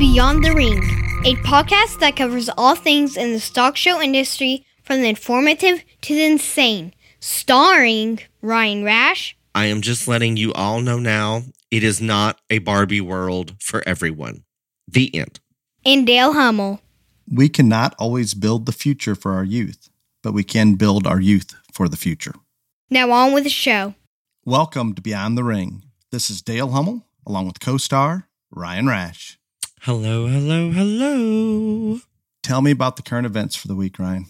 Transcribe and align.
Beyond 0.00 0.42
the 0.42 0.54
Ring, 0.54 0.78
a 1.26 1.34
podcast 1.42 1.98
that 1.98 2.16
covers 2.16 2.48
all 2.56 2.74
things 2.74 3.18
in 3.18 3.34
the 3.34 3.38
stock 3.38 3.76
show 3.76 4.00
industry 4.00 4.64
from 4.82 5.02
the 5.02 5.10
informative 5.10 5.84
to 6.00 6.14
the 6.14 6.24
insane. 6.24 6.94
Starring 7.20 8.20
Ryan 8.40 8.82
Rash. 8.82 9.36
I 9.54 9.66
am 9.66 9.82
just 9.82 10.08
letting 10.08 10.38
you 10.38 10.54
all 10.54 10.80
know 10.80 10.98
now 10.98 11.42
it 11.70 11.84
is 11.84 12.00
not 12.00 12.40
a 12.48 12.60
Barbie 12.60 13.02
world 13.02 13.56
for 13.60 13.86
everyone. 13.86 14.44
The 14.88 15.14
end. 15.14 15.38
And 15.84 16.06
Dale 16.06 16.32
Hummel. 16.32 16.80
We 17.30 17.50
cannot 17.50 17.94
always 17.98 18.32
build 18.32 18.64
the 18.64 18.72
future 18.72 19.14
for 19.14 19.32
our 19.32 19.44
youth, 19.44 19.90
but 20.22 20.32
we 20.32 20.44
can 20.44 20.76
build 20.76 21.06
our 21.06 21.20
youth 21.20 21.54
for 21.74 21.90
the 21.90 21.98
future. 21.98 22.36
Now 22.88 23.10
on 23.10 23.34
with 23.34 23.44
the 23.44 23.50
show. 23.50 23.94
Welcome 24.46 24.94
to 24.94 25.02
Beyond 25.02 25.36
the 25.36 25.44
Ring. 25.44 25.84
This 26.10 26.30
is 26.30 26.40
Dale 26.40 26.70
Hummel, 26.70 27.04
along 27.26 27.48
with 27.48 27.60
co 27.60 27.76
star 27.76 28.28
Ryan 28.50 28.86
Rash. 28.86 29.36
Hello, 29.84 30.26
hello, 30.26 30.70
hello. 30.70 32.00
Tell 32.42 32.60
me 32.60 32.70
about 32.70 32.96
the 32.96 33.02
current 33.02 33.24
events 33.24 33.56
for 33.56 33.66
the 33.66 33.74
week, 33.74 33.98
Ryan. 33.98 34.26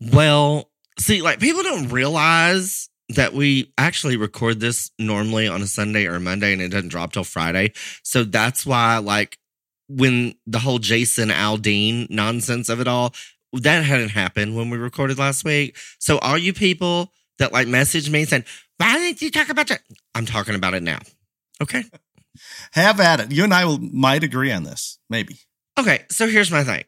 Well, 0.00 0.72
see, 0.98 1.22
like 1.22 1.38
people 1.38 1.62
don't 1.62 1.88
realize 1.90 2.88
that 3.10 3.32
we 3.32 3.72
actually 3.78 4.16
record 4.16 4.58
this 4.58 4.90
normally 4.98 5.46
on 5.46 5.62
a 5.62 5.68
Sunday 5.68 6.06
or 6.06 6.16
a 6.16 6.20
Monday 6.20 6.52
and 6.52 6.60
it 6.60 6.70
doesn't 6.70 6.88
drop 6.88 7.12
till 7.12 7.22
Friday. 7.22 7.74
So 8.02 8.24
that's 8.24 8.66
why, 8.66 8.98
like, 8.98 9.38
when 9.88 10.34
the 10.48 10.58
whole 10.58 10.80
Jason 10.80 11.28
Aldean 11.28 12.10
nonsense 12.10 12.68
of 12.68 12.80
it 12.80 12.88
all, 12.88 13.14
that 13.52 13.84
hadn't 13.84 14.08
happened 14.08 14.56
when 14.56 14.68
we 14.68 14.78
recorded 14.78 15.16
last 15.16 15.44
week. 15.44 15.76
So 16.00 16.18
all 16.18 16.36
you 16.36 16.52
people 16.52 17.12
that 17.38 17.52
like 17.52 17.68
message 17.68 18.10
me 18.10 18.24
saying, 18.24 18.46
why 18.78 18.94
didn't 18.98 19.22
you 19.22 19.30
talk 19.30 19.48
about 19.48 19.68
that? 19.68 19.82
I'm 20.12 20.26
talking 20.26 20.56
about 20.56 20.74
it 20.74 20.82
now. 20.82 20.98
Okay. 21.62 21.84
Have 22.72 23.00
at 23.00 23.20
it. 23.20 23.32
You 23.32 23.44
and 23.44 23.54
I 23.54 23.64
will 23.64 23.78
might 23.78 24.24
agree 24.24 24.50
on 24.52 24.64
this, 24.64 24.98
maybe. 25.08 25.38
Okay, 25.78 26.04
so 26.10 26.26
here's 26.28 26.50
my 26.50 26.64
thing. 26.64 26.84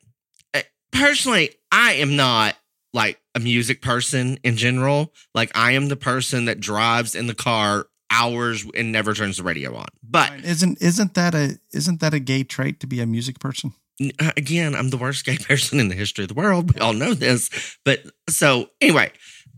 Uh, 0.54 0.60
Personally, 0.92 1.50
I 1.72 1.94
am 1.94 2.16
not 2.16 2.56
like 2.92 3.20
a 3.34 3.40
music 3.40 3.82
person 3.82 4.38
in 4.42 4.56
general. 4.56 5.12
Like 5.34 5.56
I 5.56 5.72
am 5.72 5.88
the 5.88 5.96
person 5.96 6.46
that 6.46 6.60
drives 6.60 7.14
in 7.14 7.26
the 7.26 7.34
car 7.34 7.86
hours 8.10 8.64
and 8.76 8.92
never 8.92 9.12
turns 9.14 9.36
the 9.38 9.42
radio 9.42 9.74
on. 9.74 9.86
But 10.02 10.32
Isn't 10.44 10.80
isn't 10.80 11.14
that 11.14 11.34
a 11.34 11.58
isn't 11.72 12.00
that 12.00 12.14
a 12.14 12.20
gay 12.20 12.44
trait 12.44 12.80
to 12.80 12.86
be 12.86 13.00
a 13.00 13.06
music 13.06 13.38
person? 13.40 13.72
uh, 14.20 14.30
again, 14.36 14.74
I'm 14.74 14.90
the 14.90 14.96
worst 14.96 15.24
gay 15.24 15.36
person 15.40 15.80
in 15.80 15.88
the 15.88 15.94
history 15.94 16.24
of 16.24 16.28
the 16.28 16.34
world. 16.34 16.74
We 16.74 16.80
all 16.80 16.92
know 16.92 17.14
this. 17.14 17.50
But 17.84 18.02
so 18.28 18.70
anyway, 18.80 19.10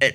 uh, 0.03 0.09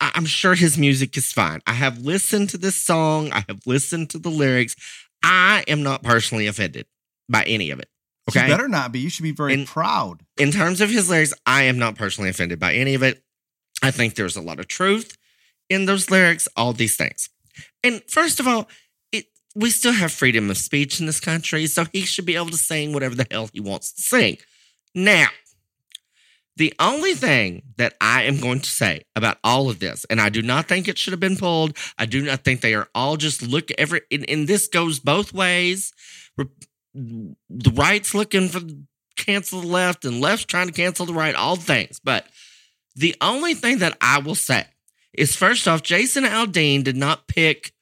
I- 0.00 0.12
I'm 0.14 0.26
sure 0.26 0.54
his 0.54 0.76
music 0.78 1.16
is 1.16 1.32
fine. 1.32 1.60
I 1.66 1.72
have 1.72 1.98
listened 1.98 2.50
to 2.50 2.58
this 2.58 2.76
song. 2.76 3.32
I 3.32 3.44
have 3.48 3.60
listened 3.66 4.10
to 4.10 4.18
the 4.18 4.30
lyrics. 4.30 4.76
I 5.22 5.64
am 5.68 5.82
not 5.82 6.02
personally 6.02 6.46
offended 6.46 6.86
by 7.28 7.42
any 7.44 7.70
of 7.70 7.78
it. 7.80 7.88
Okay. 8.28 8.42
You 8.42 8.48
better 8.48 8.68
not 8.68 8.92
be. 8.92 8.98
You 9.00 9.08
should 9.10 9.22
be 9.22 9.30
very 9.32 9.54
And- 9.54 9.66
proud. 9.66 10.22
in 10.36 10.50
terms 10.52 10.80
of 10.80 10.90
his 10.90 11.08
lyrics, 11.08 11.32
I 11.46 11.62
am 11.64 11.78
not 11.78 11.94
personally 11.96 12.28
offended 12.30 12.58
by 12.58 12.74
any 12.74 12.94
of 12.94 13.02
it. 13.02 13.22
I 13.82 13.90
think 13.90 14.14
there's 14.14 14.36
a 14.36 14.40
lot 14.40 14.58
of 14.60 14.68
truth 14.68 15.16
in 15.70 15.86
those 15.86 16.10
lyrics, 16.10 16.48
all 16.56 16.72
these 16.72 16.96
things. 16.96 17.28
And 17.84 18.02
first 18.08 18.40
of 18.40 18.46
all, 18.46 18.68
it 19.12 19.26
we 19.54 19.70
still 19.70 19.92
have 19.92 20.12
freedom 20.12 20.50
of 20.50 20.58
speech 20.58 20.98
in 21.00 21.06
this 21.06 21.20
country, 21.20 21.66
so 21.66 21.86
he 21.92 22.02
should 22.02 22.26
be 22.26 22.36
able 22.36 22.50
to 22.50 22.56
sing 22.56 22.92
whatever 22.92 23.14
the 23.14 23.26
hell 23.30 23.48
he 23.52 23.60
wants 23.60 23.92
to 23.92 24.02
sing. 24.02 24.38
Now, 24.94 25.28
the 26.56 26.72
only 26.78 27.14
thing 27.14 27.62
that 27.76 27.94
I 28.00 28.22
am 28.22 28.40
going 28.40 28.60
to 28.60 28.70
say 28.70 29.02
about 29.14 29.38
all 29.44 29.68
of 29.68 29.78
this, 29.78 30.06
and 30.08 30.20
I 30.20 30.30
do 30.30 30.40
not 30.42 30.66
think 30.66 30.88
it 30.88 30.96
should 30.96 31.12
have 31.12 31.20
been 31.20 31.36
pulled. 31.36 31.76
I 31.98 32.06
do 32.06 32.22
not 32.22 32.44
think 32.44 32.60
they 32.60 32.74
are 32.74 32.88
all 32.94 33.16
just 33.16 33.42
look 33.42 33.70
every 33.78 34.00
and, 34.10 34.28
and 34.28 34.48
this 34.48 34.66
goes 34.66 34.98
both 34.98 35.32
ways. 35.32 35.92
The 36.94 37.72
right's 37.74 38.14
looking 38.14 38.48
for 38.48 38.60
cancel 39.16 39.60
the 39.60 39.66
left 39.66 40.04
and 40.04 40.20
left's 40.20 40.46
trying 40.46 40.68
to 40.68 40.72
cancel 40.72 41.06
the 41.06 41.12
right, 41.12 41.34
all 41.34 41.56
things. 41.56 42.00
But 42.02 42.26
the 42.94 43.14
only 43.20 43.54
thing 43.54 43.78
that 43.78 43.96
I 44.00 44.18
will 44.18 44.34
say 44.34 44.64
is 45.12 45.36
first 45.36 45.68
off, 45.68 45.82
Jason 45.82 46.24
Aldean 46.24 46.84
did 46.84 46.96
not 46.96 47.26
pick 47.26 47.72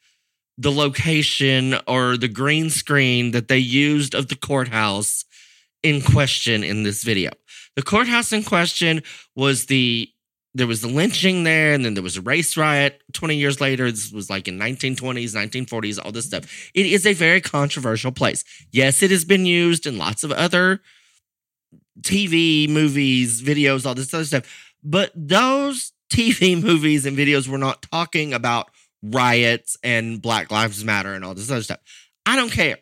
the 0.56 0.72
location 0.72 1.76
or 1.86 2.16
the 2.16 2.28
green 2.28 2.70
screen 2.70 3.32
that 3.32 3.48
they 3.48 3.58
used 3.58 4.14
of 4.14 4.28
the 4.28 4.36
courthouse 4.36 5.24
in 5.82 6.00
question 6.00 6.64
in 6.64 6.82
this 6.82 7.02
video. 7.02 7.30
The 7.76 7.82
courthouse 7.82 8.32
in 8.32 8.44
question 8.44 9.02
was 9.34 9.66
the 9.66 10.10
there 10.56 10.68
was 10.68 10.82
the 10.82 10.88
lynching 10.88 11.42
there, 11.42 11.74
and 11.74 11.84
then 11.84 11.94
there 11.94 12.02
was 12.02 12.16
a 12.16 12.22
race 12.22 12.56
riot 12.56 13.02
20 13.12 13.34
years 13.34 13.60
later. 13.60 13.90
This 13.90 14.12
was 14.12 14.30
like 14.30 14.46
in 14.46 14.56
1920s, 14.56 15.34
1940s, 15.34 15.98
all 16.02 16.12
this 16.12 16.26
stuff. 16.26 16.70
It 16.74 16.86
is 16.86 17.04
a 17.04 17.12
very 17.12 17.40
controversial 17.40 18.12
place. 18.12 18.44
Yes, 18.70 19.02
it 19.02 19.10
has 19.10 19.24
been 19.24 19.46
used 19.46 19.84
in 19.84 19.98
lots 19.98 20.22
of 20.22 20.30
other 20.30 20.80
TV, 22.02 22.68
movies, 22.68 23.42
videos, 23.42 23.84
all 23.84 23.96
this 23.96 24.14
other 24.14 24.24
stuff. 24.24 24.74
But 24.84 25.10
those 25.14 25.92
TV, 26.12 26.60
movies, 26.62 27.04
and 27.04 27.18
videos 27.18 27.48
were 27.48 27.58
not 27.58 27.82
talking 27.82 28.32
about 28.32 28.70
riots 29.02 29.76
and 29.82 30.22
Black 30.22 30.52
Lives 30.52 30.84
Matter 30.84 31.14
and 31.14 31.24
all 31.24 31.34
this 31.34 31.50
other 31.50 31.62
stuff. 31.62 31.80
I 32.26 32.36
don't 32.36 32.52
care. 32.52 32.78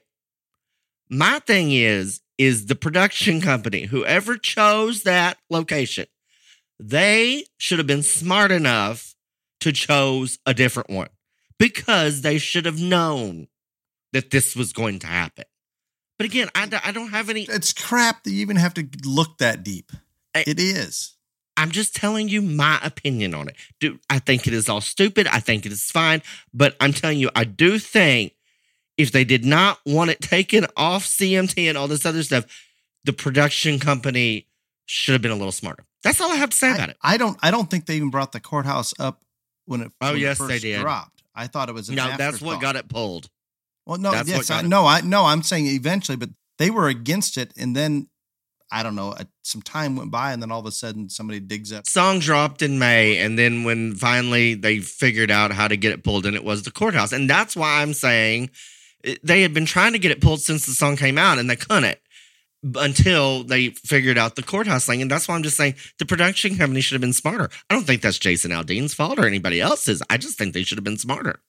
My 1.08 1.38
thing 1.40 1.72
is, 1.72 2.20
is 2.38 2.66
the 2.66 2.74
production 2.74 3.40
company, 3.40 3.84
whoever 3.84 4.36
chose 4.36 5.02
that 5.02 5.38
location, 5.50 6.06
they 6.80 7.44
should 7.58 7.78
have 7.78 7.86
been 7.86 8.02
smart 8.02 8.50
enough 8.50 9.14
to 9.60 9.72
chose 9.72 10.38
a 10.46 10.54
different 10.54 10.90
one 10.90 11.08
because 11.58 12.22
they 12.22 12.38
should 12.38 12.66
have 12.66 12.80
known 12.80 13.46
that 14.12 14.30
this 14.30 14.56
was 14.56 14.72
going 14.72 14.98
to 15.00 15.06
happen. 15.06 15.44
But 16.18 16.26
again, 16.26 16.48
I 16.54 16.66
don't 16.66 17.10
have 17.10 17.30
any. 17.30 17.42
It's 17.42 17.72
crap 17.72 18.24
that 18.24 18.30
you 18.30 18.40
even 18.40 18.56
have 18.56 18.74
to 18.74 18.86
look 19.04 19.38
that 19.38 19.62
deep. 19.62 19.92
I- 20.34 20.44
It 20.46 20.60
is. 20.60 21.16
I'm 21.56 21.70
just 21.70 21.94
telling 21.94 22.28
you 22.28 22.40
my 22.40 22.80
opinion 22.82 23.34
on 23.34 23.48
it. 23.48 23.56
Do 23.78 23.98
I 24.08 24.18
think 24.18 24.46
it 24.46 24.54
is 24.54 24.68
all 24.68 24.80
stupid? 24.80 25.26
I 25.26 25.38
think 25.40 25.66
it 25.66 25.72
is 25.72 25.90
fine, 25.90 26.22
but 26.54 26.76
I'm 26.80 26.92
telling 26.92 27.18
you, 27.18 27.30
I 27.34 27.44
do 27.44 27.78
think 27.78 28.32
if 28.96 29.12
they 29.12 29.24
did 29.24 29.44
not 29.44 29.78
want 29.86 30.10
it 30.10 30.20
taken 30.22 30.66
off 30.76 31.04
CMT 31.04 31.68
and 31.68 31.78
all 31.78 31.88
this 31.88 32.06
other 32.06 32.22
stuff, 32.22 32.44
the 33.04 33.12
production 33.12 33.78
company 33.78 34.46
should 34.86 35.12
have 35.12 35.22
been 35.22 35.30
a 35.30 35.36
little 35.36 35.52
smarter. 35.52 35.84
That's 36.04 36.20
all 36.20 36.32
I 36.32 36.36
have 36.36 36.50
to 36.50 36.56
say 36.56 36.74
about 36.74 36.88
it. 36.88 36.96
I 37.02 37.16
don't. 37.16 37.38
I 37.42 37.50
don't 37.50 37.70
think 37.70 37.86
they 37.86 37.96
even 37.96 38.10
brought 38.10 38.32
the 38.32 38.40
courthouse 38.40 38.92
up 38.98 39.22
when 39.66 39.82
it. 39.82 39.92
Oh, 40.00 40.08
when 40.08 40.16
it 40.16 40.20
yes, 40.20 40.38
they 40.38 40.46
first 40.46 40.62
did. 40.62 40.80
Dropped. 40.80 41.22
I 41.34 41.46
thought 41.46 41.68
it 41.68 41.74
was. 41.74 41.88
No, 41.88 42.16
that's 42.16 42.40
what 42.40 42.60
got 42.60 42.76
it 42.76 42.88
pulled. 42.88 43.28
Well, 43.86 43.98
no, 43.98 44.12
that's 44.12 44.28
yes, 44.28 44.50
I, 44.50 44.60
it. 44.60 44.66
no, 44.66 44.86
I 44.86 45.00
no, 45.00 45.24
I'm 45.24 45.42
saying 45.42 45.66
eventually, 45.66 46.16
but 46.16 46.30
they 46.58 46.70
were 46.70 46.88
against 46.88 47.36
it, 47.36 47.52
and 47.56 47.74
then 47.74 48.08
I 48.70 48.82
don't 48.82 48.94
know. 48.94 49.14
some 49.42 49.62
time 49.62 49.96
went 49.96 50.10
by, 50.10 50.32
and 50.32 50.42
then 50.42 50.50
all 50.50 50.60
of 50.60 50.66
a 50.66 50.72
sudden, 50.72 51.08
somebody 51.08 51.40
digs 51.40 51.72
up. 51.72 51.86
Song 51.86 52.18
dropped 52.18 52.62
in 52.62 52.78
May, 52.78 53.18
and 53.18 53.38
then 53.38 53.64
when 53.64 53.94
finally 53.94 54.54
they 54.54 54.78
figured 54.78 55.30
out 55.30 55.52
how 55.52 55.68
to 55.68 55.76
get 55.76 55.92
it 55.92 56.04
pulled, 56.04 56.26
and 56.26 56.36
it 56.36 56.44
was 56.44 56.62
the 56.62 56.70
courthouse, 56.70 57.12
and 57.12 57.28
that's 57.28 57.56
why 57.56 57.82
I'm 57.82 57.94
saying 57.94 58.44
it- 58.44 58.50
they 59.22 59.42
had 59.42 59.52
been 59.54 59.66
trying 59.66 59.92
to 59.92 59.98
get 59.98 60.10
it 60.10 60.20
pulled 60.20 60.40
since 60.40 60.66
the 60.66 60.72
song 60.72 60.96
came 60.96 61.18
out, 61.18 61.38
and 61.38 61.48
they 61.50 61.56
couldn't 61.56 61.98
until 62.76 63.42
they 63.42 63.70
figured 63.70 64.16
out 64.16 64.36
the 64.36 64.42
courthouse 64.42 64.86
thing. 64.86 65.02
And 65.02 65.10
that's 65.10 65.26
why 65.26 65.34
I'm 65.34 65.42
just 65.42 65.56
saying 65.56 65.74
the 65.98 66.06
production 66.06 66.56
company 66.56 66.80
should 66.80 66.94
have 66.94 67.00
been 67.00 67.12
smarter. 67.12 67.50
I 67.68 67.74
don't 67.74 67.84
think 67.84 68.02
that's 68.02 68.18
Jason 68.18 68.52
Aldean's 68.52 68.94
fault 68.94 69.18
or 69.18 69.26
anybody 69.26 69.60
else's. 69.60 70.02
I 70.08 70.16
just 70.16 70.38
think 70.38 70.54
they 70.54 70.62
should 70.62 70.78
have 70.78 70.84
been 70.84 70.98
smarter. 70.98 71.40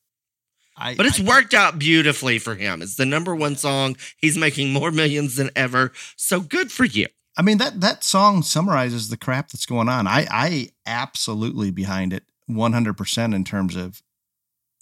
I, 0.75 0.95
But 0.95 1.05
it's 1.05 1.19
I- 1.21 1.23
worked 1.23 1.53
out 1.53 1.77
beautifully 1.77 2.39
for 2.39 2.55
him. 2.55 2.81
It's 2.81 2.95
the 2.95 3.05
number 3.05 3.35
one 3.35 3.55
song. 3.55 3.95
He's 4.17 4.37
making 4.39 4.73
more 4.73 4.89
millions 4.91 5.35
than 5.35 5.51
ever. 5.55 5.91
So 6.15 6.39
good 6.39 6.71
for 6.71 6.85
you. 6.85 7.07
I 7.37 7.41
mean 7.43 7.57
that 7.59 7.81
that 7.81 8.03
song 8.03 8.41
summarizes 8.43 9.09
the 9.09 9.17
crap 9.17 9.49
that's 9.49 9.65
going 9.67 9.89
on. 9.89 10.07
I 10.07 10.27
I 10.31 10.69
absolutely 10.85 11.69
behind 11.71 12.11
it 12.13 12.23
100 12.47 12.93
percent 12.95 13.33
in 13.35 13.43
terms 13.43 13.75
of 13.75 14.01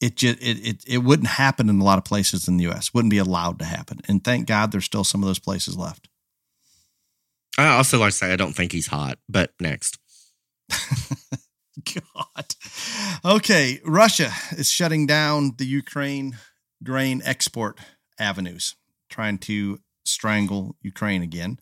it 0.01 0.15
just 0.15 0.41
it, 0.41 0.67
it 0.67 0.83
it 0.87 0.97
wouldn't 0.99 1.29
happen 1.29 1.69
in 1.69 1.79
a 1.79 1.83
lot 1.83 1.99
of 1.99 2.03
places 2.03 2.47
in 2.47 2.57
the 2.57 2.63
U.S. 2.63 2.93
Wouldn't 2.93 3.11
be 3.11 3.19
allowed 3.19 3.59
to 3.59 3.65
happen, 3.65 3.99
and 4.07 4.23
thank 4.23 4.47
God 4.47 4.71
there's 4.71 4.85
still 4.85 5.03
some 5.03 5.21
of 5.21 5.27
those 5.27 5.39
places 5.39 5.77
left. 5.77 6.09
I 7.57 7.67
also 7.67 7.99
like 7.99 8.11
to 8.11 8.17
say 8.17 8.33
I 8.33 8.37
don't 8.37 8.53
think 8.53 8.71
he's 8.71 8.87
hot, 8.87 9.19
but 9.29 9.53
next. 9.59 9.99
God. 12.15 12.55
Okay, 13.23 13.79
Russia 13.85 14.31
is 14.57 14.69
shutting 14.69 15.05
down 15.05 15.53
the 15.57 15.65
Ukraine 15.65 16.37
grain 16.83 17.21
export 17.23 17.79
avenues, 18.19 18.75
trying 19.09 19.37
to 19.39 19.79
strangle 20.03 20.75
Ukraine 20.81 21.21
again. 21.21 21.59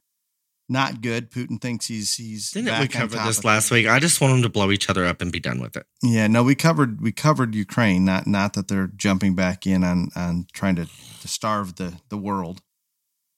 Not 0.71 1.01
good. 1.01 1.31
Putin 1.31 1.60
thinks 1.60 1.88
he's 1.88 2.13
he's. 2.16 2.51
Didn't 2.51 2.80
we 2.80 2.88
cover 2.88 3.18
this 3.18 3.44
last 3.44 3.71
week? 3.71 3.88
I 3.88 3.98
just 4.00 4.21
want 4.21 4.33
them 4.36 4.44
to 4.44 4.50
blow 4.50 4.69
each 4.69 4.88
other 4.88 5.04
up 5.04 5.19
and 5.19 5.31
be 5.31 5.39
done 5.39 5.60
with 5.60 5.75
it. 5.75 5.88
Yeah, 6.04 6.27
no, 6.27 6.44
we 6.44 6.54
covered 6.54 7.01
we 7.01 7.12
covered 7.12 7.56
Ukraine. 7.56 8.06
Not 8.06 8.27
not 8.27 8.54
that 8.54 8.68
they're 8.68 8.92
jumping 8.95 9.33
back 9.33 9.66
in 9.66 9.83
on 9.83 10.10
on 10.16 10.45
trying 10.54 10.75
to, 10.75 10.86
to 11.21 11.27
starve 11.27 11.77
the 11.77 12.00
the 12.10 12.18
world. 12.18 12.62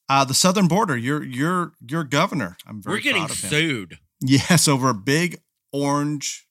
Uh, 0.10 0.26
the 0.26 0.34
southern 0.34 0.68
border. 0.68 0.98
Your 0.98 1.24
your 1.24 1.72
your 1.88 2.04
governor. 2.04 2.58
I'm 2.68 2.82
very 2.82 2.98
We're 2.98 3.02
getting 3.02 3.22
proud 3.22 3.32
of 3.32 3.42
him. 3.42 3.50
sued. 3.50 4.00
Yes, 4.20 4.68
over 4.68 4.94
big 4.94 5.42
orange 5.72 6.48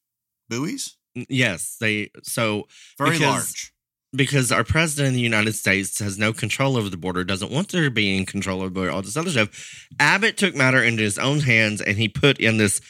buoys. 0.48 0.96
Yes, 1.14 1.76
they 1.78 2.10
so 2.22 2.68
Very 2.96 3.18
large. 3.18 3.74
Because 4.12 4.50
our 4.50 4.64
president 4.64 5.08
of 5.08 5.14
the 5.14 5.20
United 5.20 5.54
States 5.54 5.98
has 6.00 6.18
no 6.18 6.32
control 6.32 6.76
over 6.76 6.88
the 6.88 6.96
border, 6.96 7.24
doesn't 7.24 7.52
want 7.52 7.68
there 7.68 7.84
to 7.84 7.90
be 7.90 8.16
in 8.16 8.26
control 8.26 8.60
over 8.60 8.70
border, 8.70 8.90
all 8.90 9.02
this 9.02 9.16
other 9.16 9.30
stuff. 9.30 9.86
Abbott 9.98 10.36
took 10.36 10.54
matter 10.54 10.82
into 10.82 11.02
his 11.02 11.18
own 11.18 11.40
hands 11.40 11.80
and 11.80 11.96
he 11.96 12.08
put 12.08 12.38
in 12.38 12.56
this 12.56 12.80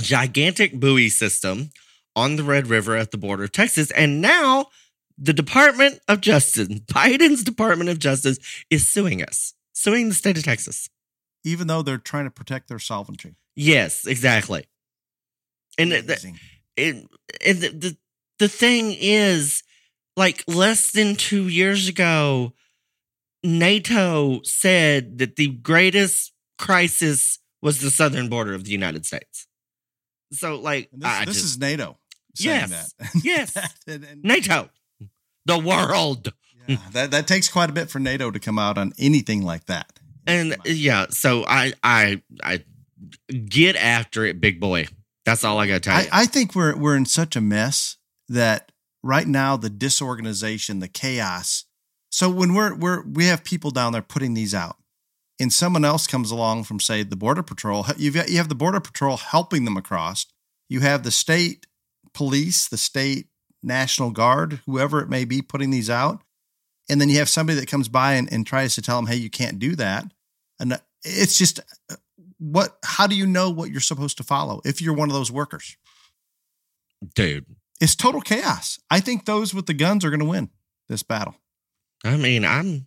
gigantic 0.00 0.78
buoy 0.78 1.08
system 1.08 1.70
on 2.16 2.36
the 2.36 2.44
Red 2.44 2.66
River 2.66 2.96
at 2.96 3.10
the 3.10 3.18
border 3.18 3.44
of 3.44 3.52
Texas. 3.52 3.90
And 3.90 4.20
now 4.20 4.66
the 5.18 5.34
Department 5.34 6.00
of 6.08 6.20
Justice, 6.20 6.68
Biden's 6.92 7.44
Department 7.44 7.90
of 7.90 7.98
Justice, 7.98 8.38
is 8.70 8.88
suing 8.88 9.22
us, 9.22 9.54
suing 9.72 10.08
the 10.08 10.14
state 10.14 10.38
of 10.38 10.44
Texas. 10.44 10.88
Even 11.44 11.66
though 11.68 11.82
they're 11.82 11.98
trying 11.98 12.24
to 12.24 12.30
protect 12.30 12.68
their 12.68 12.80
sovereignty. 12.80 13.36
Yes, 13.54 14.06
exactly. 14.06 14.64
And 15.78 15.92
the, 15.92 16.34
and, 16.76 17.08
and 17.46 17.58
the, 17.60 17.68
the 17.68 17.96
the 18.38 18.48
thing 18.48 18.94
is, 18.98 19.62
like 20.18 20.44
less 20.48 20.90
than 20.90 21.16
two 21.16 21.48
years 21.48 21.88
ago, 21.88 22.52
NATO 23.42 24.42
said 24.42 25.18
that 25.18 25.36
the 25.36 25.48
greatest 25.48 26.32
crisis 26.58 27.38
was 27.62 27.80
the 27.80 27.90
southern 27.90 28.28
border 28.28 28.54
of 28.54 28.64
the 28.64 28.70
United 28.72 29.06
States. 29.06 29.46
So, 30.32 30.56
like, 30.60 30.90
And 30.92 31.02
this, 31.02 31.08
I 31.10 31.24
this 31.24 31.34
just, 31.36 31.44
is 31.46 31.58
NATO 31.58 31.98
saying 32.34 32.66
Yes. 32.68 32.94
that. 32.98 33.08
Yes. 33.24 33.56
and, 33.86 34.04
and- 34.04 34.22
NATO, 34.24 34.68
the 35.46 35.58
world. 35.58 36.32
yeah, 36.66 36.76
that, 36.92 37.10
that 37.12 37.26
takes 37.26 37.48
quite 37.48 37.70
a 37.70 37.72
bit 37.72 37.88
for 37.90 37.98
NATO 37.98 38.30
to 38.30 38.38
come 38.40 38.58
out 38.58 38.76
on 38.76 38.92
anything 38.98 39.42
like 39.42 39.66
that. 39.66 39.98
And 40.26 40.56
yeah, 40.66 41.06
so 41.08 41.44
I 41.48 41.72
I 41.82 42.20
I 42.44 42.62
get 43.48 43.76
after 43.76 44.26
it, 44.26 44.42
big 44.42 44.60
boy. 44.60 44.88
That's 45.24 45.42
all 45.42 45.58
I 45.58 45.66
gotta 45.66 45.80
tell 45.80 45.96
I, 45.96 46.02
you. 46.02 46.08
I 46.12 46.26
think 46.26 46.54
we're 46.54 46.76
we're 46.76 46.96
in 46.96 47.06
such 47.06 47.34
a 47.34 47.40
mess 47.40 47.96
that 48.28 48.70
right 49.02 49.26
now 49.26 49.56
the 49.56 49.70
disorganization, 49.70 50.80
the 50.80 50.88
chaos. 50.88 51.64
So 52.10 52.30
when 52.30 52.54
we're 52.54 52.74
we're 52.74 53.02
we 53.02 53.26
have 53.26 53.44
people 53.44 53.70
down 53.70 53.92
there 53.92 54.02
putting 54.02 54.34
these 54.34 54.54
out, 54.54 54.76
and 55.38 55.52
someone 55.52 55.84
else 55.84 56.06
comes 56.06 56.30
along 56.30 56.64
from 56.64 56.80
say 56.80 57.02
the 57.02 57.16
border 57.16 57.42
patrol. 57.42 57.86
You've 57.96 58.14
got 58.14 58.30
you 58.30 58.38
have 58.38 58.48
the 58.48 58.54
border 58.54 58.80
patrol 58.80 59.16
helping 59.16 59.64
them 59.64 59.76
across. 59.76 60.26
You 60.68 60.80
have 60.80 61.02
the 61.02 61.10
state 61.10 61.66
police, 62.14 62.68
the 62.68 62.76
state 62.76 63.28
national 63.62 64.10
guard, 64.10 64.60
whoever 64.66 65.00
it 65.00 65.08
may 65.08 65.24
be, 65.24 65.42
putting 65.42 65.70
these 65.70 65.90
out, 65.90 66.22
and 66.88 67.00
then 67.00 67.08
you 67.08 67.18
have 67.18 67.28
somebody 67.28 67.58
that 67.60 67.70
comes 67.70 67.88
by 67.88 68.14
and, 68.14 68.32
and 68.32 68.46
tries 68.46 68.74
to 68.74 68.82
tell 68.82 68.96
them, 68.96 69.06
"Hey, 69.06 69.16
you 69.16 69.30
can't 69.30 69.58
do 69.58 69.76
that." 69.76 70.04
And 70.58 70.80
it's 71.04 71.38
just 71.38 71.60
uh, 71.90 71.96
what? 72.38 72.78
How 72.84 73.06
do 73.06 73.14
you 73.14 73.26
know 73.26 73.50
what 73.50 73.70
you're 73.70 73.80
supposed 73.80 74.16
to 74.18 74.22
follow 74.22 74.60
if 74.64 74.80
you're 74.80 74.94
one 74.94 75.08
of 75.08 75.14
those 75.14 75.30
workers? 75.30 75.76
Dude. 77.14 77.46
It's 77.80 77.94
total 77.94 78.20
chaos. 78.20 78.78
I 78.90 79.00
think 79.00 79.24
those 79.24 79.54
with 79.54 79.66
the 79.66 79.74
guns 79.74 80.04
are 80.04 80.10
going 80.10 80.20
to 80.20 80.26
win 80.26 80.50
this 80.88 81.02
battle. 81.02 81.36
I 82.04 82.16
mean, 82.16 82.44
I'm 82.44 82.86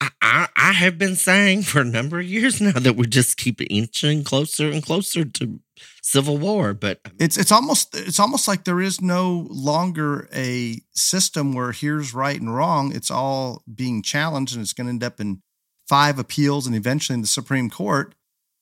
I, 0.00 0.08
I 0.20 0.48
I 0.56 0.72
have 0.72 0.98
been 0.98 1.16
saying 1.16 1.62
for 1.62 1.80
a 1.80 1.84
number 1.84 2.18
of 2.20 2.26
years 2.26 2.60
now 2.60 2.72
that 2.72 2.96
we 2.96 3.06
just 3.06 3.36
keep 3.36 3.60
inching 3.70 4.24
closer 4.24 4.68
and 4.70 4.82
closer 4.82 5.24
to 5.24 5.60
civil 6.02 6.36
war. 6.38 6.74
But 6.74 7.00
um, 7.04 7.12
It's 7.18 7.36
it's 7.36 7.52
almost 7.52 7.94
it's 7.94 8.20
almost 8.20 8.48
like 8.48 8.64
there 8.64 8.80
is 8.80 9.00
no 9.00 9.46
longer 9.50 10.28
a 10.34 10.80
system 10.92 11.52
where 11.52 11.72
here's 11.72 12.14
right 12.14 12.40
and 12.40 12.54
wrong. 12.54 12.94
It's 12.94 13.10
all 13.10 13.62
being 13.72 14.02
challenged, 14.02 14.54
and 14.54 14.62
it's 14.62 14.72
going 14.72 14.86
to 14.86 14.92
end 14.92 15.04
up 15.04 15.20
in 15.20 15.42
five 15.88 16.18
appeals 16.18 16.66
and 16.66 16.74
eventually 16.74 17.14
in 17.14 17.20
the 17.20 17.26
Supreme 17.26 17.70
Court 17.70 18.14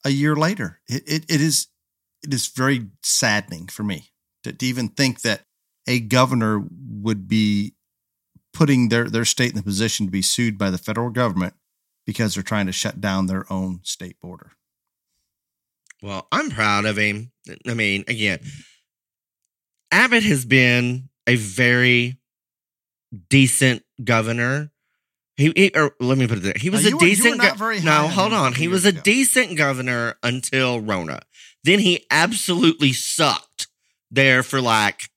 a 0.05 0.11
year 0.11 0.37
later. 0.37 0.81
It 0.89 1.03
it, 1.07 1.25
it 1.29 1.41
is 1.41 1.69
it 2.23 2.33
is 2.33 2.49
very 2.49 2.87
saddening 3.03 3.67
for 3.69 3.83
me 3.83 4.12
to, 4.45 4.53
to 4.53 4.67
even 4.67 4.89
think 4.89 5.23
that 5.23 5.43
a 5.87 6.01
governor 6.01 6.63
would 7.01 7.27
be 7.29 7.75
putting 8.53 8.89
their 8.91 9.09
their 9.09 9.25
state 9.25 9.51
in 9.51 9.57
the 9.57 9.63
position 9.63 10.07
to 10.07 10.13
be 10.13 10.23
sued 10.23 10.59
by 10.59 10.71
the 10.71 10.79
federal 10.79 11.11
government 11.11 11.55
because 12.07 12.35
they're 12.35 12.43
trying 12.43 12.67
to 12.67 12.73
shut 12.73 13.01
down 13.01 13.27
their 13.27 13.51
own 13.53 13.81
state 13.83 14.21
border. 14.21 14.53
well, 16.03 16.27
I'm 16.33 16.51
proud 16.51 16.85
of 16.85 16.97
him. 16.99 17.33
I 17.67 17.75
mean, 17.75 18.05
again, 18.09 18.41
Abbott 19.91 20.23
has 20.25 20.45
been 20.45 21.09
a 21.27 21.37
very 21.37 22.19
decent 23.31 23.83
governor. 24.03 24.71
He, 25.37 25.53
he 25.57 25.71
or 25.75 25.95
let 26.01 26.19
me 26.19 26.27
put 26.27 26.39
it 26.39 26.43
there. 26.43 26.55
He 26.57 26.71
was 26.71 26.83
Now, 26.85 26.91
a 26.91 26.93
were- 26.95 26.99
decent. 27.01 27.41
go- 27.41 27.79
no, 27.83 28.09
hold 28.09 28.33
on. 28.33 28.55
He 28.55 28.69
was 28.69 28.85
years 28.85 28.95
a 28.95 28.99
ago. 28.99 29.03
decent 29.05 29.57
governor 29.57 30.17
until 30.23 30.81
Rona. 30.81 31.21
Then 31.65 31.79
he 31.79 32.05
absolutely 32.11 32.93
sucked 32.93 33.69
there 34.13 34.43
for 34.43 34.61
like 34.61 35.11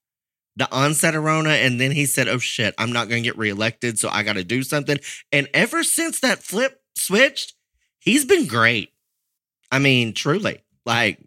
the 0.56 0.72
onset 0.72 1.14
of 1.14 1.22
Rona, 1.22 1.50
and 1.50 1.80
then 1.80 1.92
he 1.92 2.06
said, 2.06 2.28
"Oh 2.28 2.38
shit, 2.38 2.74
I'm 2.78 2.92
not 2.92 3.08
going 3.08 3.22
to 3.22 3.28
get 3.28 3.38
reelected, 3.38 3.98
so 3.98 4.08
I 4.08 4.22
got 4.22 4.34
to 4.34 4.44
do 4.44 4.62
something." 4.62 4.98
And 5.30 5.48
ever 5.54 5.84
since 5.84 6.20
that 6.20 6.42
flip 6.42 6.80
switched, 6.96 7.52
he's 7.98 8.24
been 8.24 8.46
great. 8.46 8.92
I 9.70 9.78
mean, 9.78 10.14
truly, 10.14 10.62
like, 10.86 11.20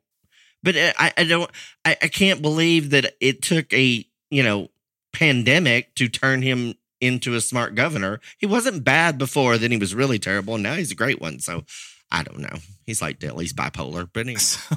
but 0.63 0.75
uh, 0.75 0.94
I, 0.98 1.13
I 1.16 1.24
don't, 1.25 1.50
I, 1.86 1.95
I 2.01 2.07
can't 2.07 2.42
believe 2.42 2.89
that 2.89 3.13
it 3.21 3.42
took 3.42 3.71
a 3.71 4.06
you 4.31 4.44
know 4.44 4.69
pandemic 5.13 5.94
to 5.95 6.10
turn 6.10 6.42
him 6.42 6.74
into 7.00 7.36
a 7.36 7.42
smart 7.42 7.75
governor. 7.75 8.19
He 8.38 8.45
wasn't 8.45 8.83
bad 8.83 9.18
before, 9.18 9.57
then 9.57 9.71
he 9.71 9.77
was 9.77 9.95
really 9.95 10.19
terrible, 10.19 10.56
and 10.56 10.63
now 10.63 10.74
he's 10.74 10.92
a 10.92 10.95
great 10.95 11.21
one. 11.21 11.39
So 11.39 11.63
I 12.12 12.24
don't 12.24 12.40
know. 12.40 12.58
He's 12.86 13.02
like 13.02 13.22
least 13.36 13.56
bipolar, 13.56 14.10
but 14.12 14.22
anyway. 14.22 14.40
So, 14.40 14.76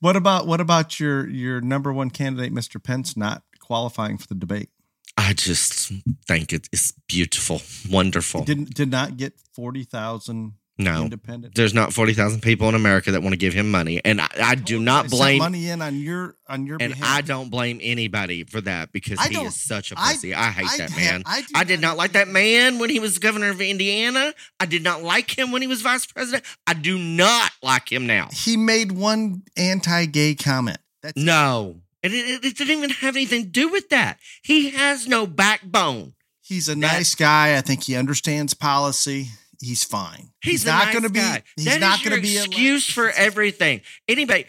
what 0.00 0.16
about 0.16 0.46
what 0.46 0.60
about 0.60 1.00
your 1.00 1.28
your 1.28 1.60
number 1.60 1.92
one 1.92 2.10
candidate, 2.10 2.52
Mr. 2.52 2.82
Pence, 2.82 3.16
not 3.16 3.42
qualifying 3.60 4.18
for 4.18 4.26
the 4.26 4.34
debate? 4.34 4.68
I 5.16 5.32
just 5.32 5.92
think 6.26 6.52
it 6.52 6.68
is 6.72 6.94
beautiful, 7.08 7.62
wonderful. 7.90 8.40
He 8.40 8.46
didn't 8.46 8.74
did 8.74 8.90
not 8.90 9.16
get 9.16 9.34
forty 9.52 9.84
thousand 9.84 10.54
No, 10.78 11.02
independent. 11.04 11.54
there's 11.54 11.74
not 11.74 11.92
forty 11.92 12.14
thousand 12.14 12.40
people 12.40 12.68
in 12.68 12.74
America 12.74 13.12
that 13.12 13.22
want 13.22 13.34
to 13.34 13.36
give 13.36 13.52
him 13.52 13.70
money, 13.70 14.00
and 14.04 14.20
I, 14.20 14.28
I 14.42 14.54
do 14.54 14.80
not 14.80 15.10
blame. 15.10 15.38
money 15.38 15.68
in 15.68 15.82
on 15.82 15.96
your 15.96 16.34
on 16.48 16.66
your 16.66 16.78
And 16.80 16.94
behalf. 16.94 17.18
I 17.18 17.20
don't 17.20 17.50
blame 17.50 17.78
anybody 17.82 18.44
for 18.44 18.60
that 18.62 18.90
because 18.90 19.18
I 19.20 19.28
he 19.28 19.36
is 19.44 19.54
such 19.60 19.92
a 19.92 19.96
pussy. 19.96 20.34
I, 20.34 20.50
hate 20.50 20.66
I 20.70 20.76
that 20.78 20.90
ha- 20.90 20.96
man. 20.98 21.22
I 21.26 21.44
I 21.54 21.64
did 21.64 21.80
not 21.82 21.98
like 21.98 22.12
that 22.12 22.26
man 22.28 22.78
when 22.78 22.88
he 22.88 22.98
was 23.00 23.18
governor 23.18 23.50
of 23.50 23.60
Indiana. 23.60 24.32
I 24.58 24.64
did 24.66 24.82
not 24.82 25.02
like 25.02 25.36
him 25.38 25.52
when 25.52 25.60
he 25.60 25.68
was 25.68 25.82
vice 25.82 26.06
president. 26.06 26.42
I 26.66 26.72
do 26.74 26.96
not 26.98 27.52
like 27.62 27.92
him 27.92 28.06
now. 28.06 28.28
He 28.32 28.56
made 28.56 28.92
one 28.92 29.42
anti-gay 29.58 30.34
comment. 30.36 30.78
That's 31.02 31.16
No. 31.16 31.82
And 32.02 32.12
it, 32.14 32.44
it, 32.44 32.56
didn't 32.56 32.78
even 32.78 32.90
have 32.90 33.14
anything 33.14 33.44
to 33.44 33.48
do 33.50 33.68
with 33.68 33.90
that. 33.90 34.18
He 34.42 34.70
has 34.70 35.06
no 35.06 35.26
backbone. 35.26 36.14
He's 36.40 36.68
a 36.68 36.72
That- 36.74 36.78
nice 36.94 37.14
guy. 37.14 37.56
I 37.56 37.60
think 37.60 37.84
he 37.84 37.94
understands 37.94 38.54
policy. 38.54 39.28
He's 39.62 39.84
fine. 39.84 40.30
He's, 40.42 40.66
not 40.66 40.84
nice 40.86 40.92
going 40.92 41.04
to 41.04 41.08
be. 41.10 41.20
guy. 41.20 41.42
He's 41.56 41.64
That 41.66 41.80
not 41.80 42.02
going 42.04 42.16
to 42.16 42.20
be 42.20 42.36
excuse 42.36 42.84
for 42.90 43.10
everything. 43.10 43.80
Anybody, 44.08 44.46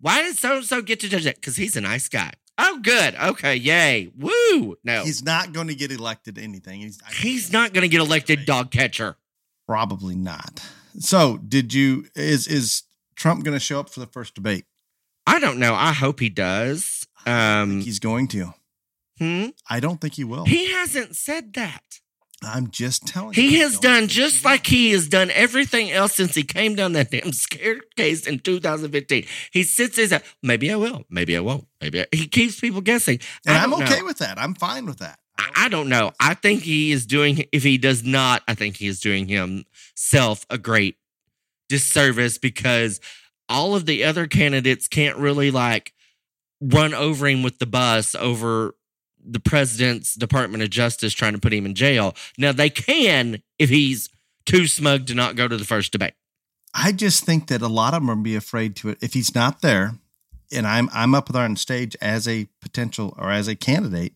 why 0.00 0.22
did 0.22 0.36
so 0.36 0.56
and 0.56 0.64
so 0.64 0.82
get 0.82 1.00
to 1.00 1.08
judge 1.08 1.24
that? 1.24 1.36
Because 1.36 1.56
he's 1.56 1.76
a 1.76 1.80
nice 1.80 2.08
guy. 2.08 2.32
Oh, 2.58 2.80
good. 2.82 3.14
Okay, 3.14 3.54
yay. 3.56 4.10
Woo. 4.18 4.76
No, 4.82 4.98
he's, 5.00 5.06
He's 5.06 5.24
not 5.24 5.52
going 5.52 5.68
to 5.68 5.74
get 5.74 5.92
elected 5.92 6.34
to 6.34 6.42
anything. 6.42 6.80
He's, 6.80 7.50
I- 7.50 7.52
not 7.52 7.72
going 7.72 7.82
to 7.82 7.88
get 7.88 8.00
elected 8.00 8.44
dog 8.44 8.70
catcher. 8.70 9.16
Probably 9.68 10.16
not. 10.16 10.60
So, 10.98 11.36
did 11.38 11.74
you? 11.74 12.06
Is 12.14 12.46
is 12.48 12.84
Trump 13.14 13.44
going 13.44 13.52
to 13.54 13.60
show 13.60 13.78
up 13.80 13.90
for 13.90 14.00
the 14.00 14.06
first 14.06 14.34
debate? 14.34 14.64
I 15.26 15.38
don't 15.38 15.58
know. 15.58 15.74
I 15.74 15.92
hope 15.92 16.20
he 16.20 16.28
does. 16.30 17.06
I 17.26 17.60
Um, 17.60 17.70
think 17.70 17.84
he's 17.84 17.98
going 17.98 18.28
to. 18.28 18.54
hmm? 19.18 19.46
I 19.68 19.80
don't 19.80 20.00
think 20.00 20.14
he 20.14 20.24
will. 20.24 20.44
He 20.46 20.72
hasn't 20.72 21.14
said 21.16 21.52
that. 21.54 21.82
I'm 22.42 22.70
just 22.70 23.06
telling 23.06 23.34
you. 23.34 23.42
He 23.42 23.58
has 23.60 23.78
done 23.78 24.08
just 24.08 24.44
like 24.44 24.66
he 24.66 24.90
has 24.90 25.08
done 25.08 25.30
everything 25.30 25.90
else 25.90 26.14
since 26.14 26.34
he 26.34 26.42
came 26.42 26.74
down 26.74 26.92
that 26.92 27.10
damn 27.10 27.32
staircase 27.32 28.26
in 28.26 28.40
2015. 28.40 29.24
He 29.52 29.62
sits 29.62 29.96
his, 29.96 30.14
maybe 30.42 30.70
I 30.70 30.76
will, 30.76 31.04
maybe 31.08 31.36
I 31.36 31.40
won't, 31.40 31.66
maybe 31.80 32.02
I, 32.02 32.06
he 32.12 32.26
keeps 32.26 32.60
people 32.60 32.82
guessing. 32.82 33.20
and 33.46 33.56
I'm 33.56 33.74
okay 33.74 34.00
know. 34.00 34.06
with 34.06 34.18
that. 34.18 34.38
I'm 34.38 34.54
fine 34.54 34.86
with 34.86 34.98
that. 34.98 35.18
I, 35.38 35.50
I 35.56 35.68
don't 35.68 35.88
know. 35.88 36.12
I 36.20 36.34
think 36.34 36.62
he 36.62 36.92
is 36.92 37.06
doing, 37.06 37.44
if 37.52 37.62
he 37.62 37.78
does 37.78 38.04
not, 38.04 38.42
I 38.46 38.54
think 38.54 38.76
he 38.76 38.86
is 38.86 39.00
doing 39.00 39.28
himself 39.28 40.44
a 40.50 40.58
great 40.58 40.96
disservice 41.68 42.38
because 42.38 43.00
all 43.48 43.74
of 43.74 43.86
the 43.86 44.04
other 44.04 44.26
candidates 44.26 44.88
can't 44.88 45.16
really 45.16 45.50
like 45.50 45.92
run 46.60 46.94
over 46.94 47.26
him 47.26 47.42
with 47.42 47.58
the 47.58 47.66
bus 47.66 48.14
over 48.14 48.74
the 49.26 49.40
president's 49.40 50.14
Department 50.14 50.62
of 50.62 50.70
Justice 50.70 51.12
trying 51.12 51.32
to 51.32 51.40
put 51.40 51.52
him 51.52 51.66
in 51.66 51.74
jail. 51.74 52.14
Now 52.38 52.52
they 52.52 52.70
can 52.70 53.42
if 53.58 53.68
he's 53.68 54.08
too 54.44 54.66
smug 54.66 55.06
to 55.06 55.14
not 55.14 55.36
go 55.36 55.48
to 55.48 55.56
the 55.56 55.64
first 55.64 55.92
debate. 55.92 56.14
I 56.74 56.92
just 56.92 57.24
think 57.24 57.48
that 57.48 57.62
a 57.62 57.68
lot 57.68 57.94
of 57.94 58.02
them 58.02 58.10
are 58.10 58.16
be 58.16 58.36
afraid 58.36 58.76
to 58.76 58.90
it 58.90 58.98
if 59.00 59.14
he's 59.14 59.34
not 59.34 59.62
there, 59.62 59.94
and 60.52 60.66
I'm 60.66 60.88
I'm 60.92 61.14
up 61.14 61.28
there 61.28 61.42
on 61.42 61.56
stage 61.56 61.96
as 62.00 62.28
a 62.28 62.48
potential 62.60 63.14
or 63.18 63.30
as 63.30 63.48
a 63.48 63.56
candidate. 63.56 64.14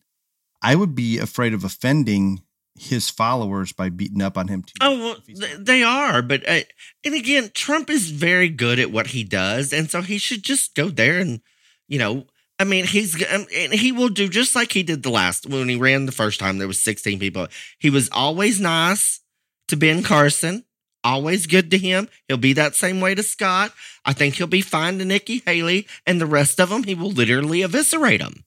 I 0.62 0.74
would 0.74 0.94
be 0.94 1.18
afraid 1.18 1.54
of 1.54 1.64
offending 1.64 2.42
his 2.78 3.10
followers 3.10 3.72
by 3.72 3.88
beating 3.88 4.22
up 4.22 4.38
on 4.38 4.48
him 4.48 4.62
too. 4.62 4.74
Oh, 4.80 4.98
well, 4.98 5.16
if 5.16 5.26
he's 5.26 5.40
th- 5.40 5.56
not. 5.56 5.64
they 5.66 5.82
are, 5.82 6.22
but 6.22 6.46
uh, 6.48 6.60
and 7.04 7.14
again, 7.14 7.50
Trump 7.54 7.90
is 7.90 8.10
very 8.10 8.48
good 8.48 8.78
at 8.78 8.90
what 8.90 9.08
he 9.08 9.24
does, 9.24 9.72
and 9.72 9.90
so 9.90 10.02
he 10.02 10.18
should 10.18 10.42
just 10.42 10.74
go 10.74 10.88
there 10.88 11.18
and 11.18 11.40
you 11.88 11.98
know 11.98 12.26
I 12.60 12.64
mean, 12.64 12.86
he's 12.86 13.14
um, 13.32 13.46
and 13.56 13.72
he 13.72 13.90
will 13.90 14.10
do 14.10 14.28
just 14.28 14.54
like 14.54 14.70
he 14.70 14.82
did 14.82 15.02
the 15.02 15.10
last 15.10 15.46
when 15.46 15.66
he 15.70 15.76
ran 15.76 16.04
the 16.04 16.12
first 16.12 16.38
time. 16.38 16.58
There 16.58 16.68
was 16.68 16.78
16 16.78 17.18
people. 17.18 17.48
He 17.78 17.88
was 17.88 18.10
always 18.12 18.60
nice 18.60 19.20
to 19.68 19.76
Ben 19.76 20.02
Carson, 20.02 20.66
always 21.02 21.46
good 21.46 21.70
to 21.70 21.78
him. 21.78 22.10
He'll 22.28 22.36
be 22.36 22.52
that 22.52 22.74
same 22.74 23.00
way 23.00 23.14
to 23.14 23.22
Scott. 23.22 23.72
I 24.04 24.12
think 24.12 24.34
he'll 24.34 24.46
be 24.46 24.60
fine 24.60 24.98
to 24.98 25.06
Nikki 25.06 25.42
Haley, 25.46 25.86
and 26.06 26.20
the 26.20 26.26
rest 26.26 26.60
of 26.60 26.68
them, 26.68 26.82
he 26.82 26.94
will 26.94 27.10
literally 27.10 27.62
eviscerate 27.62 28.20
them. 28.20 28.44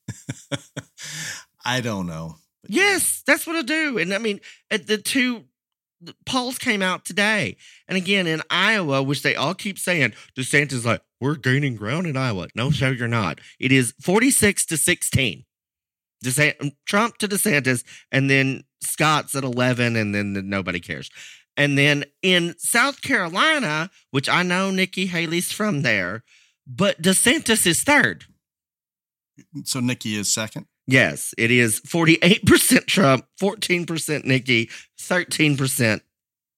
I 1.65 1.81
don't 1.81 2.05
know. 2.05 2.35
Yes, 2.67 3.23
that's 3.25 3.47
what 3.47 3.55
I 3.55 3.63
do. 3.63 3.97
And 3.97 4.13
I 4.13 4.19
mean, 4.19 4.41
at 4.69 4.85
the 4.85 4.99
two 4.99 5.45
polls 6.25 6.57
came 6.57 6.81
out 6.81 7.05
today. 7.05 7.57
And 7.87 7.97
again, 7.97 8.27
in 8.27 8.41
Iowa, 8.49 9.03
which 9.03 9.23
they 9.23 9.35
all 9.35 9.53
keep 9.53 9.77
saying, 9.77 10.13
DeSantis 10.37 10.85
like, 10.85 11.01
we're 11.19 11.35
gaining 11.35 11.75
ground 11.75 12.07
in 12.07 12.17
Iowa. 12.17 12.47
No, 12.55 12.71
sir, 12.71 12.91
you're 12.91 13.07
not. 13.07 13.39
It 13.59 13.71
is 13.71 13.93
46 14.01 14.65
to 14.67 14.77
16. 14.77 15.45
DeSantis, 16.23 16.61
um, 16.61 16.71
Trump 16.85 17.17
to 17.17 17.27
DeSantis, 17.27 17.83
and 18.11 18.29
then 18.29 18.63
Scott's 18.81 19.35
at 19.35 19.43
11, 19.43 19.95
and 19.95 20.13
then 20.13 20.33
the, 20.33 20.41
nobody 20.41 20.79
cares. 20.79 21.09
And 21.55 21.77
then 21.77 22.05
in 22.21 22.55
South 22.57 23.01
Carolina, 23.01 23.89
which 24.11 24.27
I 24.27 24.43
know 24.43 24.71
Nikki 24.71 25.05
Haley's 25.07 25.51
from 25.51 25.81
there, 25.81 26.23
but 26.65 27.01
DeSantis 27.01 27.67
is 27.67 27.83
third. 27.83 28.25
So 29.65 29.79
Nikki 29.79 30.15
is 30.15 30.33
second. 30.33 30.65
Yes, 30.85 31.33
it 31.37 31.49
is 31.51 31.79
48% 31.81 32.85
Trump, 32.87 33.25
14% 33.41 34.25
Nikki, 34.25 34.69
13% 34.99 36.01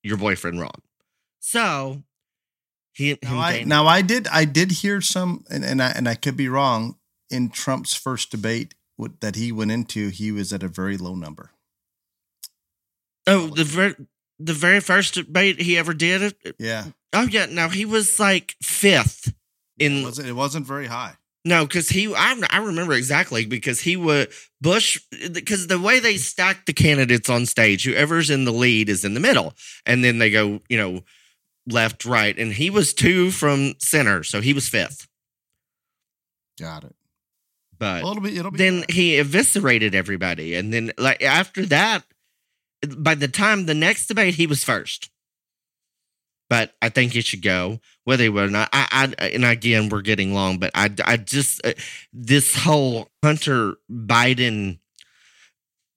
your 0.03 0.17
boyfriend 0.17 0.59
Ron. 0.61 0.81
So 1.39 2.03
he 2.93 3.17
Now 3.23 3.39
I, 3.39 3.63
now 3.63 3.85
I 3.87 4.01
did 4.01 4.27
I 4.29 4.45
did 4.45 4.71
hear 4.71 5.01
some 5.01 5.43
and, 5.49 5.63
and 5.65 5.81
I 5.81 5.89
and 5.91 6.07
I 6.07 6.15
could 6.15 6.37
be 6.37 6.47
wrong 6.49 6.95
in 7.29 7.49
Trump's 7.49 7.93
first 7.93 8.31
debate 8.31 8.73
what- 8.95 9.19
that 9.21 9.35
he 9.35 9.51
went 9.51 9.71
into 9.71 10.09
he 10.09 10.31
was 10.31 10.53
at 10.53 10.63
a 10.63 10.67
very 10.67 10.97
low 10.97 11.13
number. 11.15 11.51
oh 13.27 13.47
the 13.47 13.63
very 13.63 13.95
the 14.39 14.53
very 14.53 14.79
first 14.79 15.13
debate 15.15 15.61
he 15.61 15.77
ever 15.77 15.93
did 15.93 16.21
it. 16.21 16.55
Yeah, 16.59 16.85
Oh 17.13 17.23
yeah, 17.23 17.45
no, 17.45 17.69
he 17.69 17.85
was 17.85 18.19
like 18.19 18.55
fifth 18.61 19.27
it 19.77 19.85
in 19.85 20.03
wasn't, 20.03 20.27
it 20.29 20.33
wasn't 20.33 20.65
very 20.65 20.87
high. 20.87 21.15
No 21.45 21.65
because 21.65 21.87
he 21.87 22.13
I 22.13 22.41
I 22.49 22.57
remember 22.57 22.93
exactly 22.93 23.45
because 23.45 23.79
he 23.79 23.95
would 23.95 24.29
Bush 24.59 24.99
because 25.31 25.67
the 25.67 25.79
way 25.79 25.99
they 25.99 26.17
stack 26.17 26.65
the 26.65 26.73
candidates 26.73 27.29
on 27.29 27.45
stage, 27.45 27.85
whoever's 27.85 28.29
in 28.29 28.45
the 28.45 28.51
lead 28.51 28.89
is 28.89 29.05
in 29.05 29.13
the 29.13 29.19
middle, 29.19 29.53
and 29.85 30.03
then 30.03 30.17
they 30.17 30.31
go 30.31 30.59
you 30.67 30.77
know 30.77 31.01
left 31.67 32.03
right, 32.03 32.37
and 32.37 32.53
he 32.53 32.69
was 32.69 32.93
two 32.93 33.31
from 33.31 33.75
center, 33.79 34.23
so 34.23 34.41
he 34.41 34.53
was 34.53 34.67
fifth. 34.67 35.07
Got 36.59 36.85
it. 36.85 36.95
But 37.77 38.03
Well, 38.03 38.11
it'll 38.13 38.23
be 38.23 38.37
it'll 38.37 38.51
be 38.51 38.57
then 38.57 38.85
he 38.89 39.19
eviscerated 39.19 39.95
everybody 39.95 40.55
and 40.55 40.73
then 40.73 40.91
like 40.97 41.21
after 41.21 41.65
that 41.67 42.03
by 42.97 43.15
the 43.15 43.27
time 43.27 43.65
the 43.65 43.73
next 43.73 44.07
debate 44.07 44.35
he 44.35 44.47
was 44.47 44.63
first 44.63 45.09
but 46.49 46.73
i 46.81 46.89
think 46.89 47.15
it 47.15 47.25
should 47.25 47.41
go 47.41 47.79
whether 48.03 48.23
he 48.23 48.29
would 48.29 48.47
or 48.47 48.51
not 48.51 48.69
i, 48.73 49.13
I 49.19 49.25
and 49.27 49.45
again 49.45 49.89
we're 49.89 50.01
getting 50.01 50.33
long 50.33 50.57
but 50.59 50.71
i 50.75 50.89
i 51.05 51.17
just 51.17 51.65
uh, 51.65 51.73
this 52.13 52.55
whole 52.55 53.09
hunter 53.23 53.75
biden 53.91 54.79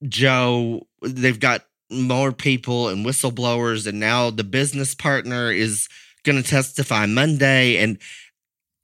joe 0.06 0.86
they've 1.02 1.40
got 1.40 1.64
more 1.90 2.32
people 2.32 2.88
and 2.88 3.04
whistleblowers 3.04 3.86
and 3.86 3.98
now 3.98 4.30
the 4.30 4.44
business 4.44 4.94
partner 4.94 5.50
is 5.50 5.88
going 6.24 6.40
to 6.40 6.48
testify 6.48 7.06
monday 7.06 7.76
and 7.78 7.98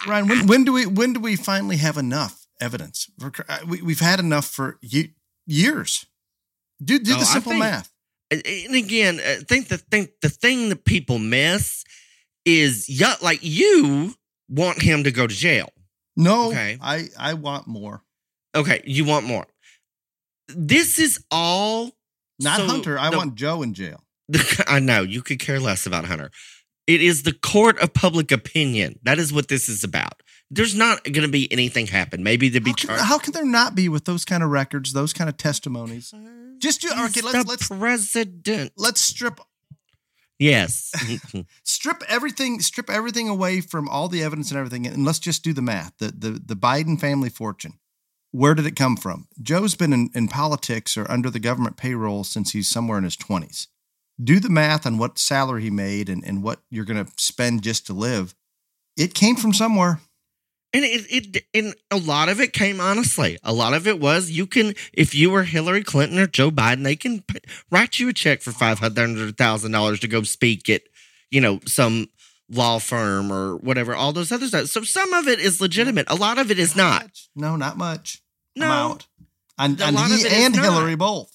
Ryan, 0.07 0.29
when, 0.29 0.47
when 0.47 0.65
do 0.65 0.73
we 0.73 0.87
when 0.87 1.13
do 1.15 1.21
we 1.21 1.35
finally 1.37 1.77
have 1.79 1.97
enough 1.97 2.47
evidence? 2.61 3.09
We, 3.67 3.81
we've 3.81 4.01
had 4.01 4.19
enough 4.21 4.45
for 4.47 4.77
ye- 4.83 5.15
years. 5.47 6.05
Do 6.83 6.99
do 6.99 7.15
Oh, 7.15 7.19
the 7.21 7.25
simple 7.25 7.53
think- 7.53 7.61
math. 7.61 7.91
And 8.31 8.75
again, 8.75 9.21
I 9.25 9.37
think 9.37 9.69
the 9.69 9.79
thing 9.79 10.09
the 10.23 10.29
thing 10.31 10.69
that 10.71 10.85
people 10.85 11.19
miss 11.19 11.85
is 12.45 12.89
yeah, 12.89 13.15
like 13.23 13.41
you 13.43 14.15
want 14.49 14.83
him 14.83 15.05
to 15.05 15.11
go 15.11 15.27
to 15.27 15.35
jail. 15.35 15.71
No, 16.17 16.49
Okay. 16.49 16.79
I 16.81 17.09
I 17.19 17.35
want 17.35 17.67
more. 17.67 18.03
Okay, 18.55 18.83
you 18.85 19.05
want 19.05 19.27
more. 19.27 19.47
This 20.49 20.99
is 20.99 21.23
all 21.31 21.91
Not 22.39 22.59
so 22.59 22.67
Hunter. 22.67 22.99
I 22.99 23.11
the- 23.11 23.17
want 23.17 23.35
Joe 23.35 23.63
in 23.63 23.75
jail. 23.75 24.05
I 24.67 24.79
know 24.81 25.03
you 25.03 25.23
could 25.23 25.39
care 25.39 25.61
less 25.61 25.87
about 25.87 26.05
Hunter. 26.07 26.31
It 26.87 27.01
is 27.03 27.23
the 27.23 27.33
court 27.33 27.79
of 27.81 27.95
public 27.95 28.31
opinion. 28.31 28.99
That 29.03 29.19
is 29.19 29.33
what 29.33 29.49
this 29.49 29.69
is 29.69 29.83
about. 29.85 30.23
There's 30.51 30.75
not 30.75 31.03
going 31.05 31.23
to 31.23 31.29
be 31.29 31.51
anything 31.51 31.87
happen. 31.87 32.23
Maybe 32.23 32.51
to 32.51 32.61
be 32.61 32.71
How 32.71 32.75
can, 32.77 32.87
charged. 32.89 33.03
how 33.05 33.19
can 33.19 33.33
there 33.33 33.45
not 33.47 33.75
be 33.75 33.89
with 33.89 34.05
those 34.05 34.25
kind 34.25 34.43
of 34.43 34.51
records, 34.51 34.93
those 34.93 35.13
kind 35.15 35.29
of 35.31 35.37
testimonies? 35.39 36.13
Uh, 36.13 36.19
Just 36.65 36.81
do 36.81 36.89
okay. 36.89 37.21
Let's 37.21 37.47
let's 37.47 37.69
president. 37.69 38.73
let's 38.79 39.03
strip 39.03 39.39
Yes. 40.39 40.93
strip 41.63 42.03
everything 42.09 42.61
strip 42.61 42.89
everything 42.89 43.29
away 43.29 43.61
from 43.61 43.87
all 43.87 44.09
the 44.09 44.23
evidence 44.23 44.51
and 44.51 44.59
everything, 44.59 44.87
and 44.87 45.05
let's 45.05 45.19
just 45.19 45.45
do 45.45 45.53
the 45.53 45.61
math. 45.61 45.93
The 45.99 46.07
the 46.07 46.31
the 46.31 46.57
Biden 46.57 46.99
family 46.99 47.29
fortune. 47.29 47.75
Where 48.31 48.55
did 48.55 48.67
it 48.67 48.77
come 48.77 48.97
from? 48.97 49.29
Joe's 49.43 49.77
been 49.77 49.93
in, 49.93 50.09
in 50.15 50.27
politics 50.27 50.97
or 50.97 51.09
under 51.09 51.31
the 51.31 51.39
government 51.39 51.77
payroll 51.77 52.25
since 52.25 52.53
he's 52.53 52.67
somewhere 52.67 52.97
in 52.97 53.05
his 53.05 53.17
twenties. 53.17 53.69
Do 54.23 54.41
the 54.41 54.49
math 54.49 54.87
on 54.87 54.97
what 54.97 55.19
salary 55.19 55.65
he 55.65 55.71
made 55.71 56.09
and, 56.09 56.25
and 56.25 56.43
what 56.43 56.61
you're 56.71 56.87
going 56.87 57.05
to 57.05 57.13
spend 57.19 57.63
just 57.63 57.87
to 57.87 57.93
live. 57.93 58.35
It 58.97 59.13
came 59.13 59.37
from 59.37 59.53
somewhere. 59.53 60.01
And 60.75 60.85
it, 60.85 61.07
it 61.37 61.45
and 61.55 61.75
a 61.93 61.97
lot 61.97 62.29
of 62.29 62.41
it 62.41 62.53
came 62.53 62.81
honestly. 62.81 63.39
A 63.45 63.53
lot 63.53 63.75
of 63.75 63.87
it 63.87 64.01
was 64.01 64.31
you 64.31 64.45
can 64.47 64.75
if 64.93 65.15
you 65.15 65.31
were 65.31 65.45
Hillary 65.45 65.85
Clinton 65.85 66.19
or 66.19 66.27
Joe 66.27 66.51
Biden, 66.51 66.83
they 66.83 66.97
can 66.97 67.23
write 67.71 68.01
you 68.01 68.09
a 68.09 68.13
check 68.13 68.43
for 68.43 68.51
five 68.51 68.81
hundred 68.81 69.39
thousand 69.39 69.71
dollars 69.71 70.01
to 70.01 70.09
go 70.09 70.25
speak 70.25 70.69
at 70.69 70.83
you 71.31 71.41
know 71.41 71.61
some 71.65 72.09
law 72.51 72.79
firm 72.81 73.33
or 73.33 73.57
whatever. 73.57 73.95
All 73.95 74.13
those 74.13 74.33
other 74.33 74.49
stuff. 74.49 74.67
So 74.67 74.83
some 74.83 75.13
of 75.13 75.29
it 75.29 75.39
is 75.39 75.61
legitimate. 75.61 76.07
A 76.11 76.17
lot 76.17 76.39
of 76.39 76.51
it 76.51 76.59
is 76.59 76.75
not. 76.75 77.05
much. 77.05 77.29
No, 77.37 77.57
not 77.57 77.79
much. 77.79 78.21
I'm 78.57 78.61
No. 78.61 78.71
out. 78.71 79.07
And, 79.57 79.81
and 79.81 79.97
he 79.97 80.27
and 80.29 80.57
not. 80.57 80.65
Hillary 80.65 80.97
both. 80.97 81.31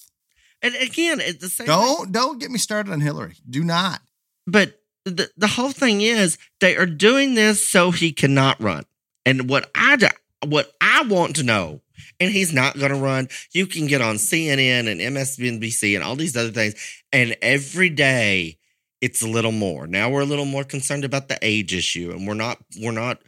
And 0.62 0.76
again, 0.76 1.22
it's 1.22 1.40
the 1.40 1.48
same. 1.48 1.68
Don't 1.68 2.12
don't 2.12 2.40
get 2.40 2.52
me 2.52 2.58
started 2.58 2.92
on 2.92 3.00
Hillary. 3.00 3.38
Do 3.50 3.64
not. 3.64 4.02
But 4.46 4.82
the 5.06 5.30
the 5.38 5.48
whole 5.48 5.72
thing 5.72 6.02
is 6.02 6.38
they 6.60 6.76
are 6.76 6.86
doing 6.86 7.36
this 7.36 7.66
so 7.66 7.92
he 7.92 8.12
cannot 8.12 8.62
run. 8.62 8.84
And 9.26 9.50
what 9.50 9.70
I 9.76 9.96
do- 9.96 10.08
what 10.48 10.72
I 10.82 11.04
want 11.04 11.36
to 11.38 11.44
know, 11.44 11.82
and 12.20 12.32
he's 12.32 12.54
not 12.54 12.78
going 12.78 12.92
to 12.92 12.98
run. 12.98 13.28
You 13.52 13.68
can 13.68 13.88
get 13.88 14.02
on 14.02 14.16
CNN 14.16 14.88
and 14.88 15.02
MSNBC 15.02 15.96
and 15.96 16.04
all 16.04 16.16
these 16.16 16.38
other 16.38 16.52
things, 16.52 16.76
and 17.12 17.36
every 17.42 17.90
day 17.90 18.58
it's 19.02 19.22
a 19.22 19.28
little 19.28 19.52
more. 19.52 19.88
Now 19.88 20.10
we're 20.10 20.22
a 20.22 20.26
little 20.26 20.46
more 20.46 20.64
concerned 20.64 21.06
about 21.06 21.28
the 21.28 21.38
age 21.42 21.74
issue, 21.74 22.12
and 22.12 22.28
we're 22.28 22.34
not 22.34 22.58
we're 22.80 22.92
not 22.92 23.22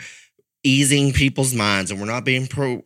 easing 0.63 1.11
people's 1.13 1.53
minds, 1.53 1.91
and 1.91 1.99
we're 1.99 2.05
not 2.07 2.25
being 2.25 2.47
pro. 2.47 2.83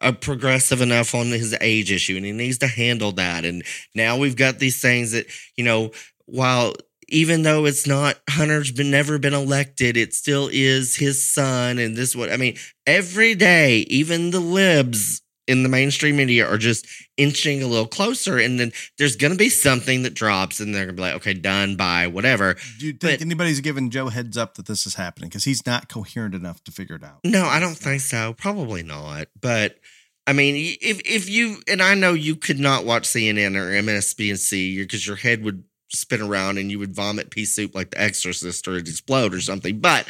Uh, 0.00 0.12
progressive 0.12 0.80
enough 0.80 1.12
on 1.12 1.26
his 1.26 1.56
age 1.60 1.90
issue, 1.90 2.14
and 2.14 2.24
he 2.24 2.30
needs 2.30 2.58
to 2.58 2.68
handle 2.68 3.10
that. 3.10 3.44
And 3.44 3.64
now 3.96 4.16
we've 4.16 4.36
got 4.36 4.60
these 4.60 4.80
things 4.80 5.10
that 5.10 5.26
you 5.56 5.64
know, 5.64 5.90
while 6.26 6.74
even 7.08 7.42
though 7.42 7.64
it's 7.64 7.86
not 7.86 8.18
Hunter's 8.28 8.70
been 8.70 8.90
never 8.90 9.18
been 9.18 9.34
elected, 9.34 9.96
it 9.96 10.14
still 10.14 10.48
is 10.52 10.96
his 10.96 11.24
son. 11.24 11.78
And 11.78 11.96
this 11.96 12.14
what 12.14 12.30
I 12.32 12.36
mean, 12.36 12.56
every 12.86 13.34
day, 13.34 13.78
even 13.88 14.30
the 14.30 14.40
libs 14.40 15.22
in 15.46 15.62
the 15.62 15.68
mainstream 15.70 16.16
media 16.16 16.46
are 16.46 16.58
just 16.58 16.86
inching 17.16 17.62
a 17.62 17.66
little 17.66 17.86
closer. 17.86 18.36
And 18.38 18.60
then 18.60 18.70
there's 18.98 19.16
gonna 19.16 19.34
be 19.34 19.48
something 19.48 20.02
that 20.02 20.12
drops, 20.12 20.60
and 20.60 20.74
they're 20.74 20.84
gonna 20.84 20.92
be 20.92 21.00
like, 21.02 21.14
okay, 21.14 21.32
done 21.32 21.74
by 21.76 22.06
whatever. 22.06 22.54
Do 22.78 22.86
you 22.86 22.92
think 22.92 23.00
But- 23.00 23.20
anybody's 23.22 23.60
given 23.60 23.90
Joe 23.90 24.08
heads 24.08 24.36
up 24.36 24.56
that 24.56 24.66
this 24.66 24.86
is 24.86 24.96
happening? 24.96 25.30
Because 25.30 25.44
he's 25.44 25.64
not 25.64 25.88
coherent 25.88 26.34
enough 26.34 26.62
to 26.64 26.70
figure 26.70 26.96
it 26.96 27.04
out. 27.04 27.20
No, 27.24 27.46
I 27.46 27.60
don't 27.60 27.78
think 27.78 28.02
so. 28.02 28.34
Probably 28.36 28.82
not. 28.82 29.28
But 29.40 29.78
I 30.26 30.34
mean, 30.34 30.76
if 30.82 31.00
if 31.06 31.30
you 31.30 31.62
and 31.66 31.80
I 31.80 31.94
know 31.94 32.12
you 32.12 32.36
could 32.36 32.58
not 32.58 32.84
watch 32.84 33.04
CNN 33.04 33.56
or 33.56 33.70
MSNBC 33.72 34.76
because 34.76 35.06
your 35.06 35.16
head 35.16 35.42
would 35.42 35.64
spin 35.90 36.22
around 36.22 36.58
and 36.58 36.70
you 36.70 36.78
would 36.78 36.94
vomit 36.94 37.30
pea 37.30 37.44
soup 37.44 37.74
like 37.74 37.90
The 37.90 38.00
Exorcist 38.00 38.66
or 38.68 38.74
it'd 38.74 38.88
explode 38.88 39.34
or 39.34 39.40
something. 39.40 39.80
But 39.80 40.06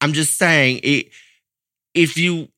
I'm 0.00 0.12
just 0.12 0.36
saying, 0.36 0.80
it, 0.82 1.10
if 1.94 2.16
you 2.16 2.48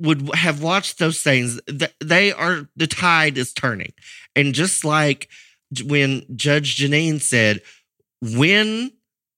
would 0.00 0.34
have 0.34 0.62
watched 0.62 0.98
those 0.98 1.22
things, 1.22 1.60
they 2.02 2.32
are 2.32 2.68
the 2.76 2.86
tide 2.86 3.38
is 3.38 3.52
turning, 3.52 3.92
and 4.34 4.54
just 4.54 4.84
like 4.84 5.28
when 5.84 6.24
Judge 6.36 6.76
Jeanine 6.76 7.20
said, 7.20 7.62
when 8.20 8.92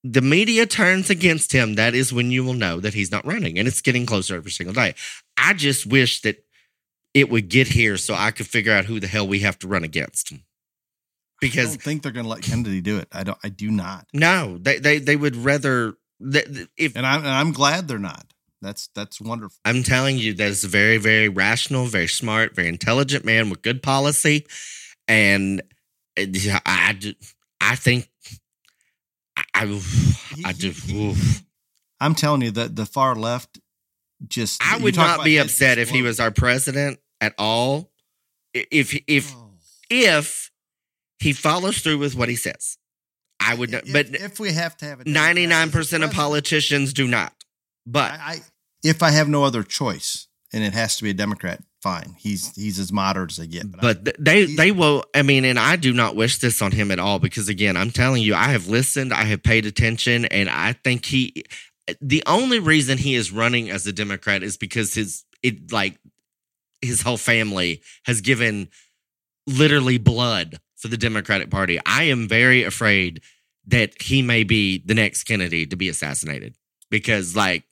the 0.04 0.20
media 0.20 0.66
turns 0.66 1.10
against 1.10 1.52
him, 1.52 1.74
that 1.74 1.94
is 1.94 2.12
when 2.12 2.30
you 2.30 2.44
will 2.44 2.54
know 2.54 2.80
that 2.80 2.94
he's 2.94 3.10
not 3.10 3.26
running. 3.26 3.58
And 3.58 3.66
it's 3.66 3.80
getting 3.80 4.06
closer 4.06 4.36
every 4.36 4.50
single 4.50 4.74
day. 4.74 4.94
I 5.36 5.54
just 5.54 5.86
wish 5.86 6.20
that 6.22 6.44
it 7.14 7.30
would 7.30 7.48
get 7.48 7.68
here 7.68 7.96
so 7.96 8.14
I 8.14 8.30
could 8.30 8.46
figure 8.46 8.72
out 8.72 8.84
who 8.84 9.00
the 9.00 9.06
hell 9.06 9.26
we 9.26 9.40
have 9.40 9.58
to 9.60 9.68
run 9.68 9.84
against. 9.84 10.32
I 11.40 11.46
Because 11.46 11.68
don't 11.70 11.82
think 11.82 12.02
they're 12.02 12.12
going 12.12 12.24
to 12.24 12.30
let 12.30 12.42
Kennedy 12.42 12.80
do 12.80 12.98
it. 12.98 13.08
I 13.12 13.22
don't. 13.22 13.38
I 13.44 13.48
do 13.48 13.70
not. 13.70 14.06
no, 14.12 14.58
they 14.58 14.78
they, 14.78 14.98
they 14.98 15.14
would 15.16 15.36
rather 15.36 15.94
if 16.20 16.96
And 16.96 17.06
I'm 17.06 17.20
and 17.20 17.28
I'm 17.28 17.52
glad 17.52 17.86
they're 17.86 17.98
not. 17.98 18.26
That's 18.60 18.88
that's 18.88 19.20
wonderful. 19.20 19.56
I'm 19.64 19.84
telling 19.84 20.18
you, 20.18 20.34
that 20.34 20.48
is 20.48 20.64
a 20.64 20.68
very, 20.68 20.96
very 20.98 21.28
rational, 21.28 21.86
very 21.86 22.08
smart, 22.08 22.56
very 22.56 22.66
intelligent 22.68 23.24
man 23.24 23.50
with 23.50 23.62
good 23.62 23.84
policy. 23.84 24.46
And 25.06 25.62
eh, 26.16 26.26
I, 26.52 26.60
I, 26.66 27.14
I 27.60 27.76
think 27.76 28.08
I, 29.54 29.80
I, 30.44 30.52
just. 30.54 30.90
oof. 30.90 31.44
I'm 32.00 32.14
telling 32.16 32.42
you 32.42 32.50
that 32.52 32.74
the 32.74 32.84
far 32.86 33.14
left 33.14 33.60
just. 34.26 34.60
I 34.64 34.78
would 34.78 34.96
not 34.96 35.24
be 35.24 35.38
upset 35.38 35.78
if 35.78 35.90
he 35.90 36.02
was 36.02 36.18
our 36.18 36.32
president 36.32 36.98
at 37.20 37.34
all. 37.38 37.90
If 38.52 38.98
if 39.06 39.32
Oh. 39.36 39.50
if 39.88 40.47
he 41.18 41.32
follows 41.32 41.78
through 41.80 41.98
with 41.98 42.14
what 42.14 42.28
he 42.28 42.36
says, 42.36 42.78
I 43.40 43.54
would. 43.54 43.70
Not, 43.70 43.86
If- 43.86 43.92
but 43.92 44.06
if 44.14 44.38
we 44.40 44.52
have 44.52 44.76
to 44.78 44.84
have 44.84 45.00
a 45.00 45.04
Democrat 45.04 45.24
ninety 45.26 45.46
nine 45.46 45.70
percent 45.70 46.04
of 46.04 46.12
politicians 46.12 46.92
do 46.92 47.06
not. 47.08 47.32
But 47.86 48.12
I, 48.12 48.16
I 48.16 48.36
if 48.82 49.02
I 49.02 49.10
have 49.10 49.28
no 49.28 49.44
other 49.44 49.62
choice 49.62 50.26
and 50.52 50.62
it 50.64 50.72
has 50.74 50.96
to 50.98 51.02
be 51.04 51.10
a 51.10 51.14
Democrat, 51.14 51.62
fine. 51.82 52.14
He's 52.18 52.54
he's 52.54 52.78
as 52.78 52.92
moderate 52.92 53.30
as 53.32 53.36
they 53.38 53.46
get. 53.46 53.64
I- 53.66 53.80
but 53.80 54.04
th- 54.04 54.16
they 54.18 54.44
they 54.46 54.70
will 54.72 55.04
i 55.14 55.22
mean 55.22 55.44
and 55.44 55.58
i 55.58 55.76
do 55.76 55.92
not 55.92 56.16
wish 56.16 56.38
this 56.38 56.60
on 56.62 56.72
him 56.72 56.90
at 56.90 56.98
all 56.98 57.18
because 57.18 57.48
again 57.48 57.76
i'm 57.76 57.90
telling 57.90 58.22
you 58.22 58.34
i 58.34 58.48
have 58.48 58.66
listened 58.68 59.12
i 59.12 59.24
have 59.24 59.42
paid 59.42 59.64
attention 59.66 60.24
and 60.26 60.48
i 60.50 60.72
think 60.72 61.04
he 61.06 61.44
the 62.00 62.22
only 62.26 62.58
reason 62.58 62.98
he 62.98 63.14
is 63.14 63.30
running 63.32 63.70
as 63.70 63.86
a 63.86 63.92
democrat 63.92 64.42
is 64.42 64.56
because 64.56 64.94
his 64.94 65.24
it 65.42 65.70
like 65.72 65.98
his 66.82 67.02
whole 67.02 67.16
family 67.16 67.80
has 68.04 68.20
given 68.20 68.68
literally 69.46 69.98
blood 69.98 70.58
for 70.78 70.88
the 70.88 70.96
democratic 70.96 71.50
party 71.50 71.78
i 71.86 72.04
am 72.04 72.26
very 72.28 72.62
afraid 72.64 73.20
that 73.66 74.00
he 74.00 74.22
may 74.22 74.44
be 74.44 74.78
the 74.86 74.94
next 74.94 75.24
kennedy 75.24 75.66
to 75.66 75.76
be 75.76 75.88
assassinated 75.88 76.54
because 76.90 77.34
like 77.36 77.64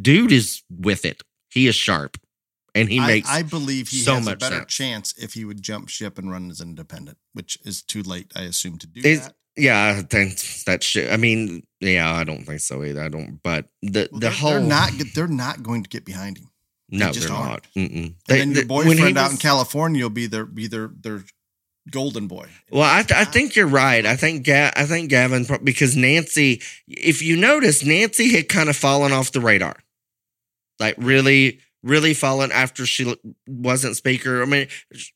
dude 0.00 0.32
is 0.32 0.62
with 0.70 1.04
it 1.04 1.22
he 1.50 1.66
is 1.66 1.74
sharp 1.74 2.16
and 2.74 2.88
he 2.88 2.98
I, 2.98 3.06
makes 3.06 3.28
I 3.30 3.42
believe 3.42 3.88
he 3.88 3.98
so 3.98 4.14
has 4.16 4.26
a 4.26 4.36
better 4.36 4.56
sense. 4.60 4.74
chance 4.74 5.14
if 5.16 5.34
he 5.34 5.44
would 5.44 5.62
jump 5.62 5.88
ship 5.88 6.18
and 6.18 6.28
run 6.30 6.50
as 6.50 6.58
an 6.60 6.70
independent, 6.70 7.18
which 7.32 7.56
is 7.64 7.82
too 7.82 8.02
late, 8.02 8.32
I 8.34 8.42
assume, 8.42 8.78
to 8.78 8.88
do 8.88 9.00
Is- 9.04 9.20
that. 9.28 9.34
Yeah, 9.56 9.94
I 9.96 10.02
think 10.02 10.40
that 10.66 10.82
shit. 10.82 11.12
I 11.12 11.16
mean, 11.16 11.64
yeah, 11.78 12.12
I 12.12 12.24
don't 12.24 12.42
think 12.42 12.58
so 12.58 12.82
either. 12.82 13.00
I 13.00 13.08
don't. 13.08 13.40
But 13.44 13.66
the 13.82 14.08
Well, 14.10 14.18
the 14.18 14.30
whole 14.32 14.50
they're 14.50 14.60
not 14.60 14.90
they're 15.14 15.28
not 15.28 15.62
going 15.62 15.84
to 15.84 15.88
get 15.88 16.04
behind 16.04 16.38
him. 16.38 16.48
no, 16.90 17.12
just 17.12 17.28
they're 17.28 17.36
aren't. 17.36 17.48
not. 17.48 17.62
Mm-mm. 17.76 17.94
And 18.06 18.14
They- 18.26 18.38
then 18.38 18.48
your 18.50 18.62
they- 18.62 18.66
boyfriend 18.66 19.16
out 19.18 19.30
in 19.30 19.36
California 19.36 20.02
will 20.02 20.10
be 20.10 20.26
their 20.26 20.44
be 20.44 20.66
their 20.66 20.90
their 21.00 21.22
golden 21.90 22.26
boy. 22.26 22.48
Well, 22.70 22.82
I, 22.82 23.02
th- 23.02 23.18
I 23.18 23.24
think 23.24 23.56
you're 23.56 23.66
right. 23.66 24.04
I 24.04 24.16
think 24.16 24.44
Ga- 24.44 24.72
I 24.76 24.84
think 24.84 25.10
Gavin 25.10 25.46
because 25.62 25.96
Nancy, 25.96 26.62
if 26.88 27.22
you 27.22 27.36
notice, 27.36 27.84
Nancy 27.84 28.32
had 28.32 28.48
kind 28.48 28.68
of 28.68 28.76
fallen 28.76 29.12
off 29.12 29.32
the 29.32 29.40
radar, 29.40 29.76
like 30.80 30.94
really, 30.98 31.60
really 31.82 32.14
fallen 32.14 32.52
after 32.52 32.86
she 32.86 33.14
wasn't 33.46 33.96
speaker. 33.96 34.42
I 34.42 34.46
mean, 34.46 34.68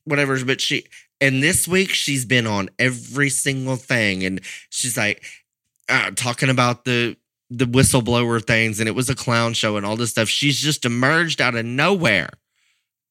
whatever. 0.05 0.43
But 0.45 0.61
she 0.61 0.85
and 1.21 1.43
this 1.43 1.67
week 1.67 1.89
she's 1.89 2.25
been 2.25 2.47
on 2.47 2.69
every 2.77 3.29
single 3.29 3.75
thing, 3.75 4.23
and 4.23 4.41
she's 4.69 4.97
like 4.97 5.23
uh, 5.87 6.11
talking 6.11 6.49
about 6.49 6.85
the 6.85 7.17
the 7.49 7.65
whistleblower 7.65 8.45
things, 8.45 8.79
and 8.79 8.87
it 8.87 8.93
was 8.93 9.09
a 9.09 9.15
clown 9.15 9.53
show 9.53 9.75
and 9.75 9.85
all 9.85 9.95
this 9.97 10.11
stuff. 10.11 10.29
She's 10.29 10.59
just 10.59 10.85
emerged 10.85 11.41
out 11.41 11.55
of 11.55 11.65
nowhere, 11.65 12.29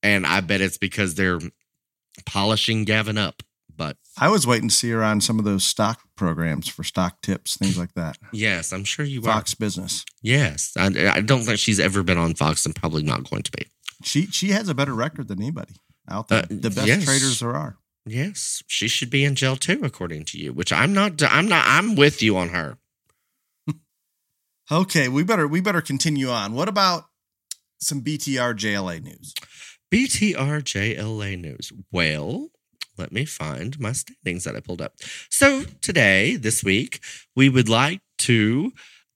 and 0.03 0.27
I 0.27 0.41
bet 0.41 0.61
it's 0.61 0.79
because 0.79 1.17
they're 1.17 1.41
polishing 2.25 2.85
Gavin 2.85 3.19
up. 3.19 3.43
But 3.79 3.97
I 4.19 4.29
was 4.29 4.45
waiting 4.45 4.69
to 4.69 4.75
see 4.75 4.91
her 4.91 5.05
on 5.05 5.21
some 5.21 5.39
of 5.39 5.45
those 5.45 5.65
stock 5.65 6.01
programs 6.17 6.69
for 6.69 6.83
stock 6.83 7.23
tips, 7.23 7.57
things 7.57 7.79
like 7.79 7.95
that. 7.95 8.19
Yes, 8.33 8.73
I'm 8.73 8.83
sure 8.83 9.05
you 9.05 9.21
are. 9.21 9.25
Fox 9.25 9.55
Business. 9.55 10.05
Yes, 10.21 10.73
I, 10.77 10.87
I 11.15 11.21
don't 11.21 11.43
think 11.43 11.61
she's 11.61 11.79
ever 11.79 12.03
been 12.03 12.19
on 12.19 12.35
Fox, 12.35 12.67
and 12.67 12.75
probably 12.75 13.05
not 13.05 13.31
going 13.31 13.45
to 13.45 13.53
be. 13.53 13.69
She 14.03 14.27
she 14.27 14.49
has 14.49 14.69
a 14.69 14.75
better 14.75 14.95
record 14.95 15.29
than 15.29 15.41
anybody 15.41 15.77
out 16.11 16.27
there. 16.27 16.43
Uh, 16.43 16.47
the 16.51 16.71
best 16.71 16.89
yes. 16.89 17.05
traders 17.05 17.39
there 17.39 17.55
are. 17.55 17.79
Yes, 18.05 18.65
she 18.67 18.89
should 18.89 19.11
be 19.11 19.25
in 19.25 19.37
jail 19.37 19.55
too, 19.55 19.81
according 19.85 20.25
to 20.27 20.39
you. 20.39 20.53
Which 20.53 20.73
I'm 20.73 20.93
not. 20.93 21.23
I'm 21.23 21.47
not. 21.47 21.65
I'm 21.65 21.95
with 21.95 22.21
you 22.21 22.37
on 22.37 22.51
her. 22.51 22.79
Okay, 24.71 25.09
we 25.09 25.25
better 25.25 25.49
we 25.49 25.63
better 25.63 25.81
continue 25.81 26.29
on. 26.29 26.53
What 26.53 26.69
about 26.69 27.05
some 27.79 28.03
BTR 28.03 28.55
JLA 28.55 29.03
news? 29.03 29.33
BTR 29.91 30.61
JLA 30.63 31.41
news. 31.41 31.73
Well, 31.91 32.51
let 32.99 33.13
me 33.13 33.25
find 33.25 33.79
my 33.79 33.93
standings 33.93 34.45
that 34.45 34.57
I 34.57 34.61
pulled 34.61 34.83
up. 34.83 34.95
So 35.31 35.65
today, 35.81 36.37
this 36.37 36.63
week, 36.63 37.01
we 37.37 37.49
would 37.49 37.69
like 37.69 38.01
to 38.19 38.73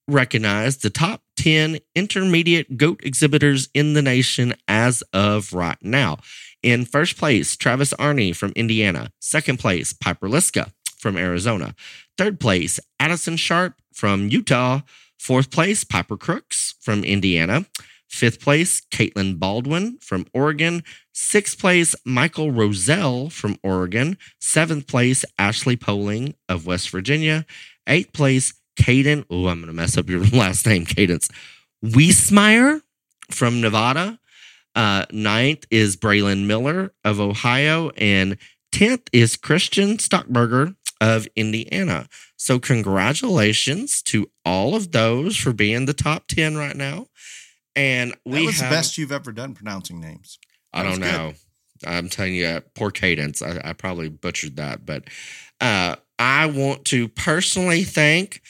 recognize 0.09 0.79
the 0.79 0.91
top 0.91 1.23
10 1.37 1.79
intermediate 1.95 2.77
goat 2.77 3.01
exhibitors 3.03 3.69
in 3.75 3.95
the 3.95 4.03
nation 4.03 4.55
as 4.69 5.03
of 5.13 5.53
right 5.53 5.79
now. 5.83 6.19
In 6.63 6.85
first 6.85 7.17
place, 7.17 7.57
Travis 7.57 7.93
Arney 7.95 8.35
from 8.35 8.53
Indiana. 8.55 9.11
Second 9.21 9.59
place, 9.59 9.93
Piper 9.93 10.29
Liska 10.29 10.73
from 10.99 11.17
Arizona. 11.17 11.75
Third 12.17 12.39
place, 12.39 12.79
Addison 13.01 13.37
Sharp 13.37 13.75
from 13.93 14.29
Utah. 14.29 14.83
Fourth 15.19 15.51
place, 15.51 15.85
Piper 15.85 16.17
Crooks 16.17 16.75
from 16.81 17.05
Indiana. 17.05 17.67
Fifth 18.13 18.41
place, 18.41 18.83
Caitlin 18.91 19.39
Baldwin 19.39 19.97
from 20.03 20.27
Oregon. 20.35 20.85
Sixth 21.15 21.59
place, 21.59 21.97
Michael 22.05 22.53
Roselle 22.53 23.31
from 23.31 23.57
Oregon. 23.63 24.19
Seventh 24.39 24.87
place, 24.87 25.25
Ashley 25.39 25.77
Poling 25.77 26.35
of 26.47 26.67
West 26.67 26.91
Virginia. 26.91 27.47
Eighth 27.87 28.13
place, 28.13 28.53
Caden. 28.79 29.25
Oh, 29.31 29.47
I'm 29.49 29.61
going 29.61 29.69
to 29.69 29.73
mess 29.73 29.97
up 29.97 30.11
your 30.11 30.25
last 30.33 30.67
name, 30.67 30.85
Cadence. 30.85 31.31
Wiesmeyer 31.83 32.83
from 33.31 33.63
Nevada. 33.63 34.19
Uh, 34.77 35.07
ninth 35.11 35.65
is 35.71 35.97
Braylon 35.97 36.47
Miller 36.47 36.93
of 37.05 37.19
Ohio. 37.19 37.91
And 37.97 38.37
tenth 38.73 39.09
is 39.15 39.39
Christian 39.39 39.97
Stockberger 39.97 40.77
of 41.01 41.27
Indiana. 41.35 42.09
So, 42.37 42.59
congratulations 42.59 44.03
to 44.03 44.31
all 44.45 44.75
of 44.75 44.93
those 44.93 45.35
for 45.37 45.55
being 45.55 45.87
the 45.87 45.95
top 45.95 46.27
10 46.29 46.59
right 46.59 46.77
now. 46.77 47.07
And 47.75 48.15
we 48.25 48.41
that 48.41 48.47
was 48.47 48.61
have, 48.61 48.71
the 48.71 48.77
best 48.77 48.99
you've 48.99 49.13
ever 49.13 49.33
done 49.33 49.55
pronouncing 49.55 50.01
names. 50.01 50.39
I 50.73 50.83
That 50.83 50.89
was 50.91 50.99
don't 50.99 51.09
good. 51.09 51.17
know. 51.17 51.33
I'm 51.85 52.09
telling 52.09 52.35
you, 52.35 52.63
poor 52.75 52.91
cadence. 52.91 53.43
I, 53.43 53.61
I 53.65 53.73
probably 53.73 54.09
butchered 54.09 54.57
that, 54.57 54.87
but 54.87 55.05
uh, 55.61 55.97
I 56.19 56.47
want 56.47 56.85
to 56.87 57.09
personally 57.09 57.83
thank 57.83 58.41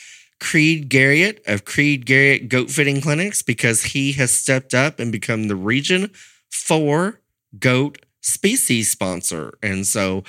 Creed 0.41 0.89
Garrett 0.89 1.43
of 1.47 1.65
Creed 1.65 2.05
Garrett 2.05 2.49
Goat 2.49 2.71
Fitting 2.71 3.01
Clinics 3.01 3.43
because 3.43 3.83
he 3.85 4.13
has 4.13 4.33
stepped 4.33 4.75
up 4.75 4.99
and 4.99 5.11
become 5.13 5.49
the 5.49 5.57
Region 5.57 6.11
Four 6.51 7.21
Goat 7.59 8.05
Species 8.21 8.91
sponsor. 8.91 9.55
And 9.63 9.87
so, 9.87 10.25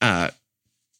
uh, 0.00 0.30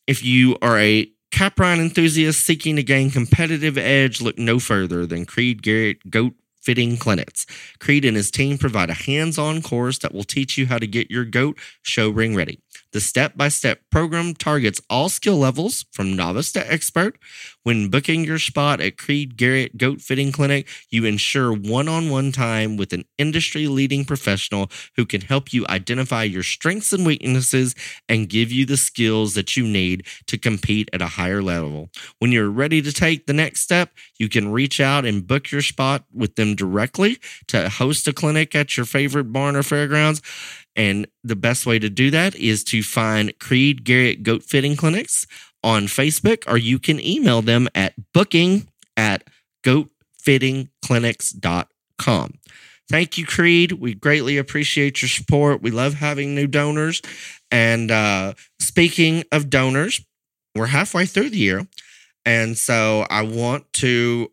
if 0.06 0.22
you 0.24 0.58
are 0.60 0.78
a 0.78 1.10
Caprine 1.30 1.80
enthusiast 1.80 2.44
seeking 2.44 2.76
to 2.76 2.82
gain 2.82 3.10
competitive 3.10 3.76
edge, 3.78 4.20
look 4.20 4.38
no 4.38 4.58
further 4.58 5.06
than 5.06 5.24
Creed 5.24 5.62
Garrett 5.62 6.10
Goat 6.10 6.34
Fitting 6.68 6.98
Clinics. 6.98 7.46
Creed 7.78 8.04
and 8.04 8.14
his 8.14 8.30
team 8.30 8.58
provide 8.58 8.90
a 8.90 8.92
hands 8.92 9.38
on 9.38 9.62
course 9.62 9.96
that 10.00 10.12
will 10.12 10.22
teach 10.22 10.58
you 10.58 10.66
how 10.66 10.76
to 10.76 10.86
get 10.86 11.10
your 11.10 11.24
goat 11.24 11.56
show 11.80 12.10
ring 12.10 12.34
ready. 12.34 12.60
The 12.92 13.00
step 13.00 13.36
by 13.36 13.48
step 13.48 13.80
program 13.90 14.34
targets 14.34 14.80
all 14.88 15.08
skill 15.08 15.36
levels 15.36 15.84
from 15.92 16.16
novice 16.16 16.52
to 16.52 16.72
expert. 16.72 17.18
When 17.62 17.90
booking 17.90 18.24
your 18.24 18.38
spot 18.38 18.80
at 18.80 18.96
Creed 18.96 19.36
Garrett 19.36 19.76
Goat 19.76 20.00
Fitting 20.00 20.32
Clinic, 20.32 20.66
you 20.90 21.04
ensure 21.04 21.52
one 21.52 21.88
on 21.88 22.08
one 22.08 22.32
time 22.32 22.76
with 22.76 22.92
an 22.92 23.04
industry 23.18 23.66
leading 23.66 24.04
professional 24.04 24.70
who 24.96 25.04
can 25.04 25.20
help 25.20 25.52
you 25.52 25.66
identify 25.68 26.22
your 26.22 26.42
strengths 26.42 26.92
and 26.92 27.04
weaknesses 27.04 27.74
and 28.08 28.28
give 28.28 28.50
you 28.50 28.64
the 28.64 28.76
skills 28.76 29.34
that 29.34 29.56
you 29.56 29.64
need 29.64 30.06
to 30.26 30.38
compete 30.38 30.88
at 30.92 31.02
a 31.02 31.08
higher 31.08 31.42
level. 31.42 31.90
When 32.18 32.32
you're 32.32 32.50
ready 32.50 32.80
to 32.82 32.92
take 32.92 33.26
the 33.26 33.32
next 33.32 33.60
step, 33.60 33.90
you 34.18 34.28
can 34.28 34.50
reach 34.50 34.80
out 34.80 35.04
and 35.04 35.26
book 35.26 35.50
your 35.50 35.62
spot 35.62 36.04
with 36.12 36.36
them 36.36 36.54
directly 36.54 37.18
to 37.48 37.68
host 37.68 38.08
a 38.08 38.12
clinic 38.12 38.54
at 38.54 38.76
your 38.76 38.86
favorite 38.86 39.32
barn 39.32 39.56
or 39.56 39.62
fairgrounds. 39.62 40.22
And 40.78 41.06
the 41.24 41.36
best 41.36 41.66
way 41.66 41.78
to 41.80 41.90
do 41.90 42.10
that 42.12 42.36
is 42.36 42.64
to 42.64 42.82
find 42.82 43.38
Creed 43.38 43.84
Garrett 43.84 44.22
Goat 44.22 44.44
Fitting 44.44 44.76
Clinics 44.76 45.26
on 45.62 45.84
Facebook, 45.86 46.44
or 46.46 46.56
you 46.56 46.78
can 46.78 46.98
email 47.00 47.42
them 47.42 47.68
at 47.74 47.92
booking 48.14 48.68
at 48.96 49.24
goatfittingclinics.com. 49.64 52.34
Thank 52.88 53.18
you, 53.18 53.26
Creed. 53.26 53.72
We 53.72 53.94
greatly 53.94 54.38
appreciate 54.38 55.02
your 55.02 55.08
support. 55.08 55.60
We 55.60 55.72
love 55.72 55.94
having 55.94 56.32
new 56.34 56.46
donors. 56.46 57.02
And 57.50 57.90
uh, 57.90 58.34
speaking 58.60 59.24
of 59.32 59.50
donors, 59.50 60.00
we're 60.54 60.66
halfway 60.66 61.06
through 61.06 61.30
the 61.30 61.38
year. 61.38 61.66
And 62.24 62.56
so 62.56 63.04
I 63.10 63.22
want 63.22 63.72
to 63.74 64.30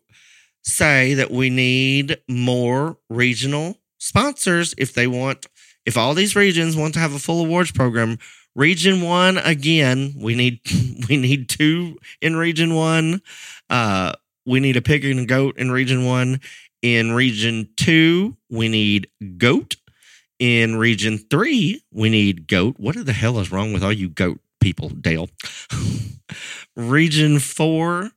say 0.62 1.14
that 1.14 1.30
we 1.30 1.50
need 1.50 2.18
more 2.28 2.98
regional 3.10 3.78
sponsors 3.98 4.74
if 4.78 4.94
they 4.94 5.06
want, 5.06 5.46
if 5.86 5.96
all 5.96 6.12
these 6.12 6.36
regions 6.36 6.76
want 6.76 6.92
to 6.94 7.00
have 7.00 7.14
a 7.14 7.18
full 7.18 7.44
awards 7.44 7.70
program. 7.70 8.18
Region 8.54 9.02
one, 9.02 9.38
again, 9.38 10.14
we 10.18 10.34
need 10.34 10.60
we 11.08 11.16
need 11.16 11.48
two 11.48 11.98
in 12.20 12.36
region 12.36 12.74
one. 12.74 13.22
Uh, 13.70 14.12
we 14.44 14.60
need 14.60 14.76
a 14.76 14.82
pig 14.82 15.04
and 15.04 15.20
a 15.20 15.26
goat 15.26 15.56
in 15.56 15.70
region 15.70 16.04
one. 16.04 16.40
In 16.82 17.12
region 17.12 17.68
two, 17.76 18.36
we 18.50 18.68
need 18.68 19.08
goat. 19.38 19.76
In 20.38 20.76
region 20.76 21.18
three, 21.18 21.82
we 21.92 22.10
need 22.10 22.46
goat. 22.46 22.76
What 22.78 23.02
the 23.04 23.12
hell 23.12 23.38
is 23.38 23.50
wrong 23.50 23.72
with 23.72 23.82
all 23.82 23.92
you 23.92 24.08
goat 24.08 24.40
people, 24.60 24.88
Dale? 24.90 25.28
region 26.76 27.38
four, 27.38 28.10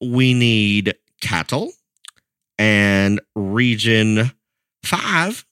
we 0.00 0.34
need 0.34 0.94
cattle. 1.20 1.72
And 2.58 3.20
region 3.34 4.32
five, 4.84 5.44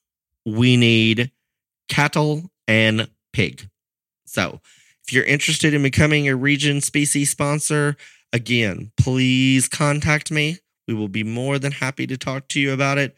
we 0.44 0.76
need 0.76 1.32
cattle 1.92 2.50
and 2.66 3.08
pig. 3.34 3.68
So 4.24 4.60
if 5.04 5.12
you're 5.12 5.24
interested 5.24 5.74
in 5.74 5.82
becoming 5.82 6.26
a 6.26 6.34
region 6.34 6.80
species 6.80 7.30
sponsor, 7.30 7.96
again, 8.32 8.92
please 8.96 9.68
contact 9.68 10.30
me. 10.30 10.58
We 10.88 10.94
will 10.94 11.08
be 11.08 11.22
more 11.22 11.58
than 11.58 11.72
happy 11.72 12.06
to 12.06 12.16
talk 12.16 12.48
to 12.48 12.60
you 12.60 12.72
about 12.72 12.96
it. 12.96 13.14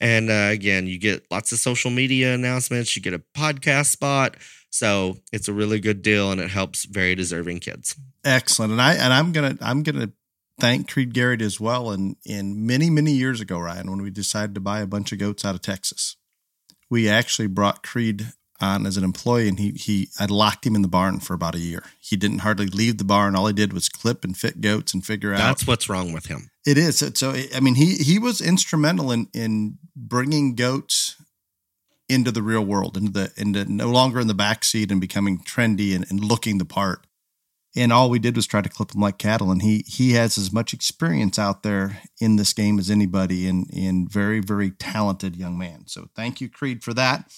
And 0.00 0.28
uh, 0.28 0.48
again, 0.50 0.88
you 0.88 0.98
get 0.98 1.24
lots 1.30 1.52
of 1.52 1.58
social 1.58 1.90
media 1.90 2.34
announcements, 2.34 2.96
you 2.96 3.02
get 3.02 3.14
a 3.14 3.22
podcast 3.36 3.86
spot. 3.86 4.36
So 4.70 5.18
it's 5.32 5.48
a 5.48 5.52
really 5.52 5.78
good 5.78 6.02
deal 6.02 6.32
and 6.32 6.40
it 6.40 6.50
helps 6.50 6.84
very 6.84 7.14
deserving 7.14 7.60
kids. 7.60 7.94
Excellent. 8.24 8.72
And 8.72 8.82
I 8.82 8.94
and 8.94 9.12
I'm 9.12 9.30
gonna 9.30 9.56
I'm 9.60 9.84
gonna 9.84 10.10
thank 10.58 10.90
Creed 10.90 11.14
Garrett 11.14 11.40
as 11.40 11.60
well. 11.60 11.92
And 11.92 12.16
in 12.26 12.66
many, 12.66 12.90
many 12.90 13.12
years 13.12 13.40
ago, 13.40 13.58
Ryan, 13.58 13.88
when 13.88 14.02
we 14.02 14.10
decided 14.10 14.54
to 14.56 14.60
buy 14.60 14.80
a 14.80 14.86
bunch 14.86 15.12
of 15.12 15.18
goats 15.18 15.44
out 15.44 15.54
of 15.54 15.62
Texas, 15.62 16.16
we 16.90 17.08
actually 17.08 17.48
brought 17.48 17.82
Creed 17.82 18.32
on 18.60 18.86
as 18.86 18.96
an 18.96 19.04
employee 19.04 19.48
and 19.48 19.58
he 19.58 19.72
he 19.72 20.08
I 20.18 20.26
locked 20.26 20.66
him 20.66 20.74
in 20.74 20.82
the 20.82 20.88
barn 20.88 21.20
for 21.20 21.34
about 21.34 21.54
a 21.54 21.58
year. 21.58 21.82
He 22.00 22.16
didn't 22.16 22.38
hardly 22.38 22.66
leave 22.66 22.98
the 22.98 23.04
barn. 23.04 23.36
All 23.36 23.46
he 23.46 23.52
did 23.52 23.72
was 23.72 23.88
clip 23.88 24.24
and 24.24 24.36
fit 24.36 24.60
goats 24.60 24.94
and 24.94 25.04
figure 25.04 25.30
That's 25.30 25.42
out. 25.42 25.46
That's 25.48 25.66
what's 25.66 25.88
wrong 25.88 26.12
with 26.12 26.26
him. 26.26 26.50
It 26.66 26.78
is. 26.78 26.98
So, 26.98 27.10
so 27.14 27.34
I 27.54 27.60
mean 27.60 27.74
he 27.74 27.96
he 27.96 28.18
was 28.18 28.40
instrumental 28.40 29.12
in 29.12 29.28
in 29.34 29.78
bringing 29.94 30.54
goats 30.54 31.16
into 32.08 32.30
the 32.30 32.42
real 32.42 32.64
world, 32.64 32.96
into 32.96 33.12
the 33.12 33.32
into 33.36 33.64
no 33.70 33.90
longer 33.90 34.20
in 34.20 34.26
the 34.26 34.34
back 34.34 34.64
seat 34.64 34.90
and 34.90 35.00
becoming 35.00 35.38
trendy 35.38 35.94
and, 35.94 36.06
and 36.10 36.24
looking 36.24 36.58
the 36.58 36.64
part. 36.64 37.06
And 37.76 37.92
all 37.92 38.08
we 38.08 38.18
did 38.18 38.36
was 38.36 38.46
try 38.46 38.62
to 38.62 38.68
clip 38.68 38.92
them 38.92 39.02
like 39.02 39.18
cattle. 39.18 39.50
And 39.50 39.60
he 39.60 39.84
he 39.86 40.12
has 40.12 40.38
as 40.38 40.52
much 40.52 40.72
experience 40.72 41.38
out 41.38 41.62
there 41.62 42.00
in 42.20 42.36
this 42.36 42.52
game 42.52 42.78
as 42.78 42.90
anybody, 42.90 43.46
and 43.46 43.66
and 43.72 44.10
very 44.10 44.40
very 44.40 44.70
talented 44.70 45.36
young 45.36 45.58
man. 45.58 45.86
So 45.86 46.08
thank 46.16 46.40
you, 46.40 46.48
Creed, 46.48 46.82
for 46.82 46.94
that. 46.94 47.30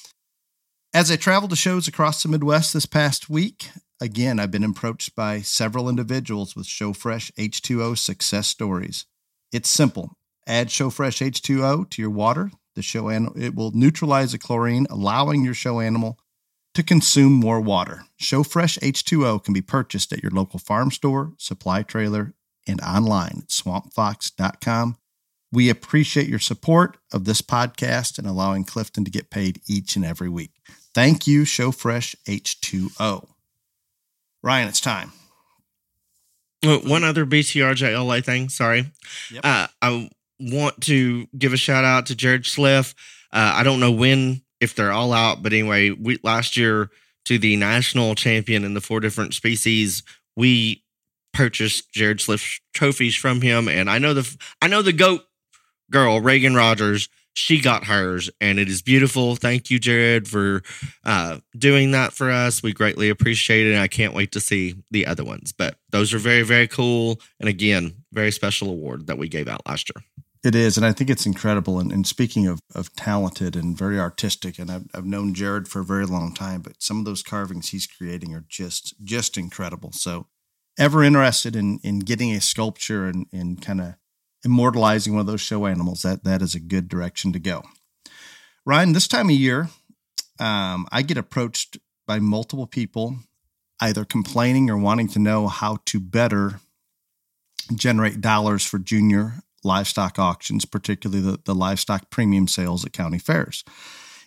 As 0.94 1.10
I 1.10 1.16
traveled 1.16 1.50
to 1.50 1.56
shows 1.56 1.86
across 1.86 2.22
the 2.22 2.30
Midwest 2.30 2.72
this 2.72 2.86
past 2.86 3.28
week, 3.28 3.70
again, 4.00 4.40
I've 4.40 4.50
been 4.50 4.64
approached 4.64 5.14
by 5.14 5.40
several 5.40 5.88
individuals 5.88 6.56
with 6.56 6.66
ShowFresh 6.66 7.32
H2O 7.32 7.98
success 7.98 8.48
stories. 8.48 9.04
It's 9.52 9.68
simple. 9.68 10.16
Add 10.46 10.68
ShowFresh 10.68 11.30
H2O 11.30 11.90
to 11.90 12.02
your 12.02 12.10
water. 12.10 12.50
The 12.74 12.82
show 12.82 13.10
animal 13.10 13.34
it 13.36 13.54
will 13.54 13.72
neutralize 13.72 14.32
the 14.32 14.38
chlorine, 14.38 14.86
allowing 14.88 15.44
your 15.44 15.54
show 15.54 15.80
animal 15.80 16.18
to 16.78 16.84
consume 16.84 17.32
more 17.32 17.60
water. 17.60 18.04
ShowFresh 18.20 18.78
H2O 18.78 19.42
can 19.42 19.52
be 19.52 19.60
purchased 19.60 20.12
at 20.12 20.22
your 20.22 20.30
local 20.30 20.60
farm 20.60 20.92
store, 20.92 21.32
supply 21.36 21.82
trailer, 21.82 22.34
and 22.68 22.80
online 22.82 23.38
at 23.38 23.48
swampfox.com. 23.48 24.96
We 25.50 25.70
appreciate 25.70 26.28
your 26.28 26.38
support 26.38 26.96
of 27.12 27.24
this 27.24 27.42
podcast 27.42 28.16
and 28.16 28.28
allowing 28.28 28.62
Clifton 28.62 29.04
to 29.04 29.10
get 29.10 29.28
paid 29.28 29.60
each 29.66 29.96
and 29.96 30.04
every 30.04 30.28
week. 30.28 30.52
Thank 30.94 31.26
you, 31.26 31.42
ShowFresh 31.42 32.14
H2O. 32.28 33.26
Ryan, 34.44 34.68
it's 34.68 34.80
time. 34.80 35.10
Uh, 36.64 36.78
one 36.78 37.02
other 37.02 37.26
BTRJ 37.26 38.24
thing. 38.24 38.50
Sorry. 38.50 38.92
Yep. 39.32 39.44
Uh, 39.44 39.66
I 39.82 40.10
want 40.38 40.80
to 40.82 41.26
give 41.36 41.52
a 41.52 41.56
shout 41.56 41.84
out 41.84 42.06
to 42.06 42.14
Jared 42.14 42.46
Sliff. 42.46 42.94
Uh, 43.32 43.54
I 43.56 43.64
don't 43.64 43.80
know 43.80 43.90
when, 43.90 44.42
if 44.60 44.74
they're 44.74 44.92
all 44.92 45.12
out, 45.12 45.42
but 45.42 45.52
anyway, 45.52 45.90
we 45.90 46.18
last 46.22 46.56
year 46.56 46.90
to 47.26 47.38
the 47.38 47.56
national 47.56 48.14
champion 48.14 48.64
in 48.64 48.74
the 48.74 48.80
four 48.80 49.00
different 49.00 49.34
species, 49.34 50.02
we 50.36 50.82
purchased 51.32 51.92
Jared 51.92 52.18
Schliff 52.18 52.60
trophies 52.72 53.14
from 53.14 53.40
him, 53.40 53.68
and 53.68 53.90
I 53.90 53.98
know 53.98 54.14
the 54.14 54.36
I 54.62 54.66
know 54.68 54.82
the 54.82 54.92
goat 54.92 55.22
girl 55.90 56.20
Reagan 56.20 56.54
Rogers. 56.54 57.08
She 57.34 57.60
got 57.60 57.84
hers, 57.84 58.28
and 58.40 58.58
it 58.58 58.68
is 58.68 58.82
beautiful. 58.82 59.36
Thank 59.36 59.70
you, 59.70 59.78
Jared, 59.78 60.26
for 60.26 60.62
uh, 61.04 61.38
doing 61.56 61.92
that 61.92 62.12
for 62.12 62.32
us. 62.32 62.64
We 62.64 62.72
greatly 62.72 63.10
appreciate 63.10 63.64
it. 63.64 63.74
And 63.74 63.80
I 63.80 63.86
can't 63.86 64.12
wait 64.12 64.32
to 64.32 64.40
see 64.40 64.74
the 64.90 65.06
other 65.06 65.22
ones. 65.22 65.52
But 65.52 65.76
those 65.90 66.12
are 66.12 66.18
very, 66.18 66.42
very 66.42 66.66
cool. 66.66 67.20
And 67.38 67.48
again, 67.48 68.02
very 68.12 68.32
special 68.32 68.70
award 68.70 69.06
that 69.06 69.18
we 69.18 69.28
gave 69.28 69.46
out 69.46 69.64
last 69.68 69.88
year. 69.94 70.02
It 70.44 70.54
is, 70.54 70.76
and 70.76 70.86
I 70.86 70.92
think 70.92 71.10
it's 71.10 71.26
incredible. 71.26 71.80
And, 71.80 71.90
and 71.90 72.06
speaking 72.06 72.46
of, 72.46 72.60
of 72.74 72.94
talented 72.94 73.56
and 73.56 73.76
very 73.76 73.98
artistic, 73.98 74.58
and 74.58 74.70
I've, 74.70 74.84
I've 74.94 75.04
known 75.04 75.34
Jared 75.34 75.66
for 75.66 75.80
a 75.80 75.84
very 75.84 76.06
long 76.06 76.32
time, 76.32 76.62
but 76.62 76.80
some 76.80 76.98
of 76.98 77.04
those 77.04 77.22
carvings 77.22 77.70
he's 77.70 77.86
creating 77.86 78.34
are 78.34 78.44
just 78.48 78.94
just 79.02 79.36
incredible. 79.36 79.90
So, 79.92 80.26
ever 80.78 81.02
interested 81.02 81.56
in 81.56 81.80
in 81.82 82.00
getting 82.00 82.32
a 82.32 82.40
sculpture 82.40 83.06
and 83.06 83.26
and 83.32 83.60
kind 83.60 83.80
of 83.80 83.94
immortalizing 84.44 85.12
one 85.12 85.20
of 85.20 85.26
those 85.26 85.40
show 85.40 85.66
animals, 85.66 86.02
that 86.02 86.22
that 86.22 86.40
is 86.40 86.54
a 86.54 86.60
good 86.60 86.88
direction 86.88 87.32
to 87.32 87.40
go. 87.40 87.64
Ryan, 88.64 88.92
this 88.92 89.08
time 89.08 89.30
of 89.30 89.34
year, 89.34 89.70
um, 90.38 90.86
I 90.92 91.02
get 91.02 91.18
approached 91.18 91.78
by 92.06 92.20
multiple 92.20 92.68
people, 92.68 93.16
either 93.80 94.04
complaining 94.04 94.70
or 94.70 94.78
wanting 94.78 95.08
to 95.08 95.18
know 95.18 95.48
how 95.48 95.78
to 95.86 95.98
better 95.98 96.60
generate 97.74 98.20
dollars 98.20 98.64
for 98.64 98.78
junior 98.78 99.42
livestock 99.64 100.18
auctions, 100.18 100.64
particularly 100.64 101.22
the, 101.22 101.38
the 101.44 101.54
livestock 101.54 102.10
premium 102.10 102.48
sales 102.48 102.84
at 102.84 102.92
county 102.92 103.18
fairs. 103.18 103.64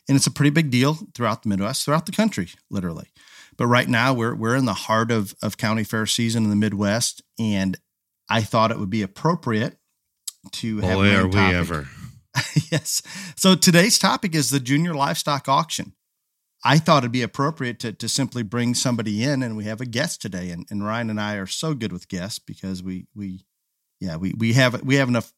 And 0.08 0.16
it's 0.16 0.28
a 0.28 0.32
pretty 0.32 0.50
big 0.50 0.72
deal 0.72 0.98
throughout 1.14 1.44
the 1.44 1.50
Midwest, 1.50 1.86
throughout 1.86 2.06
the 2.06 2.12
country, 2.12 2.50
literally. 2.70 3.10
But 3.58 3.68
right 3.68 3.88
now 3.88 4.14
we're 4.14 4.36
we're 4.36 4.56
in 4.56 4.66
the 4.66 4.74
heart 4.74 5.12
of, 5.12 5.36
of 5.44 5.58
county 5.58 5.84
fair 5.84 6.06
season 6.06 6.44
in 6.44 6.50
the 6.50 6.56
Midwest, 6.56 7.22
and 7.40 7.78
I 8.30 8.42
thought 8.42 8.72
it 8.72 8.80
would 8.80 8.90
be 8.90 9.04
appropriate 9.04 9.78
to 10.52 10.80
have 10.80 10.96
Boy, 10.96 11.16
are 11.16 11.28
one 11.28 11.50
we 11.50 11.56
ever. 11.56 11.88
yes. 12.72 13.02
So 13.36 13.56
today's 13.56 14.00
topic 14.00 14.34
is 14.34 14.50
the 14.50 14.60
junior 14.60 14.94
livestock 14.94 15.48
auction. 15.48 15.94
I 16.64 16.78
thought 16.78 17.04
it'd 17.04 17.12
be 17.12 17.24
appropriate 17.24 17.80
to, 17.80 17.92
to 17.92 18.08
simply 18.08 18.44
bring 18.44 18.76
somebody 18.76 19.24
in, 19.24 19.42
and 19.42 19.58
we 19.58 19.66
have 19.66 19.82
a 19.82 19.86
guest 19.86 20.22
today. 20.22 20.52
And, 20.52 20.66
and 20.70 20.86
Ryan 20.86 21.10
and 21.10 21.20
I 21.20 21.36
are 21.36 21.48
so 21.48 21.74
good 21.74 21.92
with 21.92 22.08
guests 22.08 22.40
because 22.40 22.84
we 22.84 23.08
we 23.16 23.46
yeah 24.02 24.18
we 24.18 24.34
we 24.34 24.54
have 24.54 24.82
we 24.84 24.96
have 24.96 25.08
enough 25.08 25.34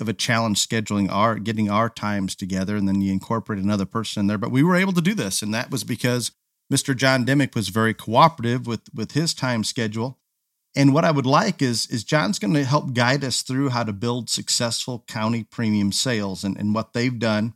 of 0.00 0.08
a 0.08 0.12
challenge 0.12 0.66
scheduling 0.66 1.10
our 1.10 1.38
getting 1.38 1.70
our 1.70 1.88
times 1.88 2.34
together, 2.34 2.76
and 2.76 2.88
then 2.88 3.00
you 3.00 3.12
incorporate 3.12 3.62
another 3.62 3.86
person 3.86 4.20
in 4.20 4.26
there. 4.26 4.38
But 4.38 4.50
we 4.50 4.62
were 4.62 4.76
able 4.76 4.92
to 4.92 5.00
do 5.00 5.14
this, 5.14 5.42
and 5.42 5.54
that 5.54 5.70
was 5.70 5.84
because 5.84 6.32
Mr. 6.72 6.96
John 6.96 7.24
Dimick 7.24 7.54
was 7.54 7.68
very 7.68 7.94
cooperative 7.94 8.66
with 8.66 8.82
with 8.94 9.12
his 9.12 9.34
time 9.34 9.64
schedule. 9.64 10.18
And 10.76 10.92
what 10.92 11.04
I 11.04 11.12
would 11.12 11.26
like 11.26 11.62
is 11.62 11.86
is 11.86 12.02
John's 12.02 12.38
going 12.38 12.54
to 12.54 12.64
help 12.64 12.94
guide 12.94 13.24
us 13.24 13.42
through 13.42 13.68
how 13.70 13.84
to 13.84 13.92
build 13.92 14.28
successful 14.28 15.04
county 15.06 15.44
premium 15.44 15.92
sales 15.92 16.42
and, 16.42 16.56
and 16.56 16.74
what 16.74 16.92
they've 16.92 17.18
done. 17.18 17.54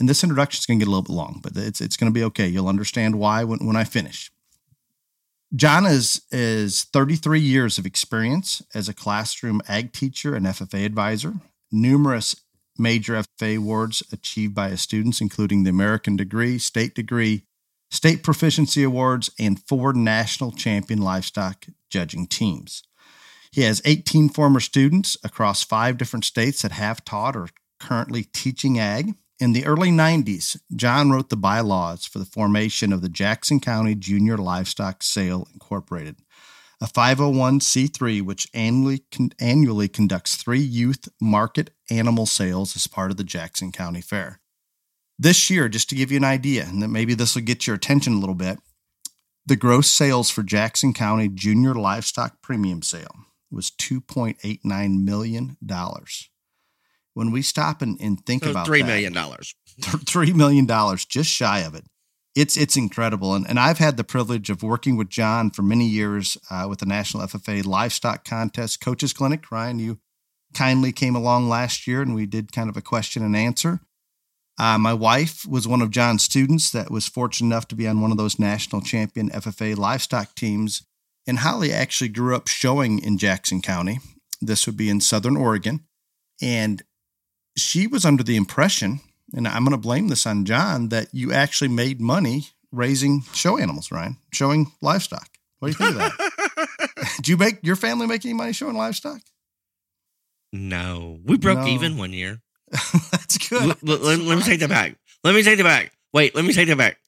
And 0.00 0.08
this 0.08 0.22
introduction 0.22 0.60
is 0.60 0.66
going 0.66 0.78
to 0.78 0.84
get 0.84 0.88
a 0.88 0.92
little 0.92 1.02
bit 1.02 1.12
long, 1.12 1.40
but 1.42 1.56
it's 1.56 1.80
it's 1.80 1.96
going 1.96 2.12
to 2.12 2.18
be 2.18 2.24
okay. 2.24 2.48
You'll 2.48 2.68
understand 2.68 3.18
why 3.18 3.44
when, 3.44 3.64
when 3.64 3.76
I 3.76 3.84
finish. 3.84 4.32
John 5.56 5.86
is 5.86 6.22
is 6.30 6.84
33 6.92 7.40
years 7.40 7.78
of 7.78 7.86
experience 7.86 8.62
as 8.74 8.88
a 8.88 8.94
classroom 8.94 9.62
ag 9.66 9.92
teacher 9.92 10.34
and 10.34 10.44
FFA 10.44 10.84
advisor. 10.84 11.34
Numerous 11.72 12.36
major 12.76 13.14
FFA 13.14 13.56
awards 13.56 14.02
achieved 14.12 14.54
by 14.54 14.68
his 14.68 14.82
students, 14.82 15.20
including 15.20 15.64
the 15.64 15.70
American 15.70 16.16
Degree, 16.16 16.58
State 16.58 16.94
Degree, 16.94 17.44
State 17.90 18.22
Proficiency 18.22 18.82
Awards, 18.82 19.30
and 19.38 19.62
four 19.66 19.92
national 19.94 20.52
champion 20.52 21.00
livestock 21.00 21.66
judging 21.88 22.26
teams. 22.26 22.82
He 23.50 23.62
has 23.62 23.80
18 23.86 24.28
former 24.28 24.60
students 24.60 25.16
across 25.24 25.64
five 25.64 25.96
different 25.96 26.26
states 26.26 26.60
that 26.60 26.72
have 26.72 27.04
taught 27.04 27.34
or 27.34 27.48
currently 27.80 28.24
teaching 28.24 28.78
ag. 28.78 29.14
In 29.40 29.52
the 29.52 29.66
early 29.66 29.90
90s, 29.90 30.60
John 30.74 31.12
wrote 31.12 31.28
the 31.28 31.36
bylaws 31.36 32.04
for 32.04 32.18
the 32.18 32.24
formation 32.24 32.92
of 32.92 33.02
the 33.02 33.08
Jackson 33.08 33.60
County 33.60 33.94
Junior 33.94 34.36
Livestock 34.36 35.00
Sale 35.00 35.46
Incorporated, 35.52 36.16
a 36.80 36.86
501c3 36.86 38.20
which 38.20 38.48
annually, 38.52 39.04
annually 39.38 39.86
conducts 39.86 40.34
three 40.34 40.58
youth 40.58 41.08
market 41.20 41.70
animal 41.88 42.26
sales 42.26 42.74
as 42.74 42.88
part 42.88 43.12
of 43.12 43.16
the 43.16 43.22
Jackson 43.22 43.70
County 43.70 44.00
Fair. 44.00 44.40
This 45.16 45.48
year, 45.48 45.68
just 45.68 45.88
to 45.90 45.94
give 45.94 46.10
you 46.10 46.16
an 46.16 46.24
idea, 46.24 46.64
and 46.64 46.82
that 46.82 46.88
maybe 46.88 47.14
this 47.14 47.36
will 47.36 47.42
get 47.42 47.64
your 47.64 47.76
attention 47.76 48.14
a 48.14 48.18
little 48.18 48.34
bit, 48.34 48.58
the 49.46 49.56
gross 49.56 49.88
sales 49.88 50.30
for 50.30 50.42
Jackson 50.42 50.92
County 50.92 51.28
Junior 51.28 51.74
Livestock 51.74 52.42
Premium 52.42 52.82
Sale 52.82 53.14
was 53.52 53.70
$2.89 53.70 55.04
million. 55.04 55.56
When 57.18 57.32
we 57.32 57.42
stop 57.42 57.82
and, 57.82 58.00
and 58.00 58.24
think 58.24 58.44
So 58.44 58.52
about 58.52 58.64
three 58.64 58.84
million 58.84 59.12
dollars. 59.12 59.52
three 60.06 60.32
million 60.32 60.66
dollars, 60.66 61.04
just 61.04 61.28
shy 61.28 61.58
of 61.62 61.74
it. 61.74 61.84
It's 62.36 62.56
it's 62.56 62.76
incredible, 62.76 63.34
and 63.34 63.44
and 63.48 63.58
I've 63.58 63.78
had 63.78 63.96
the 63.96 64.04
privilege 64.04 64.50
of 64.50 64.62
working 64.62 64.96
with 64.96 65.08
John 65.08 65.50
for 65.50 65.62
many 65.62 65.88
years 65.88 66.38
uh, 66.48 66.66
with 66.68 66.78
the 66.78 66.86
National 66.86 67.26
FFA 67.26 67.66
Livestock 67.66 68.24
Contest 68.24 68.80
Coaches 68.80 69.12
Clinic. 69.12 69.50
Ryan, 69.50 69.80
you 69.80 69.98
kindly 70.54 70.92
came 70.92 71.16
along 71.16 71.48
last 71.48 71.88
year 71.88 72.02
and 72.02 72.14
we 72.14 72.24
did 72.24 72.52
kind 72.52 72.70
of 72.70 72.76
a 72.76 72.80
question 72.80 73.24
and 73.24 73.34
answer. 73.34 73.80
Uh, 74.56 74.78
my 74.78 74.94
wife 74.94 75.44
was 75.44 75.66
one 75.66 75.82
of 75.82 75.90
John's 75.90 76.22
students 76.22 76.70
that 76.70 76.88
was 76.88 77.08
fortunate 77.08 77.48
enough 77.48 77.66
to 77.66 77.74
be 77.74 77.88
on 77.88 78.00
one 78.00 78.12
of 78.12 78.16
those 78.16 78.38
national 78.38 78.80
champion 78.80 79.28
FFA 79.30 79.76
livestock 79.76 80.36
teams. 80.36 80.84
And 81.26 81.40
Holly 81.40 81.72
actually 81.72 82.10
grew 82.10 82.36
up 82.36 82.46
showing 82.46 83.00
in 83.00 83.18
Jackson 83.18 83.60
County. 83.60 83.98
This 84.40 84.66
would 84.66 84.76
be 84.76 84.88
in 84.88 85.00
Southern 85.00 85.36
Oregon. 85.36 85.80
And 86.40 86.84
she 87.58 87.86
was 87.86 88.04
under 88.04 88.22
the 88.22 88.36
impression, 88.36 89.00
and 89.34 89.46
I'm 89.46 89.64
going 89.64 89.72
to 89.72 89.76
blame 89.78 90.08
this 90.08 90.26
on 90.26 90.44
John, 90.44 90.88
that 90.88 91.08
you 91.12 91.32
actually 91.32 91.68
made 91.68 92.00
money 92.00 92.48
raising 92.72 93.22
show 93.32 93.58
animals, 93.58 93.90
Ryan, 93.90 94.16
showing 94.32 94.72
livestock. 94.80 95.28
What 95.58 95.68
do 95.68 95.84
you 95.84 95.90
think 95.92 96.00
of 96.02 96.18
that? 96.18 96.88
Did 97.16 97.28
you 97.28 97.36
make 97.36 97.58
your 97.62 97.76
family 97.76 98.06
make 98.06 98.24
any 98.24 98.34
money 98.34 98.52
showing 98.52 98.76
livestock? 98.76 99.20
No, 100.52 101.18
we 101.24 101.36
broke 101.36 101.58
No. 101.58 101.66
even 101.66 101.96
one 101.98 102.12
year. 102.12 102.40
That's 102.70 103.38
good. 103.48 103.62
L- 103.62 103.76
let, 103.82 104.18
let 104.20 104.36
me 104.38 104.42
take 104.42 104.60
that 104.60 104.68
back. 104.68 104.96
Let 105.24 105.34
me 105.34 105.42
take 105.42 105.58
that 105.58 105.64
back. 105.64 105.92
Wait, 106.12 106.34
let 106.34 106.44
me 106.44 106.52
take 106.52 106.68
that 106.68 106.78
back. 106.78 106.98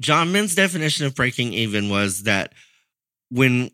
John 0.00 0.32
Min's 0.32 0.54
definition 0.54 1.04
of 1.06 1.14
breaking 1.14 1.52
even 1.52 1.90
was 1.90 2.22
that 2.22 2.52
when 3.30 3.70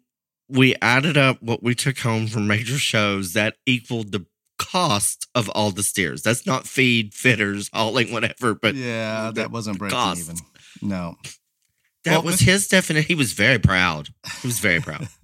we 0.49 0.75
added 0.83 1.17
up 1.17 1.41
what 1.43 1.63
we 1.63 1.75
took 1.75 1.99
home 1.99 2.27
from 2.27 2.47
major 2.47 2.79
shows, 2.79 3.33
that 3.35 3.57
equaled 3.67 4.13
the 4.13 4.27
cost 4.59 5.27
of 5.35 5.49
all 5.51 5.71
the 5.71 5.83
steers. 5.83 6.23
That's 6.23 6.47
not 6.47 6.67
feed, 6.67 7.15
fitters, 7.15 7.71
hauling, 7.73 8.13
whatever, 8.13 8.55
but 8.55 8.75
yeah, 8.75 9.31
that 9.35 9.51
wasn't 9.51 9.79
breaking 9.79 9.97
cost. 9.97 10.21
even. 10.21 10.37
No. 10.83 11.17
that 12.05 12.13
Well, 12.13 12.23
was 12.23 12.37
Mr. 12.37 12.45
his 12.53 12.69
definition. 12.69 13.09
He 13.09 13.15
was 13.15 13.33
very 13.33 13.59
proud. 13.59 14.09
He 14.41 14.47
was 14.49 14.59
very 14.59 14.81
proud. 14.81 15.09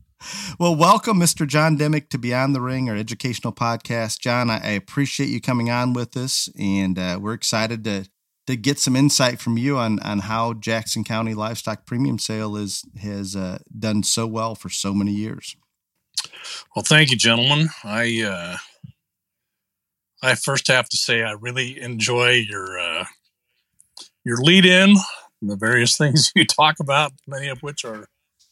Well, 0.56 0.76
welcome, 0.76 1.18
Mr. 1.18 1.48
John 1.48 1.76
Dimick, 1.76 2.08
to 2.10 2.16
Beyond 2.16 2.54
the 2.54 2.60
Ring, 2.60 2.88
our 2.88 2.94
educational 2.94 3.52
podcast. 3.52 4.20
John, 4.20 4.50
I, 4.50 4.58
I 4.58 4.70
appreciate 4.70 5.30
you 5.30 5.40
coming 5.40 5.68
on 5.68 5.94
with 5.94 6.16
us, 6.16 6.48
and 6.56 6.96
uh, 6.96 7.18
we're 7.20 7.32
excited 7.32 7.82
to 7.82 8.08
to 8.46 8.56
get 8.56 8.78
some 8.78 8.94
insight 8.94 9.40
from 9.40 9.58
you 9.58 9.78
on 9.78 9.98
on 9.98 10.20
how 10.20 10.52
Jackson 10.54 11.02
County 11.02 11.34
livestock 11.34 11.86
premium 11.86 12.20
sale 12.20 12.54
is 12.56 12.84
has 13.00 13.34
uh, 13.34 13.58
done 13.76 14.04
so 14.04 14.24
well 14.28 14.54
for 14.54 14.68
so 14.68 14.94
many 14.94 15.10
years. 15.10 15.56
Well, 16.76 16.84
thank 16.84 17.10
you, 17.10 17.16
gentlemen. 17.16 17.70
I 17.82 18.22
uh, 18.22 18.56
I 20.22 20.34
first 20.34 20.68
have 20.68 20.88
to 20.88 20.96
say 20.96 21.22
I 21.22 21.32
really 21.32 21.80
enjoy 21.80 22.44
your 22.48 22.78
uh, 22.78 23.04
your 24.24 24.36
lead 24.38 24.64
in, 24.64 24.96
the 25.40 25.56
various 25.56 25.96
things 25.98 26.30
you 26.34 26.46
talk 26.46 26.76
about, 26.80 27.12
many 27.26 27.48
of 27.48 27.60
which 27.60 27.84
are 27.84 28.06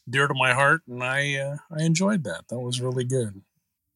dear 0.09 0.27
to 0.27 0.33
my 0.33 0.53
heart, 0.53 0.81
and 0.87 1.03
I 1.03 1.35
uh, 1.35 1.57
I 1.71 1.83
enjoyed 1.83 2.23
that. 2.25 2.45
That 2.49 2.59
was 2.59 2.81
really 2.81 3.05
good. 3.05 3.41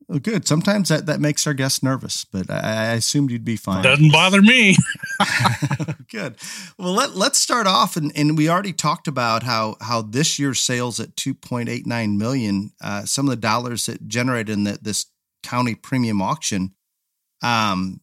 Well, 0.08 0.20
good. 0.20 0.48
Sometimes 0.48 0.90
that, 0.90 1.08
that 1.08 1.20
makes 1.20 1.48
our 1.48 1.56
guests 1.56 1.82
nervous, 1.82 2.26
but 2.26 2.50
I, 2.50 2.60
I 2.60 2.94
assumed 2.94 3.32
you'd 3.32 3.44
be 3.44 3.56
fine. 3.56 3.82
Doesn't 3.82 4.12
bother 4.12 4.40
me. 4.40 4.78
Good. 6.12 6.36
Well, 6.78 6.94
let, 6.94 7.16
let's 7.16 7.40
start 7.40 7.66
off, 7.66 7.98
and, 7.98 8.12
and 8.16 8.38
we 8.38 8.48
already 8.48 8.74
talked 8.74 9.08
about 9.08 9.44
how 9.44 9.78
how 9.82 10.04
this 10.04 10.38
year's 10.38 10.62
sales 10.62 11.00
at 11.00 11.16
two 11.16 11.34
point 11.34 11.70
eight 11.70 11.88
nine 11.88 12.18
million, 12.18 12.72
uh, 12.82 13.06
some 13.06 13.26
of 13.26 13.32
the 13.32 13.36
dollars 13.36 13.88
that 13.88 14.08
generated 14.08 14.50
in 14.50 14.64
the, 14.66 14.78
this 14.82 15.08
county 15.42 15.74
premium 15.74 16.22
auction. 16.22 16.75
Um, 17.46 18.02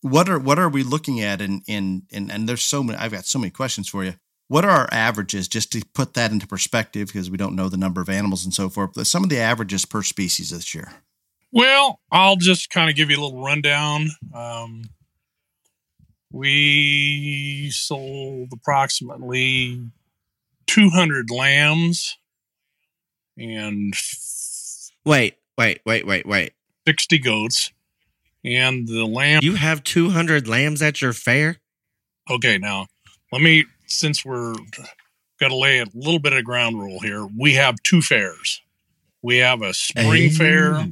what 0.00 0.28
are 0.28 0.38
what 0.38 0.58
are 0.58 0.68
we 0.68 0.82
looking 0.82 1.20
at? 1.20 1.40
And 1.40 1.62
and 1.68 2.02
and 2.12 2.30
and 2.30 2.48
there's 2.48 2.62
so 2.62 2.82
many. 2.82 2.98
I've 2.98 3.12
got 3.12 3.26
so 3.26 3.38
many 3.38 3.50
questions 3.50 3.88
for 3.88 4.04
you. 4.04 4.14
What 4.48 4.64
are 4.64 4.70
our 4.70 4.88
averages, 4.92 5.48
just 5.48 5.72
to 5.72 5.82
put 5.94 6.14
that 6.14 6.32
into 6.32 6.46
perspective, 6.46 7.08
because 7.08 7.30
we 7.30 7.38
don't 7.38 7.56
know 7.56 7.68
the 7.68 7.76
number 7.76 8.00
of 8.00 8.08
animals 8.08 8.44
and 8.44 8.52
so 8.52 8.68
forth. 8.68 8.90
But 8.94 9.06
some 9.06 9.22
of 9.22 9.30
the 9.30 9.38
averages 9.38 9.84
per 9.84 10.02
species 10.02 10.50
this 10.50 10.74
year. 10.74 10.92
Well, 11.52 12.00
I'll 12.10 12.36
just 12.36 12.70
kind 12.70 12.90
of 12.90 12.96
give 12.96 13.10
you 13.10 13.18
a 13.18 13.22
little 13.22 13.42
rundown. 13.42 14.08
Um, 14.34 14.84
we 16.30 17.70
sold 17.70 18.50
approximately 18.52 19.82
200 20.66 21.30
lambs 21.30 22.16
and 23.36 23.94
Wait, 25.04 25.34
wait, 25.58 25.80
wait, 25.84 26.06
wait, 26.06 26.26
wait. 26.26 26.52
60 26.86 27.18
goats. 27.18 27.72
And 28.44 28.88
the 28.88 29.04
lamb. 29.04 29.40
You 29.42 29.54
have 29.54 29.84
200 29.84 30.48
lambs 30.48 30.82
at 30.82 31.00
your 31.00 31.12
fair? 31.12 31.58
Okay, 32.30 32.58
now 32.58 32.86
let 33.30 33.42
me, 33.42 33.66
since 33.86 34.24
we're 34.24 34.54
got 35.40 35.48
to 35.48 35.56
lay 35.56 35.78
a 35.78 35.86
little 35.94 36.20
bit 36.20 36.32
of 36.32 36.44
ground 36.44 36.80
rule 36.80 37.00
here, 37.00 37.26
we 37.38 37.54
have 37.54 37.82
two 37.82 38.02
fairs. 38.02 38.60
We 39.22 39.38
have 39.38 39.62
a 39.62 39.72
spring 39.72 40.30
fair, 40.30 40.84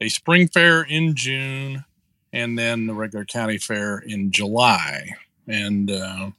a 0.00 0.08
spring 0.08 0.48
fair 0.48 0.82
in 0.82 1.14
June, 1.14 1.84
and 2.32 2.58
then 2.58 2.86
the 2.86 2.94
regular 2.94 3.24
county 3.24 3.58
fair 3.58 3.98
in 3.98 4.30
July. 4.30 5.10
And 5.46 5.90
uh, 5.90 6.30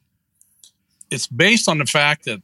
it's 1.10 1.28
based 1.28 1.68
on 1.68 1.80
the 1.80 1.86
fact 1.86 2.26
that 2.26 2.42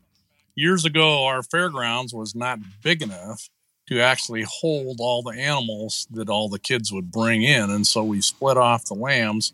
years 0.56 0.86
ago 0.86 1.26
our 1.26 1.43
fairgrounds 1.43 2.13
was 2.13 2.34
not 2.34 2.60
big 2.84 3.02
enough 3.02 3.50
to 3.91 3.99
actually 3.99 4.43
hold 4.43 5.01
all 5.01 5.21
the 5.21 5.38
animals 5.38 6.08
that 6.12 6.30
all 6.30 6.47
the 6.47 6.58
kids 6.58 6.93
would 6.93 7.12
bring 7.12 7.43
in. 7.43 7.69
And 7.69 7.86
so 7.86 8.06
we 8.06 8.21
split 8.21 8.56
off 8.56 8.86
the 8.86 8.93
lambs 8.93 9.51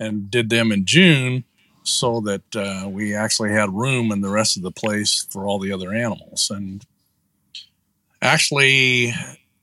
and 0.00 0.30
did 0.30 0.48
them 0.48 0.72
in 0.72 0.86
June 0.86 1.44
so 1.82 2.22
that 2.22 2.56
uh, 2.56 2.88
we 2.88 3.14
actually 3.14 3.50
had 3.50 3.74
room 3.74 4.10
in 4.10 4.22
the 4.22 4.30
rest 4.30 4.56
of 4.56 4.62
the 4.62 4.70
place 4.70 5.26
for 5.28 5.44
all 5.44 5.58
the 5.58 5.70
other 5.70 5.92
animals. 5.92 6.50
And 6.50 6.82
actually, 8.22 9.12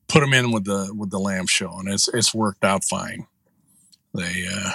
put 0.08 0.20
them 0.20 0.32
in 0.32 0.52
with 0.52 0.64
the 0.64 0.94
with 0.96 1.10
the 1.10 1.18
lamb 1.18 1.46
show, 1.46 1.78
and 1.78 1.88
it's 1.88 2.08
it's 2.08 2.34
worked 2.34 2.64
out 2.64 2.84
fine. 2.84 3.26
They 4.14 4.46
uh, 4.52 4.72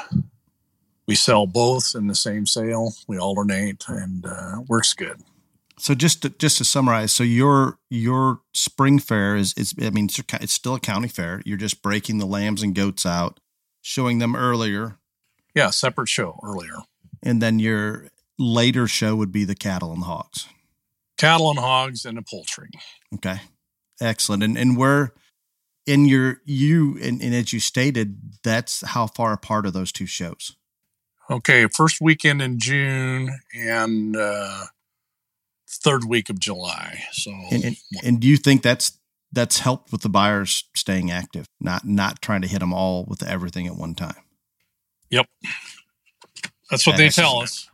we 1.08 1.15
sell 1.15 1.48
both 1.48 1.93
in 1.96 2.08
the 2.08 2.15
same 2.15 2.46
sale. 2.46 2.93
We 3.08 3.17
alternate, 3.17 3.86
and 3.88 4.26
uh, 4.26 4.62
works 4.67 4.93
good. 4.93 5.22
So 5.80 5.93
just 5.93 6.24
to, 6.24 6.30
just 6.30 6.58
to 6.58 6.65
summarize, 6.65 7.12
so 7.13 7.24
your 7.24 7.78
your 7.89 8.41
spring 8.54 9.00
fair 9.00 9.36
is 9.36 9.54
is 9.56 9.74
I 9.82 9.89
mean 9.91 10.06
it's, 10.06 10.20
it's 10.41 10.54
still 10.54 10.76
a 10.76 10.80
county 10.80 11.08
fair. 11.08 11.41
You're 11.46 11.58
just 11.58 11.82
breaking 11.84 12.17
the 12.17 12.26
lambs 12.26 12.63
and 12.63 12.74
goats 12.76 13.06
out, 13.06 13.39
showing 13.82 14.17
them 14.20 14.36
earlier, 14.36 14.98
Yeah, 15.54 15.70
separate 15.70 16.10
show 16.10 16.39
earlier. 16.43 16.78
and 17.24 17.41
then 17.41 17.60
your 17.60 18.08
later 18.39 18.88
show 18.88 19.15
would 19.15 19.32
be 19.32 19.43
the 19.46 19.56
cattle 19.56 19.91
and 19.93 20.02
the 20.02 20.08
hogs. 20.08 20.48
Cattle 21.17 21.50
and 21.52 21.60
hogs 21.60 22.06
and 22.06 22.17
the 22.17 22.24
poultry. 22.24 22.70
Okay, 23.13 23.41
excellent. 24.02 24.41
And 24.43 24.58
and 24.58 24.78
where 24.78 25.13
in 25.86 26.06
your 26.06 26.41
you 26.43 26.98
and, 27.04 27.22
and 27.22 27.36
as 27.36 27.54
you 27.54 27.60
stated, 27.60 28.17
that's 28.43 28.82
how 28.82 29.06
far 29.06 29.32
apart 29.32 29.67
are 29.67 29.72
those 29.72 29.91
two 29.91 30.08
shows? 30.08 30.57
Okay, 31.30 31.68
first 31.68 32.00
weekend 32.00 32.42
in 32.42 32.58
June 32.58 33.38
and 33.54 34.16
uh, 34.16 34.66
third 35.70 36.06
week 36.06 36.30
of 36.30 36.40
July. 36.40 37.04
So, 37.12 37.32
and, 37.52 37.63
and, 37.63 37.78
and 38.04 38.20
do 38.20 38.28
you 38.28 38.38
think 38.38 38.62
that's 38.62 38.98
that's 39.34 39.60
helped 39.60 39.92
with 39.92 40.02
the 40.02 40.10
buyers 40.10 40.63
staying 40.76 41.12
active, 41.12 41.46
not 41.60 41.86
not 41.86 42.22
trying 42.22 42.42
to 42.44 42.48
hit 42.48 42.60
them 42.60 42.74
all 42.74 43.06
with 43.06 43.24
everything 43.24 43.68
at 43.68 43.76
one 43.76 43.94
time? 43.94 44.16
Yep, 45.10 45.28
that's 46.70 46.88
what 46.88 46.98
they 46.98 47.10
tell 47.10 47.40
us. 47.40 47.70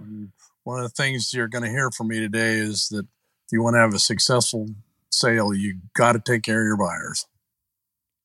One 0.64 0.80
of 0.80 0.84
the 0.84 0.90
things 0.90 1.34
you're 1.34 1.48
going 1.48 1.64
to 1.64 1.70
hear 1.70 1.92
from 1.92 2.08
me 2.08 2.20
today 2.20 2.54
is 2.54 2.88
that 2.90 3.06
if 3.06 3.52
you 3.52 3.62
want 3.62 3.76
to 3.76 3.80
have 3.80 3.94
a 3.94 4.00
successful 4.00 4.70
sale, 5.12 5.54
you 5.54 5.80
got 5.94 6.14
to 6.14 6.20
take 6.20 6.44
care 6.44 6.62
of 6.62 6.66
your 6.66 6.78
buyers. 6.78 7.28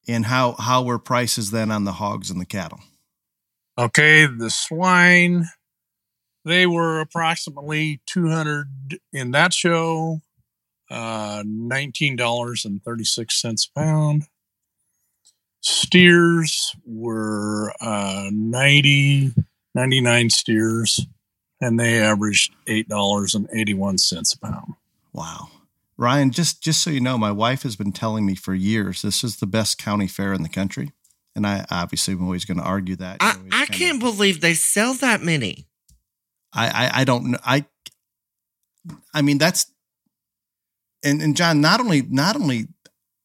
And 0.06 0.24
how 0.24 0.52
how 0.52 0.82
were 0.82 0.98
prices 0.98 1.50
then 1.50 1.70
on 1.70 1.84
the 1.84 1.92
hogs 1.92 2.30
and 2.30 2.40
the 2.40 2.46
cattle? 2.46 2.80
Okay, 3.78 4.26
the 4.26 4.50
swine 4.50 5.46
they 6.44 6.66
were 6.66 7.00
approximately 7.00 8.00
200 8.06 8.98
in 9.12 9.32
that 9.32 9.52
show, 9.52 10.20
uh, 10.90 11.42
$19.36 11.44 13.44
a 13.44 13.56
pound. 13.78 14.22
Steers 15.60 16.74
were 16.86 17.74
uh, 17.80 18.30
90, 18.32 19.34
99 19.74 20.30
steers, 20.30 21.06
and 21.60 21.78
they 21.78 22.00
averaged 22.00 22.54
$8.81 22.66 24.34
a 24.34 24.38
pound. 24.38 24.72
Wow. 25.12 25.48
Ryan, 25.98 26.30
just 26.30 26.62
just 26.62 26.80
so 26.80 26.90
you 26.90 27.00
know, 27.00 27.18
my 27.18 27.32
wife 27.32 27.64
has 27.64 27.74
been 27.74 27.92
telling 27.92 28.24
me 28.24 28.36
for 28.36 28.54
years 28.54 29.02
this 29.02 29.24
is 29.24 29.36
the 29.36 29.46
best 29.46 29.78
county 29.78 30.06
fair 30.06 30.32
in 30.32 30.44
the 30.44 30.48
country, 30.48 30.92
and 31.36 31.46
I 31.46 31.64
obviously 31.70 32.14
am 32.14 32.22
always 32.22 32.44
going 32.44 32.58
to 32.58 32.64
argue 32.64 32.96
that. 32.96 33.18
I, 33.20 33.36
I 33.52 33.66
can't 33.66 34.02
of, 34.02 34.16
believe 34.16 34.40
they 34.40 34.54
sell 34.54 34.94
that 34.94 35.22
many. 35.22 35.66
I, 36.52 36.68
I 36.68 37.00
I 37.00 37.04
don't 37.04 37.32
know. 37.32 37.38
I 37.44 37.66
I 39.12 39.22
mean 39.22 39.38
that's 39.38 39.70
and 41.04 41.22
and 41.22 41.36
John, 41.36 41.60
not 41.60 41.80
only 41.80 42.02
not 42.02 42.36
only 42.36 42.68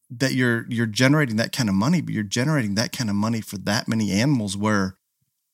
that 0.10 0.34
you're 0.34 0.66
you're 0.70 0.86
generating 0.86 1.38
that 1.38 1.52
kind 1.52 1.70
of 1.70 1.76
money, 1.76 2.02
but 2.02 2.13
you're 2.13 2.24
generating 2.24 2.76
that 2.76 2.92
kind 2.92 3.10
of 3.10 3.16
money 3.16 3.42
for 3.42 3.58
that 3.60 3.88
many 3.88 4.12
animals 4.12 4.56
where 4.56 4.98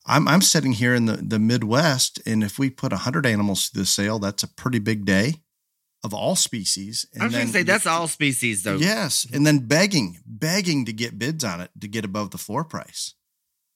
I'm 0.05 0.27
I'm 0.27 0.41
sitting 0.41 0.73
here 0.73 0.95
in 0.95 1.05
the, 1.05 1.17
the 1.17 1.39
Midwest, 1.39 2.19
and 2.25 2.43
if 2.43 2.59
we 2.59 2.69
put 2.69 2.91
hundred 2.91 3.25
animals 3.25 3.69
to 3.69 3.79
the 3.79 3.85
sale, 3.85 4.19
that's 4.19 4.43
a 4.43 4.47
pretty 4.47 4.79
big 4.79 5.05
day 5.05 5.35
of 6.03 6.13
all 6.13 6.35
species. 6.35 7.05
And 7.13 7.23
I 7.23 7.25
was 7.25 7.35
going 7.35 7.47
to 7.47 7.53
say 7.53 7.63
that's 7.63 7.87
all 7.87 8.07
species, 8.07 8.63
though. 8.63 8.77
Yes, 8.77 9.27
and 9.31 9.45
then 9.45 9.59
begging, 9.59 10.19
begging 10.25 10.85
to 10.85 10.93
get 10.93 11.19
bids 11.19 11.43
on 11.43 11.61
it 11.61 11.71
to 11.79 11.87
get 11.87 12.05
above 12.05 12.31
the 12.31 12.37
floor 12.37 12.63
price. 12.63 13.15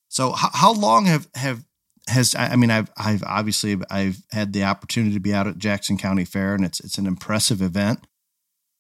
So 0.10 0.32
how, 0.32 0.50
how 0.54 0.74
long 0.74 1.06
have 1.06 1.28
have 1.36 1.64
has 2.08 2.36
I 2.36 2.56
mean 2.56 2.70
I've 2.70 2.92
I've 2.98 3.24
obviously 3.24 3.78
I've 3.90 4.18
had 4.32 4.54
the 4.54 4.64
opportunity 4.64 5.14
to 5.16 5.20
be 5.20 5.34
out 5.34 5.48
at 5.48 5.58
Jackson 5.58 5.98
County 5.98 6.26
Fair, 6.26 6.54
and 6.54 6.64
it's 6.64 6.80
it's 6.80 6.98
an 6.98 7.08
impressive 7.08 7.62
event. 7.62 8.06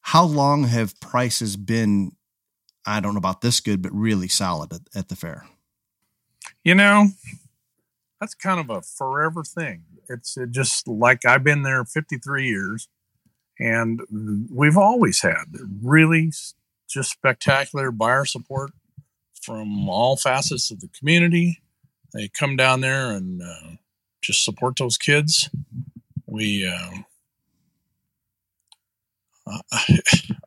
How 0.01 0.23
long 0.23 0.65
have 0.65 0.99
prices 0.99 1.55
been? 1.55 2.11
I 2.85 2.99
don't 2.99 3.13
know 3.13 3.19
about 3.19 3.41
this 3.41 3.61
good, 3.61 3.81
but 3.81 3.93
really 3.93 4.27
solid 4.27 4.73
at, 4.73 4.81
at 4.93 5.09
the 5.09 5.15
fair. 5.15 5.45
You 6.63 6.75
know, 6.75 7.07
that's 8.19 8.35
kind 8.35 8.59
of 8.59 8.69
a 8.69 8.81
forever 8.81 9.43
thing. 9.43 9.85
It's 10.09 10.37
it 10.37 10.51
just 10.51 10.87
like 10.87 11.25
I've 11.25 11.43
been 11.43 11.63
there 11.63 11.83
53 11.85 12.47
years 12.47 12.89
and 13.59 14.01
we've 14.51 14.77
always 14.77 15.21
had 15.21 15.45
really 15.81 16.31
just 16.89 17.11
spectacular 17.11 17.91
buyer 17.91 18.25
support 18.25 18.71
from 19.41 19.89
all 19.89 20.15
facets 20.15 20.71
of 20.71 20.79
the 20.79 20.89
community. 20.97 21.61
They 22.13 22.29
come 22.29 22.55
down 22.55 22.81
there 22.81 23.11
and 23.11 23.41
uh, 23.41 23.75
just 24.21 24.43
support 24.43 24.77
those 24.77 24.97
kids. 24.97 25.49
We, 26.25 26.67
uh, 26.67 26.97
I, 29.47 29.61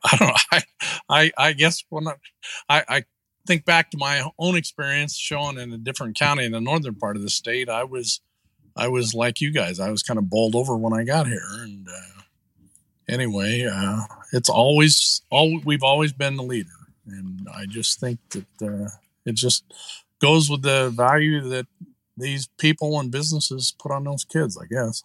I, 0.05 0.17
don't 0.17 0.29
know. 0.29 0.35
I, 0.53 0.63
I, 1.09 1.33
I 1.37 1.53
guess 1.53 1.85
when 1.91 2.09
I, 2.09 2.15
I, 2.69 2.85
I 2.89 3.05
think 3.47 3.65
back 3.65 3.91
to 3.91 3.99
my 3.99 4.29
own 4.39 4.57
experience 4.57 5.17
showing 5.17 5.59
in 5.59 5.73
a 5.73 5.79
different 5.79 6.17
county 6.17 6.45
in 6.45 6.53
the 6.53 6.61
northern 6.61 6.95
part 6.95 7.17
of 7.17 7.23
the 7.23 7.31
state, 7.31 7.69
I 7.69 7.85
was, 7.85 8.21
I 8.77 8.89
was 8.89 9.15
like 9.15 9.41
you 9.41 9.53
guys. 9.53 9.81
I 9.81 9.91
was 9.91 10.03
kind 10.03 10.19
of 10.19 10.31
bowled 10.31 10.55
over 10.55 10.77
when 10.77 10.93
I 10.93 11.05
got 11.05 11.27
here, 11.27 11.49
and 11.61 11.89
uh, 11.89 12.16
anyway, 13.09 13.69
uh, 13.71 14.03
it's 14.33 14.49
always 14.49 15.23
all 15.31 15.61
we've 15.65 15.83
always 15.83 16.13
been 16.13 16.37
the 16.37 16.43
leader, 16.43 16.71
and 17.07 17.49
I 17.55 17.67
just 17.67 18.01
think 18.01 18.19
that 18.31 18.47
uh, 18.63 18.89
it 19.25 19.35
just 19.35 19.65
goes 20.21 20.51
with 20.51 20.63
the 20.63 20.91
value 20.91 21.41
that 21.49 21.67
these 22.17 22.49
people 22.59 22.99
and 22.99 23.11
businesses 23.11 23.75
put 23.79 23.93
on 23.93 24.05
those 24.05 24.25
kids. 24.25 24.57
I 24.57 24.67
guess. 24.67 25.03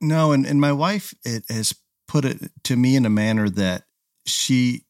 No, 0.00 0.32
and 0.32 0.46
and 0.46 0.60
my 0.60 0.72
wife 0.72 1.14
it 1.24 1.44
has 1.48 1.74
put 2.06 2.24
it 2.24 2.50
to 2.64 2.76
me 2.76 2.96
in 2.96 3.06
a 3.06 3.10
manner 3.10 3.48
that 3.48 3.84
she 4.26 4.84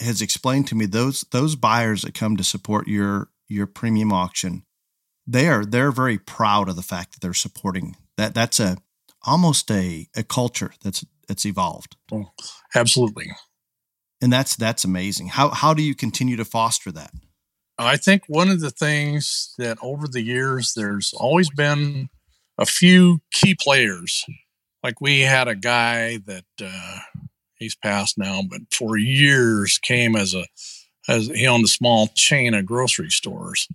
has 0.00 0.20
explained 0.20 0.66
to 0.68 0.74
me 0.74 0.86
those 0.86 1.24
those 1.30 1.56
buyers 1.56 2.02
that 2.02 2.14
come 2.14 2.36
to 2.36 2.44
support 2.44 2.88
your 2.88 3.28
your 3.48 3.66
premium 3.66 4.12
auction 4.12 4.64
they 5.26 5.48
are 5.48 5.64
they're 5.64 5.92
very 5.92 6.18
proud 6.18 6.68
of 6.68 6.76
the 6.76 6.82
fact 6.82 7.12
that 7.12 7.20
they're 7.20 7.34
supporting 7.34 7.96
that 8.16 8.34
that's 8.34 8.58
a 8.58 8.76
almost 9.22 9.70
a 9.70 10.08
a 10.16 10.22
culture 10.22 10.72
that's 10.82 11.04
it's 11.32 11.44
evolved. 11.44 11.96
Oh, 12.12 12.30
absolutely. 12.74 13.32
And 14.20 14.32
that's 14.32 14.54
that's 14.54 14.84
amazing. 14.84 15.28
How 15.28 15.48
how 15.50 15.74
do 15.74 15.82
you 15.82 15.96
continue 15.96 16.36
to 16.36 16.44
foster 16.44 16.92
that? 16.92 17.12
I 17.78 17.96
think 17.96 18.22
one 18.28 18.50
of 18.50 18.60
the 18.60 18.70
things 18.70 19.54
that 19.58 19.78
over 19.82 20.06
the 20.06 20.22
years 20.22 20.74
there's 20.76 21.12
always 21.12 21.50
been 21.50 22.08
a 22.58 22.66
few 22.66 23.20
key 23.32 23.56
players. 23.56 24.24
Like 24.84 25.00
we 25.00 25.20
had 25.20 25.48
a 25.48 25.56
guy 25.56 26.18
that 26.26 26.44
uh, 26.62 26.98
he's 27.54 27.74
passed 27.74 28.18
now, 28.18 28.42
but 28.48 28.60
for 28.72 28.96
years 28.96 29.78
came 29.78 30.14
as 30.14 30.34
a 30.34 30.46
as 31.08 31.26
he 31.26 31.48
owned 31.48 31.64
a 31.64 31.68
small 31.68 32.08
chain 32.14 32.54
of 32.54 32.66
grocery 32.66 33.10
stores, 33.10 33.66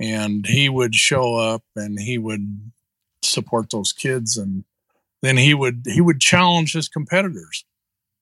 and 0.00 0.46
he 0.46 0.68
would 0.68 0.96
show 0.96 1.36
up 1.36 1.62
and 1.76 2.00
he 2.00 2.18
would 2.18 2.72
support 3.22 3.70
those 3.70 3.92
kids 3.92 4.36
and 4.36 4.64
then 5.22 5.36
he 5.36 5.54
would 5.54 5.84
he 5.86 6.00
would 6.00 6.20
challenge 6.20 6.72
his 6.72 6.88
competitors 6.88 7.64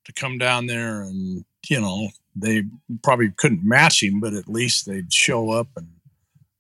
to 0.05 0.13
come 0.13 0.39
down 0.39 0.67
there 0.67 1.03
and 1.03 1.45
you 1.69 1.81
know 1.81 2.09
they 2.37 2.65
probably 3.03 3.33
couldn't 3.37 3.65
match 3.65 4.03
him 4.03 4.21
but 4.21 4.35
at 4.35 4.49
least 4.49 4.87
they'd 4.87 5.13
show 5.13 5.51
up 5.51 5.69
and 5.77 5.89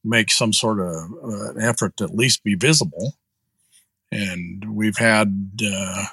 make 0.02 0.30
some 0.30 0.52
sort 0.52 0.80
of 0.80 0.96
uh, 1.22 1.52
effort 1.60 1.96
to 1.96 2.04
at 2.04 2.14
least 2.14 2.42
be 2.42 2.54
visible 2.54 3.14
and 4.10 4.64
we've 4.74 4.96
had 4.96 5.60
uh, 5.64 6.04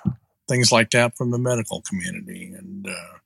things 0.48 0.72
like 0.72 0.92
that 0.92 1.16
from 1.18 1.32
the 1.32 1.38
medical 1.38 1.82
community 1.82 2.54
and 2.58 2.88
uh, 2.88 3.18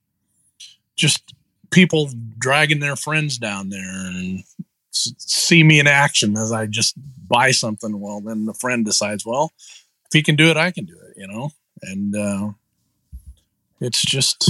just 0.96 1.34
people 1.70 2.08
dragging 2.38 2.80
their 2.80 2.96
friends 2.96 3.38
down 3.38 3.68
there 3.70 4.06
and 4.06 4.44
see 4.92 5.62
me 5.62 5.80
in 5.80 5.86
action 5.86 6.36
as 6.36 6.52
I 6.52 6.66
just 6.66 6.94
buy 7.26 7.50
something. 7.50 7.98
Well, 7.98 8.20
then 8.20 8.44
the 8.44 8.54
friend 8.54 8.84
decides, 8.84 9.24
well, 9.24 9.52
if 10.12 10.18
he 10.18 10.22
can 10.22 10.36
do 10.36 10.50
it, 10.50 10.58
I 10.58 10.70
can 10.70 10.84
do 10.84 10.96
it, 11.08 11.14
you 11.16 11.26
know? 11.26 11.52
And 11.80 12.14
uh, 12.14 12.52
it's 13.80 14.02
just, 14.02 14.46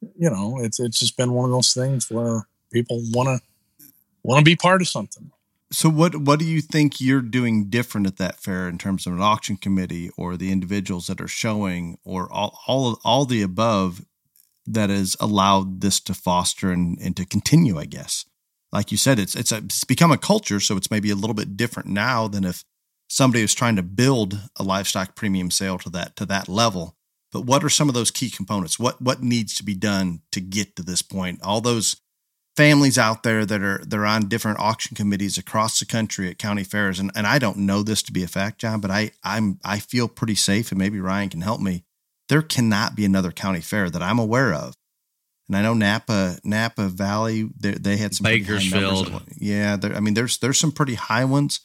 you 0.00 0.30
know, 0.30 0.58
it's, 0.60 0.80
it's 0.80 0.98
just 0.98 1.18
been 1.18 1.32
one 1.32 1.44
of 1.44 1.50
those 1.50 1.74
things 1.74 2.10
where 2.10 2.46
people 2.72 3.02
want 3.12 3.28
to, 3.28 3.86
want 4.22 4.38
to 4.38 4.44
be 4.44 4.56
part 4.56 4.80
of 4.80 4.88
something. 4.88 5.30
So 5.70 5.90
what 5.90 6.14
what 6.16 6.38
do 6.38 6.44
you 6.44 6.60
think 6.60 7.00
you're 7.00 7.20
doing 7.20 7.68
different 7.68 8.06
at 8.06 8.16
that 8.18 8.40
fair 8.40 8.68
in 8.68 8.78
terms 8.78 9.06
of 9.06 9.12
an 9.12 9.20
auction 9.20 9.56
committee 9.56 10.10
or 10.16 10.36
the 10.36 10.52
individuals 10.52 11.08
that 11.08 11.20
are 11.20 11.28
showing 11.28 11.98
or 12.04 12.32
all 12.32 12.60
all, 12.68 13.00
all 13.04 13.24
the 13.24 13.42
above 13.42 14.04
that 14.66 14.88
has 14.88 15.16
allowed 15.18 15.80
this 15.80 16.00
to 16.00 16.14
foster 16.14 16.70
and, 16.70 16.98
and 17.00 17.16
to 17.16 17.26
continue, 17.26 17.76
I 17.78 17.86
guess? 17.86 18.24
Like 18.72 18.92
you 18.92 18.96
said, 18.96 19.18
it's 19.18 19.34
it's, 19.34 19.50
a, 19.52 19.58
it's 19.58 19.84
become 19.84 20.12
a 20.12 20.18
culture, 20.18 20.60
so 20.60 20.76
it's 20.76 20.92
maybe 20.92 21.10
a 21.10 21.16
little 21.16 21.34
bit 21.34 21.56
different 21.56 21.88
now 21.88 22.28
than 22.28 22.44
if 22.44 22.64
somebody 23.08 23.40
who's 23.40 23.54
trying 23.54 23.76
to 23.76 23.82
build 23.82 24.38
a 24.56 24.62
livestock 24.62 25.14
premium 25.14 25.50
sale 25.50 25.78
to 25.78 25.90
that 25.90 26.16
to 26.16 26.26
that 26.26 26.48
level. 26.48 26.96
But 27.32 27.42
what 27.42 27.64
are 27.64 27.70
some 27.70 27.88
of 27.88 27.94
those 27.94 28.10
key 28.10 28.30
components? 28.30 28.78
What 28.78 29.00
what 29.00 29.22
needs 29.22 29.54
to 29.56 29.64
be 29.64 29.74
done 29.74 30.22
to 30.32 30.40
get 30.40 30.76
to 30.76 30.82
this 30.82 31.02
point? 31.02 31.40
All 31.42 31.60
those 31.60 32.00
families 32.56 32.98
out 32.98 33.22
there 33.22 33.44
that 33.44 33.62
are 33.62 33.82
they're 33.84 34.06
on 34.06 34.28
different 34.28 34.60
auction 34.60 34.96
committees 34.96 35.38
across 35.38 35.78
the 35.78 35.86
country 35.86 36.28
at 36.30 36.38
county 36.38 36.64
fairs, 36.64 36.98
and, 36.98 37.10
and 37.14 37.26
I 37.26 37.38
don't 37.38 37.58
know 37.58 37.82
this 37.82 38.02
to 38.04 38.12
be 38.12 38.22
a 38.22 38.28
fact, 38.28 38.60
John, 38.60 38.80
but 38.80 38.90
I 38.90 39.10
I'm 39.22 39.58
I 39.64 39.78
feel 39.78 40.08
pretty 40.08 40.36
safe, 40.36 40.70
and 40.70 40.78
maybe 40.78 41.00
Ryan 41.00 41.30
can 41.30 41.40
help 41.40 41.60
me. 41.60 41.84
There 42.28 42.42
cannot 42.42 42.96
be 42.96 43.04
another 43.04 43.32
county 43.32 43.60
fair 43.60 43.90
that 43.90 44.02
I'm 44.02 44.18
aware 44.18 44.54
of 44.54 44.74
and 45.48 45.56
I 45.56 45.62
know 45.62 45.74
Napa 45.74 46.38
Napa 46.44 46.88
Valley 46.88 47.48
they, 47.58 47.72
they 47.72 47.96
had 47.96 48.14
some 48.14 48.24
Bakersfield. 48.24 49.22
Yeah, 49.36 49.76
I 49.82 50.00
mean 50.00 50.14
there's 50.14 50.38
there's 50.38 50.58
some 50.58 50.72
pretty 50.72 50.94
high 50.94 51.24
ones. 51.24 51.60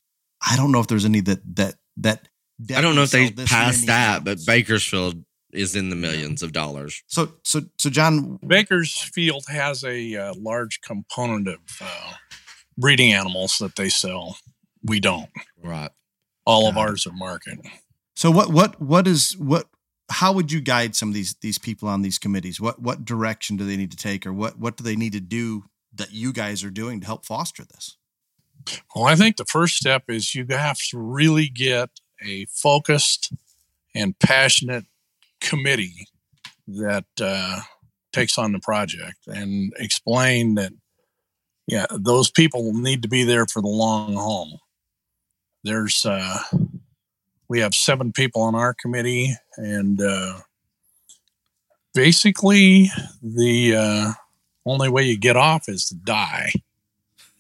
I 0.45 0.55
don't 0.55 0.71
know 0.71 0.79
if 0.79 0.87
there's 0.87 1.05
any 1.05 1.21
that 1.21 1.39
that 1.55 1.75
that. 1.97 2.27
I 2.75 2.81
don't 2.81 2.95
know 2.95 3.03
if 3.03 3.11
they 3.11 3.31
passed 3.31 3.87
that, 3.87 4.23
but 4.23 4.39
Bakersfield 4.45 5.23
is 5.51 5.75
in 5.75 5.89
the 5.89 5.95
millions 5.95 6.43
of 6.43 6.51
dollars. 6.51 7.03
So, 7.07 7.33
so, 7.43 7.61
so, 7.77 7.89
John, 7.89 8.39
Bakersfield 8.45 9.45
has 9.47 9.83
a 9.83 10.15
uh, 10.15 10.33
large 10.37 10.81
component 10.81 11.47
of 11.47 11.59
uh, 11.81 12.13
breeding 12.77 13.13
animals 13.13 13.57
that 13.59 13.75
they 13.75 13.89
sell. 13.89 14.37
We 14.83 14.99
don't. 14.99 15.29
Right. 15.61 15.91
All 16.45 16.67
of 16.67 16.77
ours 16.77 17.05
are 17.05 17.13
market. 17.13 17.59
So, 18.15 18.31
what, 18.31 18.51
what, 18.51 18.81
what 18.81 19.07
is 19.07 19.37
what? 19.37 19.67
How 20.11 20.31
would 20.33 20.51
you 20.51 20.61
guide 20.61 20.95
some 20.95 21.09
of 21.09 21.13
these 21.13 21.35
these 21.41 21.59
people 21.59 21.87
on 21.87 22.01
these 22.01 22.17
committees? 22.17 22.59
What 22.59 22.81
what 22.81 23.05
direction 23.05 23.57
do 23.57 23.65
they 23.65 23.77
need 23.77 23.91
to 23.91 23.97
take, 23.97 24.25
or 24.25 24.33
what 24.33 24.57
what 24.57 24.75
do 24.75 24.83
they 24.83 24.95
need 24.95 25.13
to 25.13 25.19
do 25.19 25.65
that 25.93 26.11
you 26.11 26.33
guys 26.33 26.63
are 26.63 26.71
doing 26.71 26.99
to 27.01 27.05
help 27.05 27.25
foster 27.25 27.63
this? 27.63 27.97
Well, 28.95 29.05
I 29.05 29.15
think 29.15 29.37
the 29.37 29.45
first 29.45 29.75
step 29.75 30.03
is 30.07 30.35
you 30.35 30.45
have 30.49 30.77
to 30.89 30.99
really 30.99 31.47
get 31.47 31.89
a 32.25 32.45
focused 32.45 33.33
and 33.95 34.17
passionate 34.19 34.85
committee 35.41 36.07
that 36.67 37.05
uh, 37.21 37.61
takes 38.11 38.37
on 38.37 38.51
the 38.51 38.59
project 38.59 39.27
and 39.27 39.73
explain 39.77 40.55
that, 40.55 40.71
yeah, 41.67 41.85
those 41.91 42.29
people 42.29 42.73
need 42.73 43.01
to 43.03 43.07
be 43.07 43.23
there 43.23 43.45
for 43.45 43.61
the 43.61 43.67
long 43.67 44.15
haul. 44.15 44.59
There's, 45.63 46.05
uh, 46.05 46.39
we 47.47 47.59
have 47.59 47.73
seven 47.73 48.11
people 48.11 48.41
on 48.41 48.55
our 48.55 48.73
committee, 48.73 49.35
and 49.57 50.01
uh, 50.01 50.39
basically, 51.93 52.91
the 53.21 53.75
uh, 53.75 54.11
only 54.65 54.89
way 54.89 55.03
you 55.03 55.17
get 55.17 55.35
off 55.35 55.67
is 55.67 55.85
to 55.85 55.95
die, 55.95 56.53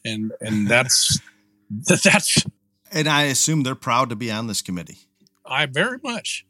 and 0.09 0.31
and 0.41 0.67
that's 0.67 1.19
that's. 2.03 2.43
And 2.91 3.07
I 3.07 3.23
assume 3.23 3.61
they're 3.61 3.75
proud 3.75 4.09
to 4.09 4.15
be 4.15 4.31
on 4.31 4.47
this 4.47 4.61
committee. 4.63 4.97
I 5.45 5.67
very 5.67 5.99
much, 6.03 6.45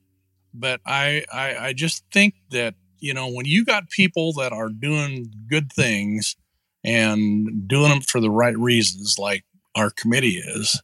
but 0.54 0.80
I, 0.86 1.26
I 1.32 1.56
I 1.58 1.74
just 1.74 2.04
think 2.12 2.36
that 2.52 2.76
you 3.00 3.14
know 3.14 3.28
when 3.28 3.46
you 3.46 3.66
got 3.66 3.90
people 3.90 4.34
that 4.34 4.54
are 4.54 4.70
doing 4.70 5.34
good 5.50 5.72
things 5.72 6.36
and 6.84 7.68
doing 7.68 7.90
them 7.90 8.02
for 8.02 8.22
the 8.22 8.32
right 8.32 8.58
reasons, 8.58 9.18
like 9.20 9.44
our 9.76 9.90
committee 9.90 10.38
is, 10.38 10.82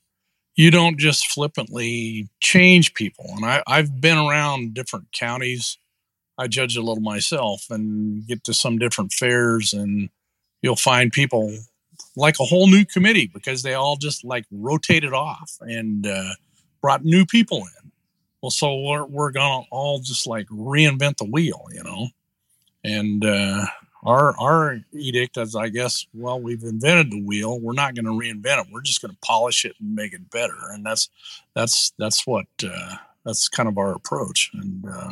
you 0.56 0.72
don't 0.72 0.98
just 0.98 1.28
flippantly 1.28 2.30
change 2.42 2.94
people. 2.94 3.26
And 3.30 3.46
I, 3.46 3.64
I've 3.68 4.02
been 4.02 4.18
around 4.18 4.74
different 4.74 5.08
counties. 5.12 5.78
I 6.38 6.48
judge 6.48 6.76
a 6.76 6.82
little 6.82 7.02
myself 7.02 7.66
and 7.70 8.28
get 8.28 8.44
to 8.46 8.54
some 8.54 8.78
different 8.78 9.14
fairs, 9.14 9.74
and 9.74 10.10
you'll 10.62 10.76
find 10.76 11.12
people 11.12 11.58
like 12.16 12.36
a 12.40 12.46
whole 12.46 12.68
new 12.68 12.86
committee 12.86 13.30
because 13.34 13.64
they 13.64 13.74
all 13.74 13.98
just 13.98 14.24
like 14.24 14.46
rotated 14.52 15.14
off 15.14 15.58
and 15.62 16.08
uh, 16.08 16.32
brought 16.82 17.04
new 17.04 17.26
people 17.26 17.60
in. 17.60 17.92
Well, 18.42 18.52
so 18.52 18.80
we're, 18.82 19.06
we're 19.06 19.32
going 19.32 19.64
to 19.64 19.70
all 19.72 20.00
just 20.00 20.28
like 20.28 20.48
reinvent 20.48 21.18
the 21.18 21.26
wheel, 21.26 21.66
you 21.74 21.84
know? 21.84 22.10
And 22.84 23.26
uh, 23.26 23.66
our, 24.04 24.40
our 24.40 24.80
edict 24.94 25.38
is, 25.38 25.56
I 25.56 25.70
guess, 25.70 26.06
well, 26.14 26.40
we've 26.40 26.64
invented 26.64 27.12
the 27.12 27.24
wheel. 27.24 27.60
We're 27.60 27.74
not 27.74 27.96
going 27.96 28.06
to 28.06 28.12
reinvent 28.12 28.62
it. 28.62 28.68
We're 28.72 28.82
just 28.82 29.02
going 29.02 29.14
to 29.14 29.18
polish 29.22 29.66
it 29.66 29.74
and 29.80 29.96
make 29.96 30.14
it 30.14 30.30
better. 30.30 30.58
And 30.72 30.86
that's, 30.86 31.10
that's, 31.56 31.94
that's 31.98 32.28
what, 32.28 32.46
uh, 32.64 32.98
that's 33.26 33.50
kind 33.50 33.68
of 33.68 33.78
our 33.78 33.96
approach. 33.96 34.52
And, 34.54 34.86
uh, 34.86 35.12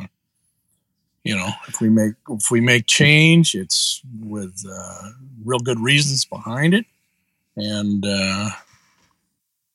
you 1.23 1.35
know, 1.35 1.49
if 1.67 1.79
we 1.79 1.89
make 1.89 2.13
if 2.29 2.51
we 2.51 2.59
make 2.59 2.85
change, 2.85 3.55
it's 3.55 4.01
with 4.19 4.61
uh, 4.69 5.11
real 5.45 5.59
good 5.59 5.79
reasons 5.79 6.25
behind 6.25 6.73
it, 6.73 6.85
and 7.55 8.05
uh, 8.05 8.49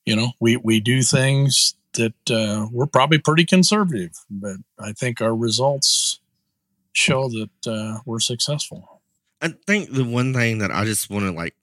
you 0.05 0.17
know, 0.17 0.33
we 0.41 0.57
we 0.57 0.81
do 0.81 1.03
things 1.03 1.75
that 1.95 2.31
uh, 2.31 2.67
we're 2.73 2.87
probably 2.87 3.19
pretty 3.19 3.45
conservative, 3.45 4.13
but 4.31 4.57
I 4.79 4.93
think 4.93 5.21
our 5.21 5.35
results 5.35 6.21
show 6.93 7.29
that 7.29 7.71
uh, 7.71 8.01
we're 8.07 8.21
successful. 8.21 9.01
I 9.43 9.55
think 9.67 9.93
the 9.93 10.05
one 10.05 10.33
thing 10.33 10.59
that 10.59 10.71
I 10.71 10.85
just 10.85 11.11
want 11.11 11.27
to 11.27 11.33
like 11.33 11.55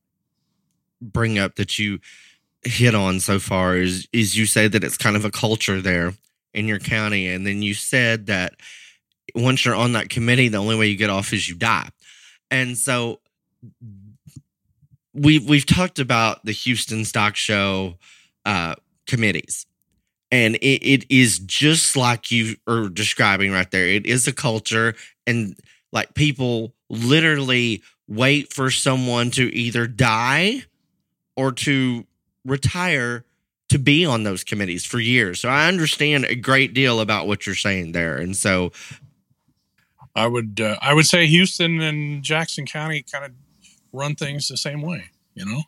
bring 1.01 1.37
up 1.39 1.55
that 1.55 1.77
you 1.77 1.99
hit 2.61 2.95
on 2.95 3.19
so 3.19 3.39
far 3.39 3.75
is 3.75 4.07
is 4.13 4.37
you 4.37 4.45
say 4.45 4.67
that 4.67 4.83
it's 4.83 4.97
kind 4.97 5.15
of 5.15 5.25
a 5.25 5.31
culture 5.31 5.81
there 5.81 6.13
in 6.53 6.67
your 6.67 6.79
county, 6.79 7.27
and 7.27 7.47
then 7.47 7.61
you 7.61 7.73
said 7.73 8.27
that 8.27 8.53
once 9.33 9.65
you're 9.65 9.75
on 9.75 9.93
that 9.93 10.09
committee, 10.09 10.47
the 10.47 10.57
only 10.57 10.77
way 10.77 10.87
you 10.87 10.97
get 10.97 11.09
off 11.09 11.33
is 11.33 11.49
you 11.49 11.55
die. 11.55 11.89
And 12.51 12.77
so 12.77 13.19
we've 15.15 15.47
we've 15.47 15.65
talked 15.65 15.99
about 15.99 16.45
the 16.45 16.51
Houston 16.51 17.05
Stock 17.05 17.35
Show 17.35 17.95
uh, 18.45 18.75
committees, 19.07 19.65
and 20.31 20.55
it, 20.57 20.85
it 20.85 21.05
is 21.09 21.39
just 21.39 21.95
like 21.95 22.31
you 22.31 22.57
are 22.67 22.89
describing 22.89 23.51
right 23.51 23.69
there. 23.71 23.87
It 23.87 24.05
is 24.05 24.27
a 24.27 24.33
culture, 24.33 24.95
and 25.25 25.57
like 25.91 26.13
people 26.13 26.73
literally 26.89 27.81
wait 28.07 28.53
for 28.53 28.69
someone 28.69 29.31
to 29.31 29.55
either 29.55 29.87
die 29.87 30.63
or 31.35 31.51
to 31.51 32.05
retire 32.43 33.25
to 33.69 33.79
be 33.79 34.05
on 34.05 34.23
those 34.23 34.43
committees 34.43 34.85
for 34.85 34.99
years. 34.99 35.39
So 35.39 35.49
I 35.49 35.67
understand 35.67 36.25
a 36.25 36.35
great 36.35 36.73
deal 36.73 36.99
about 36.99 37.25
what 37.25 37.45
you're 37.45 37.55
saying 37.55 37.93
there. 37.93 38.17
And 38.17 38.35
so 38.35 38.71
I 40.15 40.27
would 40.27 40.61
uh, 40.61 40.77
I 40.81 40.93
would 40.93 41.05
say 41.05 41.25
Houston 41.25 41.81
and 41.81 42.23
Jackson 42.23 42.65
County 42.65 43.03
kind 43.03 43.25
of 43.25 43.31
run 43.95 44.15
things 44.15 44.47
the 44.47 44.57
same 44.57 44.81
way. 44.81 45.05
You 45.33 45.45
know, 45.45 45.61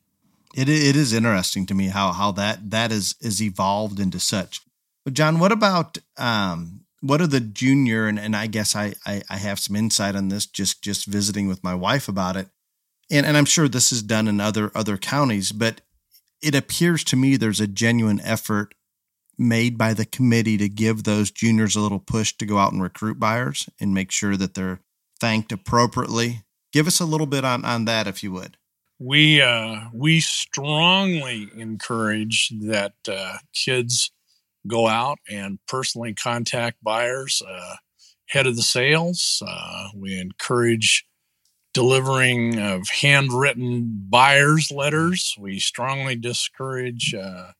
it 0.55 0.69
it 0.69 0.95
is 0.95 1.13
interesting 1.13 1.65
to 1.67 1.73
me 1.73 1.88
how 1.88 2.11
how 2.11 2.32
that 2.34 2.69
that 2.71 2.91
is 2.91 3.15
is 3.21 3.41
evolved 3.41 3.99
into 3.99 4.19
such. 4.19 4.61
But 5.03 5.13
John, 5.13 5.39
what 5.39 5.51
about 5.51 5.97
um, 6.17 6.82
what 7.01 7.21
are 7.21 7.28
the 7.28 7.39
junior 7.39 8.07
and, 8.07 8.19
and 8.19 8.36
I 8.36 8.47
guess 8.47 8.75
I, 8.75 8.93
I 9.05 9.21
I 9.30 9.38
have 9.38 9.59
some 9.59 9.75
insight 9.75 10.15
on 10.15 10.30
this 10.30 10.45
just 10.45 10.84
just 10.84 11.05
visiting 11.05 11.47
with 11.47 11.63
my 11.63 11.75
wife 11.75 12.07
about 12.07 12.36
it, 12.36 12.47
and 13.09 13.25
and 13.25 13.38
I'm 13.38 13.45
sure 13.45 13.67
this 13.67 13.91
is 13.91 14.03
done 14.03 14.28
in 14.28 14.39
other 14.39 14.71
other 14.75 14.97
counties, 14.97 15.51
but 15.51 15.82
it 16.41 16.55
appears 16.55 17.03
to 17.05 17.15
me 17.15 17.36
there's 17.36 17.59
a 17.59 17.67
genuine 17.67 18.21
effort 18.21 18.73
made 19.38 19.78
by 19.78 19.93
the 19.93 20.05
committee 20.05 20.57
to 20.57 20.69
give 20.69 21.03
those 21.03 21.32
juniors 21.32 21.75
a 21.75 21.80
little 21.80 21.99
push 21.99 22.34
to 22.34 22.45
go 22.45 22.57
out 22.57 22.71
and 22.71 22.82
recruit 22.82 23.19
buyers 23.19 23.69
and 23.80 23.93
make 23.93 24.11
sure 24.11 24.36
that 24.36 24.55
they're 24.55 24.82
thanked 25.19 25.51
appropriately. 25.51 26.43
Give 26.78 26.86
us 26.86 26.99
a 26.99 27.05
little 27.05 27.25
bit 27.25 27.43
on, 27.43 27.65
on 27.65 27.86
that, 27.86 28.05
if 28.05 28.21
you 28.21 28.32
would. 28.34 28.55
We 28.99 29.41
uh, 29.41 29.86
we 29.91 30.19
strongly 30.19 31.49
encourage 31.55 32.53
that 32.61 32.93
uh, 33.11 33.38
kids 33.51 34.11
go 34.67 34.88
out 34.88 35.17
and 35.28 35.57
personally 35.67 36.13
contact 36.13 36.78
buyers 36.84 37.41
uh, 37.41 37.78
head 38.28 38.45
of 38.45 38.55
the 38.55 38.61
sales. 38.61 39.41
Uh, 39.43 39.88
we 39.95 40.19
encourage 40.19 41.07
delivering 41.73 42.59
of 42.59 42.88
handwritten 43.01 44.05
buyers 44.07 44.69
letters. 44.69 45.34
We 45.39 45.57
strongly 45.57 46.15
discourage 46.15 47.15
uh, 47.15 47.53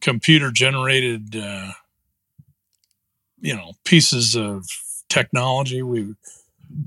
computer 0.00 0.50
generated 0.50 1.36
uh, 1.36 1.72
you 3.38 3.54
know 3.54 3.72
pieces 3.84 4.34
of 4.34 4.64
technology 5.10 5.82
we 5.82 6.14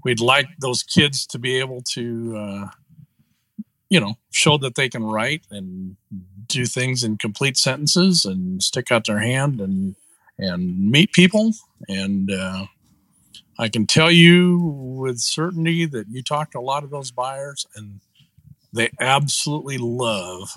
we'd 0.03 0.19
like 0.19 0.47
those 0.59 0.83
kids 0.83 1.25
to 1.27 1.39
be 1.39 1.59
able 1.59 1.81
to 1.93 2.35
uh, 2.37 2.67
you 3.89 3.99
know 3.99 4.15
show 4.31 4.57
that 4.57 4.75
they 4.75 4.89
can 4.89 5.03
write 5.03 5.43
and 5.51 5.95
do 6.47 6.65
things 6.65 7.03
in 7.03 7.17
complete 7.17 7.57
sentences 7.57 8.25
and 8.25 8.61
stick 8.61 8.91
out 8.91 9.05
their 9.05 9.19
hand 9.19 9.59
and 9.59 9.95
and 10.37 10.91
meet 10.91 11.11
people 11.11 11.53
and 11.87 12.31
uh, 12.31 12.65
i 13.57 13.67
can 13.69 13.85
tell 13.87 14.11
you 14.11 14.57
with 14.59 15.19
certainty 15.19 15.85
that 15.85 16.07
you 16.09 16.21
talk 16.21 16.51
to 16.51 16.59
a 16.59 16.61
lot 16.61 16.83
of 16.83 16.89
those 16.89 17.11
buyers 17.11 17.65
and 17.75 17.99
they 18.73 18.89
absolutely 18.99 19.77
love 19.77 20.49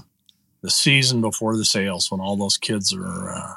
the 0.61 0.71
season 0.71 1.21
before 1.21 1.57
the 1.57 1.65
sales 1.65 2.11
when 2.11 2.21
all 2.21 2.37
those 2.37 2.57
kids 2.57 2.93
are 2.93 3.31
uh, 3.31 3.55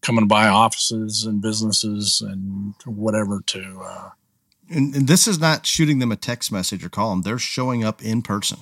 coming 0.00 0.28
by 0.28 0.46
offices 0.46 1.24
and 1.24 1.42
businesses 1.42 2.20
and 2.20 2.74
whatever 2.84 3.42
to. 3.46 3.80
And, 4.70 4.94
and, 4.94 5.06
this 5.06 5.28
is 5.28 5.38
not 5.38 5.66
shooting 5.66 6.00
them 6.00 6.10
a 6.10 6.16
text 6.16 6.50
message 6.50 6.84
or 6.84 6.88
call 6.88 7.10
them; 7.10 7.22
they're 7.22 7.38
showing 7.38 7.84
up 7.84 8.02
in 8.02 8.22
person. 8.22 8.58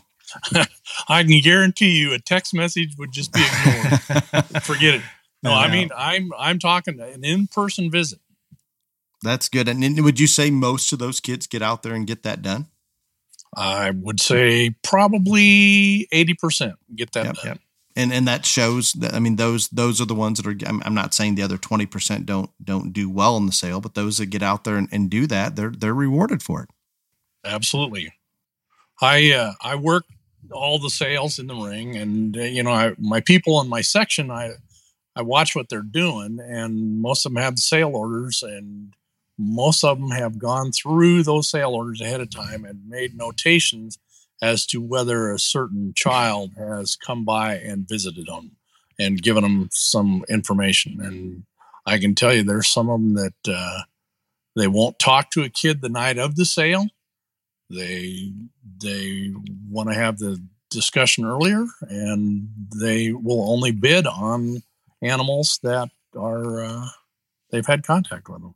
I 1.09 1.22
can 1.22 1.40
guarantee 1.40 1.98
you, 1.98 2.12
a 2.12 2.18
text 2.18 2.55
message 2.55 2.94
would 2.98 3.12
just 3.12 3.32
be 3.32 3.40
ignored. 3.42 4.00
Forget 4.62 4.94
it. 4.94 5.02
No, 5.42 5.52
I 5.52 5.70
mean 5.70 5.90
I'm 5.96 6.30
I'm 6.38 6.59
talking 6.59 7.00
an 7.00 7.24
in 7.24 7.46
person 7.46 7.90
visit. 7.90 8.18
That's 9.22 9.48
good. 9.48 9.68
And 9.68 10.02
would 10.02 10.18
you 10.18 10.26
say 10.26 10.50
most 10.50 10.92
of 10.92 10.98
those 10.98 11.20
kids 11.20 11.46
get 11.46 11.62
out 11.62 11.82
there 11.82 11.94
and 11.94 12.07
get 12.07 12.22
that 12.22 12.42
done? 12.42 12.66
I 13.57 13.90
would 13.90 14.20
say 14.20 14.74
probably 14.82 16.09
eighty 16.12 16.34
percent 16.34 16.76
get 16.94 17.12
that 17.12 17.26
yep, 17.26 17.34
done. 17.36 17.46
Yep 17.46 17.59
and 17.97 18.12
and 18.12 18.26
that 18.26 18.45
shows 18.45 18.92
that 18.95 19.14
I 19.14 19.18
mean 19.18 19.36
those 19.36 19.68
those 19.68 20.01
are 20.01 20.07
the 20.07 20.14
ones 20.14 20.40
that 20.40 20.47
are. 20.47 20.68
I'm, 20.68 20.82
I'm 20.84 20.95
not 20.95 21.14
saying 21.14 21.34
the 21.34 21.42
other 21.42 21.59
twenty 21.59 21.86
percent 21.86 22.26
don't 22.26 22.51
don't 22.62 22.92
do 22.92 23.09
well 23.09 23.36
in 23.36 23.47
the 23.47 23.53
sale, 23.53 23.80
but 23.80 23.95
those 23.95 24.18
that 24.18 24.26
get 24.26 24.42
out 24.42 24.64
there 24.64 24.76
and, 24.76 24.88
and 24.90 25.09
do 25.09 25.26
that, 25.28 25.57
they're 25.57 25.70
they're 25.70 25.95
rewarded 25.95 26.42
for 26.42 26.62
it. 26.62 26.70
Absolutely, 27.45 28.12
I 29.01 29.32
uh, 29.32 29.53
I 29.62 29.76
work 29.76 30.05
all 30.51 30.78
the 30.78 30.90
sales 30.90 31.38
in 31.38 31.47
the 31.47 31.55
ring, 31.55 31.97
and 31.97 32.36
uh, 32.36 32.42
you 32.42 32.62
know 32.62 32.72
I, 32.72 32.95
my 32.99 33.20
people 33.20 33.61
in 33.61 33.68
my 33.68 33.80
section, 33.80 34.30
I 34.30 34.55
I 35.14 35.22
watch 35.22 35.55
what 35.55 35.68
they're 35.68 35.82
doing, 35.82 36.40
and 36.40 37.01
most 37.01 37.24
of 37.24 37.32
them 37.32 37.42
have 37.42 37.57
the 37.57 37.62
sale 37.62 37.95
orders, 37.95 38.42
and 38.42 38.95
most 39.38 39.84
of 39.84 40.01
them 40.01 40.11
have 40.11 40.38
gone 40.38 40.72
through 40.72 41.22
those 41.22 41.49
sale 41.49 41.70
orders 41.70 42.01
ahead 42.01 42.20
of 42.20 42.30
time 42.30 42.64
and 42.64 42.88
made 42.88 43.16
notations 43.16 43.99
as 44.43 44.66
to 44.66 44.80
whether 44.80 45.30
a 45.30 45.39
certain 45.39 45.93
child 45.95 46.53
has 46.57 46.97
come 46.97 47.24
by 47.24 47.57
and 47.57 47.89
visited 47.89 48.26
them 48.26 48.57
and 48.99 49.22
given 49.22 49.43
them 49.43 49.68
some 49.72 50.24
information. 50.28 51.01
And 51.01 51.45
I 51.87 51.99
can 51.99 52.14
tell 52.14 52.32
you, 52.35 52.43
there's 52.43 52.68
some 52.68 52.89
of 52.91 53.01
them 53.01 53.14
that 53.14 53.35
uh, 53.49 53.80
they 54.57 54.68
won't 54.68 54.99
talk 54.99 55.30
to 55.30 55.43
a 55.43 55.49
kid 55.49 55.80
the 55.80 55.89
night 55.89 56.18
of 56.18 56.37
the 56.37 56.45
sale. 56.45 56.87
They 57.70 58.32
they 58.82 59.32
want 59.68 59.89
to 59.89 59.95
have 59.95 60.18
the 60.18 60.43
discussion 60.70 61.24
earlier, 61.24 61.64
and 61.80 62.49
they 62.76 63.12
will 63.12 63.51
only 63.51 63.72
bid 63.72 64.07
on 64.07 64.62
animals 65.03 65.59
that 65.62 65.89
are 66.16 66.62
uh, 66.62 66.87
they've 67.51 67.66
had 67.66 67.87
contact 67.87 68.28
with 68.28 68.43
them 68.43 68.55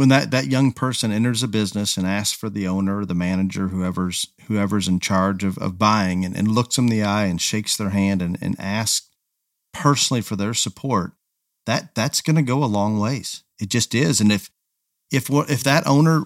when 0.00 0.08
that 0.08 0.30
that 0.30 0.46
young 0.46 0.72
person 0.72 1.12
enters 1.12 1.42
a 1.42 1.48
business 1.48 1.98
and 1.98 2.06
asks 2.06 2.34
for 2.34 2.48
the 2.48 2.66
owner 2.66 3.04
the 3.04 3.14
manager 3.14 3.68
whoever's 3.68 4.28
whoever's 4.46 4.88
in 4.88 4.98
charge 4.98 5.44
of, 5.44 5.58
of 5.58 5.76
buying 5.76 6.24
and, 6.24 6.34
and 6.34 6.48
looks 6.48 6.76
them 6.76 6.86
in 6.86 6.90
the 6.90 7.02
eye 7.02 7.26
and 7.26 7.38
shakes 7.38 7.76
their 7.76 7.90
hand 7.90 8.22
and, 8.22 8.38
and 8.40 8.58
asks 8.58 9.10
personally 9.74 10.22
for 10.22 10.36
their 10.36 10.54
support 10.54 11.12
that 11.66 11.94
that's 11.94 12.22
going 12.22 12.36
to 12.36 12.40
go 12.40 12.64
a 12.64 12.76
long 12.78 12.98
ways. 12.98 13.44
It 13.60 13.68
just 13.68 13.94
is. 13.94 14.22
And 14.22 14.32
if 14.32 14.50
if 15.12 15.28
if 15.28 15.62
that 15.64 15.86
owner 15.86 16.24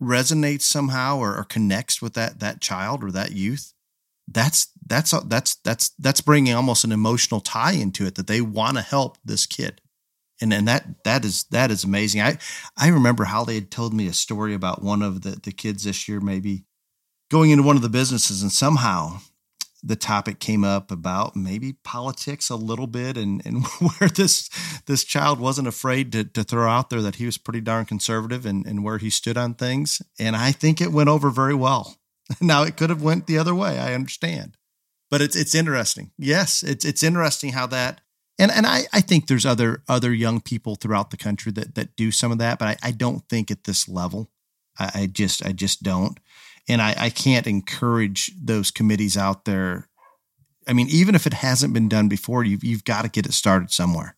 resonates 0.00 0.62
somehow 0.62 1.18
or, 1.18 1.36
or 1.36 1.42
connects 1.42 2.00
with 2.00 2.14
that 2.14 2.38
that 2.38 2.60
child 2.60 3.02
or 3.02 3.10
that 3.10 3.32
youth 3.32 3.74
that's 4.28 4.68
that's 4.86 5.10
that's 5.24 5.56
that's 5.56 5.88
that's 5.98 6.20
bringing 6.20 6.54
almost 6.54 6.84
an 6.84 6.92
emotional 6.92 7.40
tie 7.40 7.72
into 7.72 8.06
it 8.06 8.14
that 8.14 8.28
they 8.28 8.40
want 8.40 8.76
to 8.76 8.82
help 8.82 9.18
this 9.24 9.46
kid 9.46 9.80
and 10.40 10.52
and 10.52 10.68
that 10.68 11.04
that 11.04 11.24
is 11.24 11.44
that 11.50 11.70
is 11.70 11.84
amazing. 11.84 12.20
I 12.20 12.38
I 12.76 12.88
remember 12.88 13.24
how 13.24 13.44
they 13.44 13.56
had 13.56 13.70
told 13.70 13.94
me 13.94 14.06
a 14.06 14.12
story 14.12 14.54
about 14.54 14.82
one 14.82 15.02
of 15.02 15.22
the 15.22 15.30
the 15.42 15.52
kids 15.52 15.84
this 15.84 16.08
year 16.08 16.20
maybe 16.20 16.64
going 17.30 17.50
into 17.50 17.64
one 17.64 17.76
of 17.76 17.82
the 17.82 17.88
businesses 17.88 18.42
and 18.42 18.52
somehow 18.52 19.20
the 19.82 19.96
topic 19.96 20.40
came 20.40 20.64
up 20.64 20.90
about 20.90 21.36
maybe 21.36 21.72
politics 21.84 22.50
a 22.50 22.56
little 22.56 22.86
bit 22.86 23.16
and 23.16 23.44
and 23.44 23.64
where 23.98 24.08
this 24.08 24.48
this 24.86 25.04
child 25.04 25.38
wasn't 25.38 25.68
afraid 25.68 26.12
to 26.12 26.24
to 26.24 26.44
throw 26.44 26.68
out 26.68 26.90
there 26.90 27.02
that 27.02 27.16
he 27.16 27.26
was 27.26 27.38
pretty 27.38 27.60
darn 27.60 27.84
conservative 27.84 28.44
and 28.46 28.66
and 28.66 28.84
where 28.84 28.98
he 28.98 29.10
stood 29.10 29.36
on 29.36 29.54
things 29.54 30.02
and 30.18 30.36
I 30.36 30.52
think 30.52 30.80
it 30.80 30.92
went 30.92 31.08
over 31.08 31.30
very 31.30 31.54
well. 31.54 31.96
Now 32.42 32.62
it 32.62 32.76
could 32.76 32.90
have 32.90 33.00
went 33.00 33.26
the 33.26 33.38
other 33.38 33.54
way, 33.54 33.78
I 33.78 33.94
understand. 33.94 34.58
But 35.10 35.22
it's 35.22 35.34
it's 35.34 35.54
interesting. 35.54 36.10
Yes, 36.18 36.62
it's 36.62 36.84
it's 36.84 37.02
interesting 37.02 37.52
how 37.52 37.66
that 37.68 38.02
and 38.38 38.50
and 38.50 38.66
I, 38.66 38.82
I 38.92 39.00
think 39.00 39.26
there's 39.26 39.46
other 39.46 39.82
other 39.88 40.12
young 40.12 40.40
people 40.40 40.76
throughout 40.76 41.10
the 41.10 41.16
country 41.16 41.52
that 41.52 41.74
that 41.74 41.96
do 41.96 42.10
some 42.10 42.32
of 42.32 42.38
that, 42.38 42.58
but 42.58 42.68
I, 42.68 42.88
I 42.88 42.90
don't 42.92 43.28
think 43.28 43.50
at 43.50 43.64
this 43.64 43.88
level. 43.88 44.30
I, 44.78 44.90
I 44.94 45.06
just 45.06 45.44
I 45.44 45.52
just 45.52 45.82
don't. 45.82 46.18
And 46.68 46.82
I, 46.82 46.94
I 46.98 47.10
can't 47.10 47.46
encourage 47.46 48.30
those 48.38 48.70
committees 48.70 49.16
out 49.16 49.46
there. 49.46 49.88
I 50.66 50.74
mean, 50.74 50.88
even 50.90 51.14
if 51.14 51.26
it 51.26 51.32
hasn't 51.32 51.72
been 51.72 51.88
done 51.88 52.08
before, 52.08 52.44
you've 52.44 52.62
you've 52.62 52.84
got 52.84 53.02
to 53.02 53.08
get 53.08 53.26
it 53.26 53.32
started 53.32 53.70
somewhere. 53.70 54.16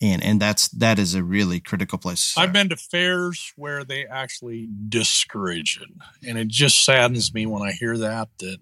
And 0.00 0.22
and 0.22 0.40
that's 0.40 0.68
that 0.68 0.98
is 0.98 1.14
a 1.14 1.22
really 1.22 1.58
critical 1.58 1.98
place. 1.98 2.34
I've 2.36 2.52
been 2.52 2.68
to 2.68 2.76
fairs 2.76 3.52
where 3.56 3.82
they 3.82 4.06
actually 4.06 4.68
discourage 4.88 5.80
it. 5.80 5.88
And 6.28 6.38
it 6.38 6.48
just 6.48 6.84
saddens 6.84 7.32
me 7.32 7.46
when 7.46 7.62
I 7.62 7.72
hear 7.72 7.96
that 7.98 8.28
that 8.38 8.58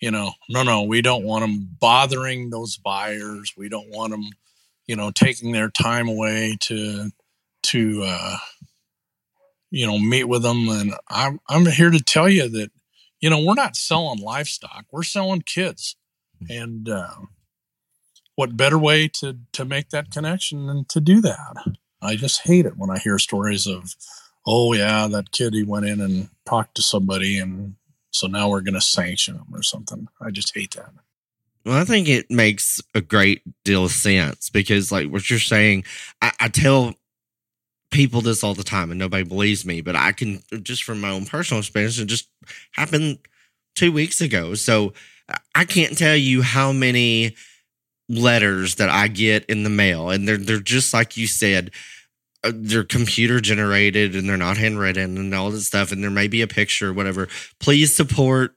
you 0.00 0.10
know, 0.10 0.32
no, 0.48 0.62
no, 0.62 0.82
we 0.82 1.02
don't 1.02 1.24
want 1.24 1.42
them 1.42 1.68
bothering 1.80 2.50
those 2.50 2.76
buyers. 2.76 3.54
We 3.56 3.68
don't 3.68 3.90
want 3.90 4.12
them, 4.12 4.24
you 4.86 4.96
know, 4.96 5.10
taking 5.10 5.52
their 5.52 5.70
time 5.70 6.08
away 6.08 6.56
to, 6.60 7.10
to, 7.64 8.02
uh, 8.04 8.36
you 9.70 9.86
know, 9.86 9.98
meet 9.98 10.24
with 10.24 10.42
them. 10.42 10.68
And 10.68 10.94
I'm, 11.08 11.40
I'm 11.48 11.66
here 11.66 11.90
to 11.90 12.00
tell 12.00 12.28
you 12.28 12.48
that, 12.48 12.70
you 13.20 13.28
know, 13.28 13.42
we're 13.42 13.54
not 13.54 13.76
selling 13.76 14.20
livestock, 14.20 14.84
we're 14.90 15.02
selling 15.02 15.42
kids. 15.42 15.96
Hmm. 16.38 16.52
And, 16.52 16.88
uh, 16.88 17.14
what 18.36 18.56
better 18.56 18.78
way 18.78 19.08
to, 19.08 19.36
to 19.52 19.64
make 19.64 19.90
that 19.90 20.12
connection 20.12 20.68
than 20.68 20.84
to 20.90 21.00
do 21.00 21.20
that? 21.22 21.56
I 22.00 22.14
just 22.14 22.42
hate 22.42 22.66
it 22.66 22.76
when 22.76 22.88
I 22.88 22.98
hear 22.98 23.18
stories 23.18 23.66
of, 23.66 23.96
oh 24.46 24.72
yeah, 24.74 25.08
that 25.08 25.32
kid 25.32 25.54
he 25.54 25.64
went 25.64 25.86
in 25.86 26.00
and 26.00 26.28
talked 26.46 26.76
to 26.76 26.82
somebody 26.82 27.36
and 27.36 27.74
so 28.10 28.26
now 28.26 28.48
we're 28.48 28.60
going 28.60 28.74
to 28.74 28.80
sanction 28.80 29.36
them 29.36 29.48
or 29.52 29.62
something. 29.62 30.08
I 30.20 30.30
just 30.30 30.54
hate 30.54 30.74
that. 30.74 30.90
Well, 31.64 31.76
I 31.76 31.84
think 31.84 32.08
it 32.08 32.30
makes 32.30 32.80
a 32.94 33.00
great 33.00 33.42
deal 33.64 33.84
of 33.84 33.90
sense 33.90 34.48
because, 34.48 34.90
like 34.90 35.10
what 35.10 35.28
you're 35.28 35.38
saying, 35.38 35.84
I, 36.22 36.32
I 36.40 36.48
tell 36.48 36.94
people 37.90 38.20
this 38.20 38.44
all 38.44 38.54
the 38.54 38.64
time 38.64 38.90
and 38.90 38.98
nobody 38.98 39.24
believes 39.24 39.64
me, 39.64 39.80
but 39.80 39.96
I 39.96 40.12
can 40.12 40.42
just 40.62 40.84
from 40.84 41.00
my 41.00 41.10
own 41.10 41.26
personal 41.26 41.60
experience, 41.60 41.98
it 41.98 42.06
just 42.06 42.28
happened 42.72 43.18
two 43.74 43.92
weeks 43.92 44.20
ago. 44.20 44.54
So 44.54 44.92
I 45.54 45.64
can't 45.64 45.96
tell 45.96 46.16
you 46.16 46.42
how 46.42 46.72
many 46.72 47.34
letters 48.08 48.76
that 48.76 48.88
I 48.88 49.08
get 49.08 49.44
in 49.46 49.62
the 49.62 49.70
mail, 49.70 50.10
and 50.10 50.26
they're 50.26 50.38
they're 50.38 50.60
just 50.60 50.94
like 50.94 51.16
you 51.16 51.26
said 51.26 51.70
uh, 52.44 52.52
they're 52.54 52.84
computer 52.84 53.40
generated 53.40 54.14
and 54.14 54.28
they're 54.28 54.36
not 54.36 54.56
handwritten 54.56 55.16
and 55.16 55.34
all 55.34 55.50
this 55.50 55.66
stuff 55.66 55.92
and 55.92 56.02
there 56.02 56.10
may 56.10 56.28
be 56.28 56.42
a 56.42 56.46
picture 56.46 56.90
or 56.90 56.92
whatever 56.92 57.28
please 57.58 57.94
support 57.94 58.54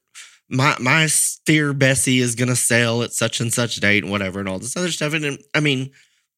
my 0.49 0.75
my 0.79 1.07
steer 1.07 1.73
bessie 1.73 2.19
is 2.19 2.35
gonna 2.35 2.55
sell 2.55 3.01
at 3.01 3.13
such 3.13 3.39
and 3.39 3.53
such 3.53 3.77
date 3.77 4.03
and 4.03 4.11
whatever 4.11 4.39
and 4.39 4.49
all 4.49 4.59
this 4.59 4.75
other 4.75 4.91
stuff. 4.91 5.13
And 5.13 5.39
i 5.55 5.59
mean 5.59 5.91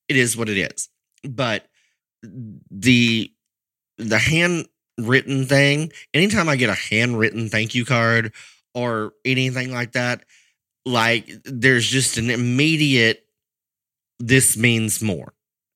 it 0.08 0.16
is 0.16 0.38
what 0.38 0.50
it 0.50 0.58
is. 0.58 0.90
But 1.24 1.68
the 2.70 3.32
the 3.98 4.20
handwritten 4.20 5.46
thing 5.46 5.92
anytime 6.14 6.48
i 6.50 6.56
get 6.56 6.70
a 6.70 6.74
handwritten 6.74 7.50
thank 7.50 7.76
you 7.76 7.86
card 7.86 8.34
or 8.74 9.14
anything 9.26 9.72
like 9.72 9.92
that 9.92 10.24
like 10.86 11.30
there's 11.44 11.88
just 11.88 12.18
an 12.18 12.30
immediate 12.30 13.26
this 14.20 14.58
means 14.58 15.02
more 15.02 15.34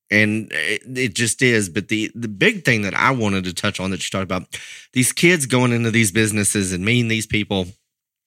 and 0.10 0.52
it, 0.52 0.82
it, 0.86 1.16
just 1.16 1.42
is 1.42 1.70
but 1.70 1.88
the 1.90 2.12
the 2.16 2.28
big 2.28 2.64
thing 2.64 2.82
that 2.82 2.94
i 2.94 3.12
wanted 3.12 3.44
to 3.44 3.54
touch 3.54 3.80
on 3.80 3.92
that 3.92 4.04
you 4.04 4.10
talked 4.10 4.24
about 4.24 4.58
these 4.94 5.12
kids 5.12 5.46
going 5.46 5.72
into 5.72 5.92
these 5.92 6.12
businesses 6.12 6.72
and 6.74 6.86
meeting 6.86 7.08
these 7.08 7.28
people 7.28 7.68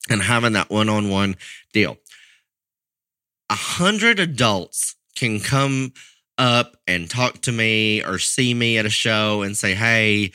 and 0.09 0.21
having 0.21 0.53
that 0.53 0.69
one-on-one 0.69 1.35
deal 1.73 1.97
a 3.49 3.55
hundred 3.55 4.19
adults 4.19 4.95
can 5.15 5.39
come 5.39 5.93
up 6.37 6.77
and 6.87 7.09
talk 7.09 7.41
to 7.41 7.51
me 7.51 8.03
or 8.03 8.17
see 8.17 8.53
me 8.53 8.77
at 8.77 8.85
a 8.85 8.89
show 8.89 9.41
and 9.41 9.57
say 9.57 9.73
hey 9.73 10.31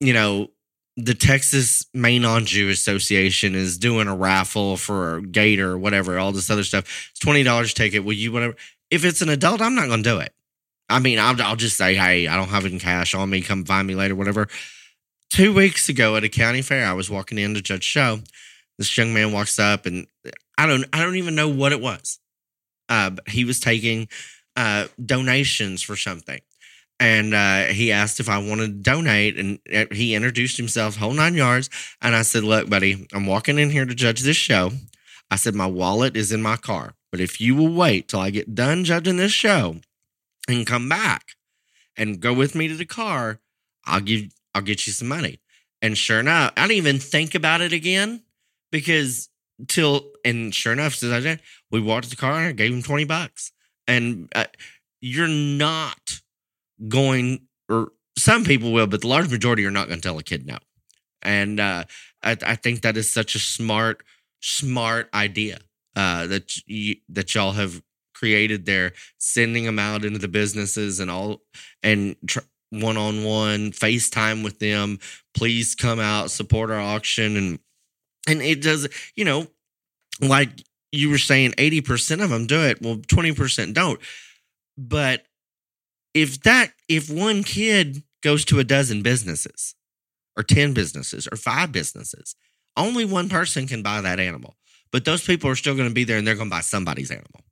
you 0.00 0.12
know 0.12 0.48
the 0.96 1.14
Texas 1.14 1.86
Maine-Anjou 1.92 2.68
Association 2.68 3.54
is 3.54 3.78
doing 3.78 4.06
a 4.06 4.14
raffle 4.14 4.76
for 4.76 5.16
a 5.16 5.22
gator 5.22 5.72
or 5.72 5.78
whatever, 5.78 6.18
all 6.18 6.30
this 6.30 6.50
other 6.50 6.62
stuff. 6.62 7.08
It's 7.10 7.18
twenty 7.18 7.42
dollars 7.42 7.74
ticket. 7.74 8.04
Will 8.04 8.12
you 8.12 8.30
whatever? 8.30 8.54
If 8.90 9.04
it's 9.04 9.22
an 9.22 9.28
adult, 9.28 9.60
I'm 9.60 9.74
not 9.74 9.88
going 9.88 10.02
to 10.04 10.08
do 10.08 10.20
it. 10.20 10.32
I 10.88 10.98
mean, 10.98 11.18
I'll, 11.18 11.40
I'll 11.40 11.56
just 11.56 11.76
say, 11.76 11.94
hey, 11.94 12.26
I 12.26 12.36
don't 12.36 12.48
have 12.48 12.66
in 12.66 12.78
cash 12.78 13.14
on 13.14 13.30
me. 13.30 13.40
Come 13.40 13.64
find 13.64 13.86
me 13.86 13.94
later, 13.94 14.14
whatever. 14.14 14.48
Two 15.30 15.54
weeks 15.54 15.88
ago 15.88 16.16
at 16.16 16.24
a 16.24 16.28
county 16.28 16.62
fair, 16.62 16.86
I 16.86 16.92
was 16.92 17.10
walking 17.10 17.38
in 17.38 17.54
to 17.54 17.62
judge 17.62 17.84
show. 17.84 18.20
This 18.78 18.96
young 18.96 19.14
man 19.14 19.32
walks 19.32 19.58
up, 19.58 19.86
and 19.86 20.06
I 20.58 20.66
don't, 20.66 20.84
I 20.92 21.02
don't 21.02 21.16
even 21.16 21.34
know 21.34 21.48
what 21.48 21.72
it 21.72 21.80
was. 21.80 22.18
Uh, 22.88 23.10
but 23.10 23.28
he 23.28 23.44
was 23.44 23.60
taking 23.60 24.08
uh, 24.56 24.86
donations 25.04 25.82
for 25.82 25.96
something, 25.96 26.40
and 27.00 27.34
uh, 27.34 27.64
he 27.64 27.90
asked 27.92 28.20
if 28.20 28.28
I 28.28 28.38
wanted 28.38 28.66
to 28.66 28.90
donate, 28.90 29.38
and 29.38 29.58
uh, 29.74 29.86
he 29.92 30.14
introduced 30.14 30.56
himself, 30.56 30.96
whole 30.96 31.12
nine 31.14 31.34
yards. 31.34 31.70
And 32.02 32.14
I 32.14 32.22
said, 32.22 32.44
"Look, 32.44 32.68
buddy, 32.68 33.06
I'm 33.12 33.26
walking 33.26 33.58
in 33.58 33.70
here 33.70 33.86
to 33.86 33.94
judge 33.94 34.20
this 34.20 34.36
show." 34.36 34.70
I 35.30 35.36
said, 35.36 35.54
"My 35.54 35.66
wallet 35.66 36.16
is 36.16 36.30
in 36.30 36.42
my 36.42 36.56
car, 36.56 36.94
but 37.10 37.20
if 37.20 37.40
you 37.40 37.54
will 37.54 37.72
wait 37.72 38.08
till 38.08 38.20
I 38.20 38.30
get 38.30 38.54
done 38.54 38.84
judging 38.84 39.16
this 39.16 39.32
show, 39.32 39.76
and 40.48 40.66
come 40.66 40.88
back 40.88 41.32
and 41.96 42.20
go 42.20 42.32
with 42.32 42.54
me 42.54 42.68
to 42.68 42.76
the 42.76 42.84
car, 42.84 43.40
I'll 43.84 44.00
give 44.00 44.32
I'll 44.54 44.62
get 44.62 44.86
you 44.86 44.92
some 44.92 45.08
money. 45.08 45.40
And 45.82 45.98
sure 45.98 46.20
enough, 46.20 46.52
I 46.56 46.62
didn't 46.62 46.78
even 46.78 46.98
think 46.98 47.34
about 47.34 47.60
it 47.60 47.72
again 47.72 48.22
because 48.70 49.28
till 49.68 50.10
and 50.24 50.54
sure 50.54 50.72
enough, 50.72 50.94
since 50.94 51.12
I 51.12 51.20
did, 51.20 51.40
we 51.70 51.80
walked 51.80 52.04
to 52.04 52.10
the 52.10 52.16
car 52.16 52.38
and 52.38 52.48
I 52.48 52.52
gave 52.52 52.72
him 52.72 52.82
twenty 52.82 53.04
bucks. 53.04 53.52
And 53.86 54.30
uh, 54.34 54.46
you're 55.00 55.28
not 55.28 56.20
going, 56.88 57.46
or 57.68 57.92
some 58.16 58.44
people 58.44 58.72
will, 58.72 58.86
but 58.86 59.02
the 59.02 59.08
large 59.08 59.30
majority 59.30 59.66
are 59.66 59.70
not 59.70 59.88
going 59.88 60.00
to 60.00 60.08
tell 60.08 60.18
a 60.18 60.22
kid 60.22 60.46
no. 60.46 60.56
And 61.20 61.60
uh, 61.60 61.84
I, 62.22 62.36
I, 62.46 62.54
think 62.54 62.82
that 62.82 62.96
is 62.96 63.12
such 63.12 63.34
a 63.34 63.38
smart, 63.38 64.02
smart 64.40 65.08
idea 65.12 65.58
uh, 65.96 66.26
that 66.26 66.50
that 67.08 67.34
y'all 67.34 67.52
have 67.52 67.82
created 68.14 68.66
there, 68.66 68.92
sending 69.18 69.64
them 69.64 69.78
out 69.78 70.04
into 70.04 70.18
the 70.18 70.28
businesses 70.28 71.00
and 71.00 71.10
all, 71.10 71.42
and 71.82 72.16
one 72.70 72.96
on 72.96 73.24
one 73.24 73.72
FaceTime 73.72 74.42
with 74.42 74.58
them. 74.58 74.98
Please 75.36 75.74
come 75.74 76.00
out, 76.00 76.30
support 76.30 76.70
our 76.70 76.80
auction, 76.80 77.36
and 77.36 77.58
and 78.26 78.40
it 78.40 78.62
does, 78.62 78.88
you 79.16 79.24
know, 79.24 79.46
like 80.20 80.50
you 80.92 81.10
were 81.10 81.18
saying, 81.18 81.54
eighty 81.58 81.80
percent 81.80 82.20
of 82.20 82.30
them 82.30 82.46
do 82.46 82.62
it. 82.62 82.80
Well, 82.80 83.00
twenty 83.06 83.32
percent 83.32 83.74
don't. 83.74 84.00
But 84.78 85.24
if 86.14 86.42
that 86.42 86.72
if 86.88 87.10
one 87.10 87.42
kid 87.42 88.02
goes 88.22 88.44
to 88.46 88.58
a 88.58 88.64
dozen 88.64 89.02
businesses 89.02 89.74
or 90.36 90.42
10 90.42 90.72
businesses 90.74 91.28
or 91.30 91.36
five 91.36 91.72
businesses. 91.72 92.34
Only 92.76 93.04
one 93.04 93.28
person 93.28 93.66
can 93.66 93.82
buy 93.82 94.00
that 94.00 94.18
animal. 94.18 94.56
But 94.90 95.04
those 95.04 95.24
people 95.24 95.50
are 95.50 95.56
still 95.56 95.76
going 95.76 95.88
to 95.88 95.94
be 95.94 96.04
there 96.04 96.18
and 96.18 96.26
they're 96.26 96.34
going 96.34 96.48
to 96.48 96.54
buy 96.54 96.60
somebody's 96.60 97.10
animal. 97.10 97.44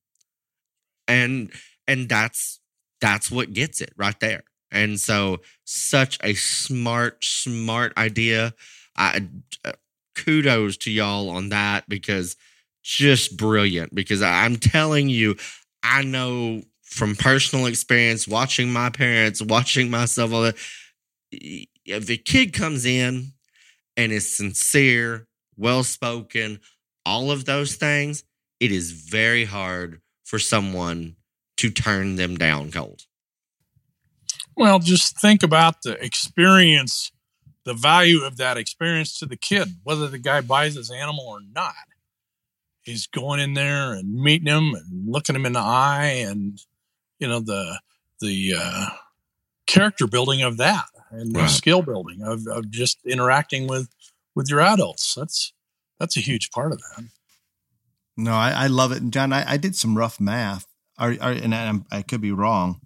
And 1.08 1.50
and 1.86 2.08
that's 2.08 2.60
that's 3.00 3.30
what 3.30 3.52
gets 3.52 3.80
it 3.80 3.92
right 3.96 4.18
there. 4.20 4.44
And 4.70 4.98
so 4.98 5.40
such 5.64 6.18
a 6.22 6.34
smart 6.34 7.22
smart 7.24 7.92
idea. 7.96 8.54
I 8.96 9.26
uh, 9.64 9.72
kudos 10.14 10.76
to 10.78 10.90
y'all 10.90 11.30
on 11.30 11.50
that 11.50 11.88
because 11.88 12.36
just 12.82 13.36
brilliant 13.36 13.94
because 13.94 14.22
I'm 14.22 14.56
telling 14.56 15.08
you 15.08 15.36
I 15.82 16.02
know 16.02 16.62
from 16.82 17.16
personal 17.16 17.66
experience 17.66 18.28
watching 18.28 18.72
my 18.72 18.90
parents, 18.90 19.40
watching 19.40 19.90
myself 19.90 20.32
all 20.32 20.42
that 20.42 20.56
if 21.32 22.10
a 22.10 22.16
kid 22.18 22.52
comes 22.52 22.84
in 22.84 23.32
and 23.96 24.12
is 24.12 24.36
sincere, 24.36 25.28
well 25.56 25.84
spoken, 25.84 26.60
all 27.06 27.32
of 27.32 27.46
those 27.46 27.76
things, 27.76 28.24
it 28.60 28.72
is 28.72 28.92
very 28.92 29.46
hard 29.46 30.01
for 30.32 30.38
someone 30.38 31.14
to 31.58 31.68
turn 31.68 32.16
them 32.16 32.38
down 32.38 32.70
cold. 32.70 33.02
Well, 34.56 34.78
just 34.78 35.20
think 35.20 35.42
about 35.42 35.82
the 35.82 36.02
experience, 36.02 37.12
the 37.66 37.74
value 37.74 38.24
of 38.24 38.38
that 38.38 38.56
experience 38.56 39.18
to 39.18 39.26
the 39.26 39.36
kid, 39.36 39.68
whether 39.82 40.08
the 40.08 40.16
guy 40.16 40.40
buys 40.40 40.74
his 40.74 40.90
animal 40.90 41.26
or 41.28 41.40
not. 41.54 41.74
He's 42.80 43.06
going 43.06 43.40
in 43.40 43.52
there 43.52 43.92
and 43.92 44.22
meeting 44.22 44.46
him 44.46 44.72
and 44.74 45.06
looking 45.06 45.36
him 45.36 45.44
in 45.44 45.52
the 45.52 45.60
eye 45.60 46.24
and, 46.26 46.58
you 47.18 47.28
know, 47.28 47.40
the, 47.40 47.78
the, 48.22 48.54
uh, 48.58 48.86
character 49.66 50.06
building 50.06 50.40
of 50.40 50.56
that 50.56 50.86
and 51.10 51.36
right. 51.36 51.42
the 51.42 51.48
skill 51.48 51.82
building 51.82 52.22
of, 52.22 52.46
of 52.46 52.70
just 52.70 53.00
interacting 53.04 53.66
with 53.66 53.90
with 54.34 54.48
your 54.48 54.60
adults. 54.60 55.14
That's 55.14 55.52
that's 56.00 56.16
a 56.16 56.20
huge 56.20 56.50
part 56.50 56.72
of 56.72 56.78
that. 56.78 57.04
No, 58.16 58.32
I, 58.32 58.50
I 58.50 58.66
love 58.66 58.92
it, 58.92 59.10
John, 59.10 59.32
I, 59.32 59.52
I 59.52 59.56
did 59.56 59.74
some 59.74 59.96
rough 59.96 60.20
math. 60.20 60.66
Are, 60.98 61.16
are 61.20 61.32
and 61.32 61.54
I, 61.54 61.72
I, 61.90 62.02
could 62.02 62.20
be 62.20 62.32
wrong. 62.32 62.80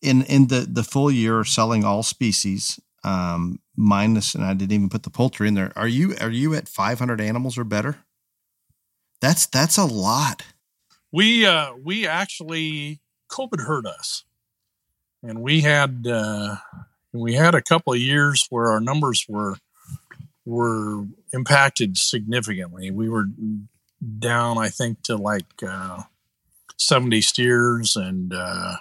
In 0.00 0.22
in 0.22 0.46
the 0.46 0.60
the 0.60 0.84
full 0.84 1.10
year 1.10 1.44
selling 1.44 1.84
all 1.84 2.02
species, 2.02 2.80
um, 3.04 3.58
minus, 3.76 4.34
and 4.34 4.44
I 4.44 4.54
didn't 4.54 4.72
even 4.72 4.88
put 4.88 5.02
the 5.02 5.10
poultry 5.10 5.48
in 5.48 5.54
there. 5.54 5.72
Are 5.76 5.88
you 5.88 6.14
are 6.20 6.30
you 6.30 6.54
at 6.54 6.68
five 6.68 6.98
hundred 6.98 7.20
animals 7.20 7.58
or 7.58 7.64
better? 7.64 7.98
That's 9.20 9.46
that's 9.46 9.76
a 9.76 9.84
lot. 9.84 10.44
We 11.10 11.44
uh, 11.44 11.72
we 11.82 12.06
actually 12.06 13.00
COVID 13.30 13.66
hurt 13.66 13.86
us, 13.86 14.24
and 15.22 15.42
we 15.42 15.60
had 15.60 16.06
uh, 16.08 16.56
we 17.12 17.34
had 17.34 17.54
a 17.54 17.62
couple 17.62 17.92
of 17.92 17.98
years 17.98 18.46
where 18.50 18.68
our 18.68 18.80
numbers 18.80 19.26
were 19.28 19.56
were 20.44 21.04
impacted 21.32 21.96
significantly. 21.96 22.90
We 22.90 23.08
were 23.08 23.26
down, 24.18 24.58
I 24.58 24.68
think, 24.68 25.02
to 25.04 25.16
like 25.16 25.62
uh, 25.66 26.02
70 26.78 27.20
steers 27.20 27.96
and 27.96 28.32
uh, 28.34 28.76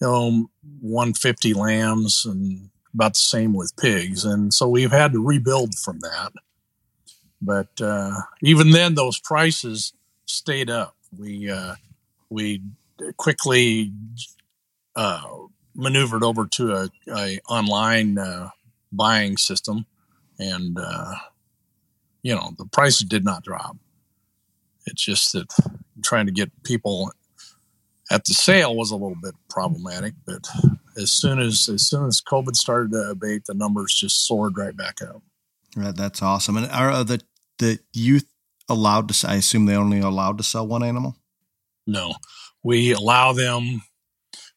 you 0.00 0.06
know 0.06 0.50
150 0.80 1.54
lambs, 1.54 2.24
and 2.24 2.70
about 2.94 3.14
the 3.14 3.20
same 3.20 3.52
with 3.52 3.76
pigs. 3.76 4.24
And 4.24 4.54
so 4.54 4.68
we've 4.68 4.92
had 4.92 5.12
to 5.12 5.24
rebuild 5.24 5.74
from 5.76 6.00
that. 6.00 6.32
But 7.42 7.80
uh, 7.80 8.12
even 8.42 8.70
then, 8.70 8.94
those 8.94 9.18
prices 9.18 9.92
stayed 10.26 10.70
up. 10.70 10.96
We 11.18 11.50
uh, 11.50 11.74
we 12.30 12.62
quickly 13.16 13.92
uh, 14.96 15.22
maneuvered 15.74 16.22
over 16.22 16.46
to 16.46 16.72
a, 16.72 16.88
a 17.14 17.40
online 17.48 18.18
uh, 18.18 18.50
buying 18.92 19.36
system, 19.36 19.86
and 20.38 20.78
uh, 20.78 21.14
you 22.22 22.34
know 22.34 22.52
the 22.56 22.66
prices 22.66 23.06
did 23.06 23.24
not 23.24 23.44
drop. 23.44 23.76
It's 24.86 25.04
just 25.04 25.32
that 25.32 25.52
trying 26.02 26.26
to 26.26 26.32
get 26.32 26.50
people 26.62 27.10
at 28.10 28.24
the 28.24 28.34
sale 28.34 28.76
was 28.76 28.90
a 28.90 28.96
little 28.96 29.16
bit 29.20 29.34
problematic, 29.48 30.14
but 30.26 30.46
as 30.96 31.10
soon 31.10 31.38
as 31.38 31.68
as 31.68 31.88
soon 31.88 32.06
as 32.06 32.20
COVID 32.20 32.56
started 32.56 32.92
to 32.92 33.10
abate, 33.10 33.46
the 33.46 33.54
numbers 33.54 33.94
just 33.94 34.26
soared 34.26 34.56
right 34.56 34.76
back 34.76 35.00
up. 35.02 35.22
Right, 35.76 35.94
that's 35.94 36.22
awesome. 36.22 36.56
And 36.56 36.70
are 36.70 37.04
the 37.04 37.20
the 37.58 37.78
youth 37.92 38.26
allowed 38.68 39.08
to? 39.08 39.28
I 39.28 39.36
assume 39.36 39.66
they 39.66 39.76
only 39.76 40.00
allowed 40.00 40.38
to 40.38 40.44
sell 40.44 40.66
one 40.66 40.82
animal. 40.82 41.16
No, 41.86 42.14
we 42.62 42.92
allow 42.92 43.32
them 43.32 43.82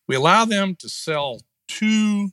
we 0.07 0.15
allow 0.15 0.45
them 0.45 0.75
to 0.80 0.89
sell 0.89 1.41
two 1.67 2.30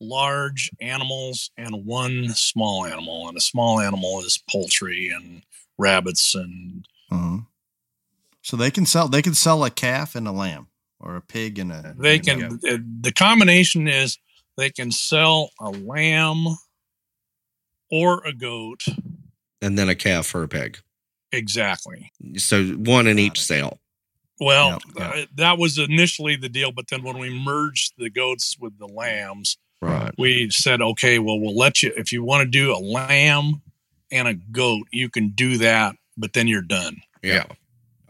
large 0.00 0.70
animals 0.80 1.50
and 1.58 1.84
one 1.84 2.28
small 2.30 2.86
animal. 2.86 3.28
And 3.28 3.36
a 3.36 3.40
small 3.40 3.80
animal 3.80 4.20
is 4.20 4.42
poultry 4.50 5.10
and 5.10 5.42
rabbits 5.78 6.34
and. 6.34 6.86
Uh-huh. 7.10 7.38
So 8.42 8.56
they 8.56 8.70
can 8.70 8.86
sell. 8.86 9.08
They 9.08 9.22
can 9.22 9.34
sell 9.34 9.64
a 9.64 9.70
calf 9.70 10.14
and 10.14 10.26
a 10.26 10.32
lamb, 10.32 10.68
or 11.00 11.16
a 11.16 11.20
pig 11.20 11.58
and 11.58 11.72
a. 11.72 11.94
They 11.98 12.18
can. 12.18 12.42
A 12.42 12.78
the 13.00 13.12
combination 13.12 13.88
is 13.88 14.18
they 14.56 14.70
can 14.70 14.90
sell 14.90 15.50
a 15.60 15.70
lamb 15.70 16.46
or 17.90 18.24
a 18.26 18.32
goat, 18.32 18.84
and 19.60 19.78
then 19.78 19.88
a 19.88 19.94
calf 19.94 20.34
or 20.34 20.42
a 20.42 20.48
pig. 20.48 20.78
Exactly. 21.32 22.10
So 22.36 22.64
one 22.64 23.06
in 23.06 23.18
each 23.18 23.42
sale. 23.42 23.78
Well, 24.40 24.78
Uh, 24.96 25.26
that 25.34 25.58
was 25.58 25.78
initially 25.78 26.36
the 26.36 26.48
deal, 26.48 26.72
but 26.72 26.88
then 26.88 27.02
when 27.02 27.18
we 27.18 27.28
merged 27.28 27.94
the 27.98 28.08
goats 28.08 28.56
with 28.58 28.78
the 28.78 28.86
lambs, 28.86 29.58
right, 29.82 30.14
we 30.16 30.48
said, 30.50 30.80
okay, 30.80 31.18
well, 31.18 31.40
we'll 31.40 31.56
let 31.56 31.82
you 31.82 31.92
if 31.96 32.12
you 32.12 32.22
want 32.22 32.44
to 32.44 32.48
do 32.48 32.72
a 32.72 32.78
lamb 32.78 33.62
and 34.12 34.28
a 34.28 34.34
goat, 34.34 34.86
you 34.92 35.10
can 35.10 35.30
do 35.30 35.58
that, 35.58 35.96
but 36.18 36.32
then 36.32 36.48
you're 36.48 36.62
done. 36.62 36.98
Yeah, 37.22 37.46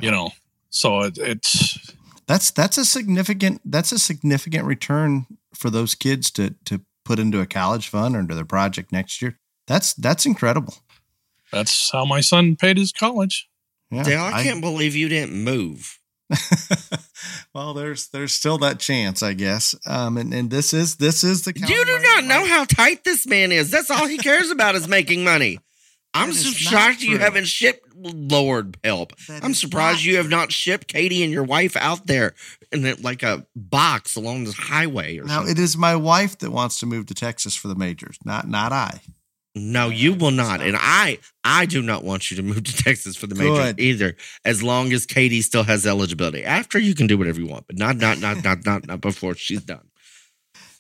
you 0.01 0.11
know, 0.11 0.31
so 0.71 1.03
it, 1.03 1.19
it's 1.19 1.95
that's 2.27 2.51
that's 2.51 2.79
a 2.79 2.85
significant 2.85 3.61
that's 3.65 3.93
a 3.93 3.99
significant 3.99 4.65
return 4.65 5.27
for 5.55 5.71
those 5.71 5.95
kids 5.95 6.31
to 6.33 6.55
to 6.65 6.83
put 7.05 7.19
into 7.19 7.41
a 7.41 7.47
college 7.47 7.89
fund 7.89 8.17
or 8.17 8.21
into 8.21 8.35
their 8.35 8.45
project 8.45 8.93
next 8.93 9.23
year. 9.23 9.39
That's 9.67 9.95
that's 9.95 10.27
incredible. 10.27 10.75
That's 11.53 11.91
how 11.91 12.05
my 12.05 12.21
son 12.21 12.57
paid 12.57 12.77
his 12.77 12.93
college. 12.93 13.49
Yeah, 13.91 14.03
Dale, 14.03 14.21
I, 14.21 14.33
I 14.33 14.43
can't 14.43 14.61
believe 14.61 14.95
you 14.95 15.09
didn't 15.09 15.43
move. 15.43 15.99
well, 17.55 17.73
there's 17.73 18.09
there's 18.09 18.35
still 18.35 18.59
that 18.59 18.79
chance, 18.79 19.23
I 19.23 19.33
guess. 19.33 19.75
Um, 19.87 20.19
and, 20.19 20.35
and 20.35 20.51
this 20.51 20.75
is 20.75 20.97
this 20.97 21.25
is 21.25 21.45
the 21.45 21.55
you 21.57 21.85
do 21.85 21.99
not 22.03 22.25
know 22.25 22.45
how 22.45 22.65
tight 22.65 23.05
this 23.05 23.27
man 23.27 23.51
is. 23.51 23.71
That's 23.71 23.91
all 23.91 24.07
he 24.07 24.19
cares 24.19 24.51
about 24.51 24.75
is 24.75 24.87
making 24.87 25.25
money. 25.25 25.59
I'm 26.15 26.33
so 26.33 26.51
shocked 26.51 27.03
you 27.03 27.19
haven't 27.19 27.47
shipped 27.47 27.88
Lord 28.01 28.77
help. 28.85 29.17
That 29.27 29.45
I'm 29.45 29.55
surprised 29.55 30.05
you 30.05 30.17
have 30.17 30.29
not 30.29 30.53
shipped 30.53 30.89
Katie 30.89 31.23
and 31.23 31.33
your 31.33 31.45
wife 31.45 31.77
out 31.77 32.07
there 32.07 32.35
in 32.73 32.95
like 33.03 33.23
a 33.23 33.47
box 33.57 34.17
along 34.17 34.45
the 34.45 34.53
highway. 34.53 35.19
Or 35.19 35.25
now 35.25 35.39
something. 35.39 35.53
it 35.53 35.59
is 35.59 35.77
my 35.77 35.97
wife 35.97 36.39
that 36.39 36.51
wants 36.51 36.81
to 36.81 36.87
move 36.87 37.07
to 37.07 37.15
Texas 37.15 37.55
for 37.55 37.69
the 37.69 37.75
majors, 37.75 38.19
not 38.25 38.49
not 38.49 38.73
I. 38.73 39.01
No, 39.55 39.89
you 39.89 40.15
will 40.15 40.31
not. 40.31 40.61
And 40.61 40.77
I 40.79 41.19
I 41.43 41.67
do 41.67 41.83
not 41.83 42.05
want 42.05 42.31
you 42.31 42.37
to 42.37 42.43
move 42.43 42.63
to 42.65 42.77
Texas 42.85 43.17
for 43.17 43.27
the 43.27 43.35
major 43.35 43.75
either, 43.79 44.17
as 44.45 44.63
long 44.63 44.93
as 44.93 45.07
Katie 45.07 45.43
still 45.43 45.65
has 45.65 45.87
eligibility. 45.87 46.45
After 46.45 46.79
you 46.79 46.95
can 46.95 47.07
do 47.07 47.19
whatever 47.19 47.41
you 47.41 47.47
want, 47.47 47.67
but 47.67 47.77
not 47.77 47.97
not 47.97 48.21
not 48.21 48.45
not 48.45 48.65
not 48.65 48.87
not 48.87 49.01
before 49.01 49.35
she's 49.35 49.63
done. 49.63 49.88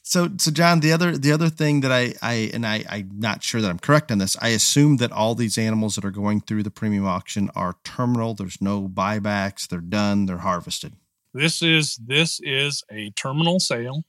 So 0.09 0.30
so 0.38 0.50
John, 0.50 0.80
the 0.80 0.90
other 0.90 1.18
the 1.18 1.32
other 1.32 1.50
thing 1.50 1.82
that 1.82 1.92
I 1.92 2.14
I 2.22 2.50
and 2.54 2.66
I 2.66 2.82
I'm 2.88 3.11
not 3.18 3.42
sure 3.42 3.61
that 3.61 3.68
I'm 3.68 3.78
correct 3.78 4.11
on 4.11 4.16
this. 4.16 4.38
I 4.40 4.48
assume 4.48 4.96
that 4.96 5.12
all 5.12 5.34
these 5.34 5.59
animals 5.59 5.96
that 5.96 6.04
are 6.06 6.11
going 6.11 6.40
through 6.40 6.62
the 6.62 6.70
premium 6.70 7.04
auction 7.04 7.50
are 7.54 7.76
terminal. 7.84 8.32
There's 8.32 8.59
no 8.62 8.88
buybacks. 8.88 9.68
They're 9.68 9.82
done. 9.82 10.24
They're 10.24 10.38
harvested. 10.38 10.94
This 11.34 11.61
is 11.61 11.96
this 11.96 12.40
is 12.42 12.82
a 12.90 13.11
terminal 13.11 13.61
sale 13.61 14.04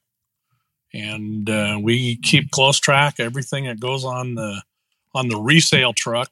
and 0.94 1.50
uh, 1.50 1.78
we 1.84 2.16
keep 2.16 2.50
close 2.52 2.80
track 2.80 3.16
everything 3.20 3.66
that 3.66 3.82
goes 3.82 4.06
on 4.06 4.36
the 4.36 4.64
on 5.14 5.28
the 5.28 5.38
resale 5.38 5.92
truck 5.92 6.32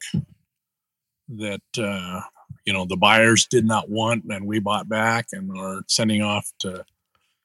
that 1.28 1.60
uh, 1.76 2.22
you 2.64 2.72
know 2.72 2.86
the 2.86 2.96
buyers 2.96 3.46
did 3.50 3.66
not 3.66 3.90
want 3.90 4.24
and 4.30 4.46
we 4.46 4.60
bought 4.60 4.88
back 4.88 5.26
and 5.32 5.54
are 5.58 5.82
sending 5.88 6.22
off 6.22 6.50
to 6.60 6.82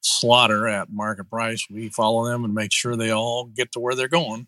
slaughter 0.05 0.67
at 0.67 0.91
market 0.91 1.29
price 1.29 1.65
we 1.69 1.89
follow 1.89 2.25
them 2.25 2.43
and 2.43 2.53
make 2.53 2.71
sure 2.71 2.95
they 2.95 3.11
all 3.11 3.45
get 3.45 3.71
to 3.71 3.79
where 3.79 3.95
they're 3.95 4.07
going. 4.07 4.47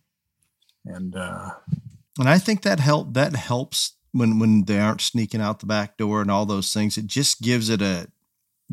And 0.85 1.15
uh, 1.15 1.49
and 2.19 2.29
i 2.29 2.37
think 2.37 2.61
that 2.61 2.79
help 2.79 3.13
that 3.13 3.35
helps 3.35 3.93
when 4.15 4.39
when 4.39 4.63
they 4.63 4.79
aren't 4.79 5.01
sneaking 5.01 5.41
out 5.41 5.59
the 5.59 5.65
back 5.65 5.97
door 5.97 6.21
and 6.21 6.31
all 6.31 6.45
those 6.45 6.71
things. 6.71 6.97
It 6.97 7.07
just 7.07 7.41
gives 7.41 7.69
it 7.69 7.81
a 7.81 8.07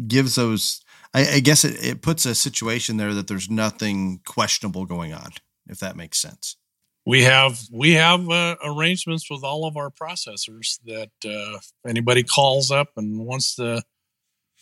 gives 0.06 0.36
those 0.36 0.82
I, 1.12 1.34
I 1.34 1.40
guess 1.40 1.64
it, 1.64 1.84
it 1.84 2.02
puts 2.02 2.24
a 2.24 2.34
situation 2.34 2.96
there 2.96 3.12
that 3.12 3.26
there's 3.26 3.50
nothing 3.50 4.20
questionable 4.24 4.86
going 4.86 5.12
on, 5.12 5.32
if 5.66 5.80
that 5.80 5.96
makes 5.96 6.18
sense. 6.18 6.56
We 7.04 7.24
have 7.24 7.60
we 7.72 7.94
have 7.94 8.30
uh, 8.30 8.56
arrangements 8.64 9.28
with 9.28 9.42
all 9.42 9.66
of 9.66 9.76
our 9.76 9.90
processors 9.90 10.78
that 10.84 11.10
uh, 11.26 11.58
anybody 11.86 12.22
calls 12.22 12.70
up 12.70 12.90
and 12.96 13.26
wants 13.26 13.56
to 13.56 13.82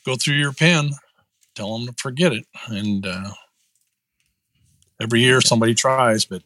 go 0.06 0.16
through 0.16 0.36
your 0.36 0.54
pen, 0.54 0.90
tell 1.54 1.78
them 1.78 1.86
to 1.86 1.94
forget 1.98 2.32
it, 2.32 2.46
and 2.68 3.06
uh, 3.06 3.30
every 5.00 5.20
year 5.20 5.40
somebody 5.40 5.74
tries, 5.74 6.24
but 6.24 6.42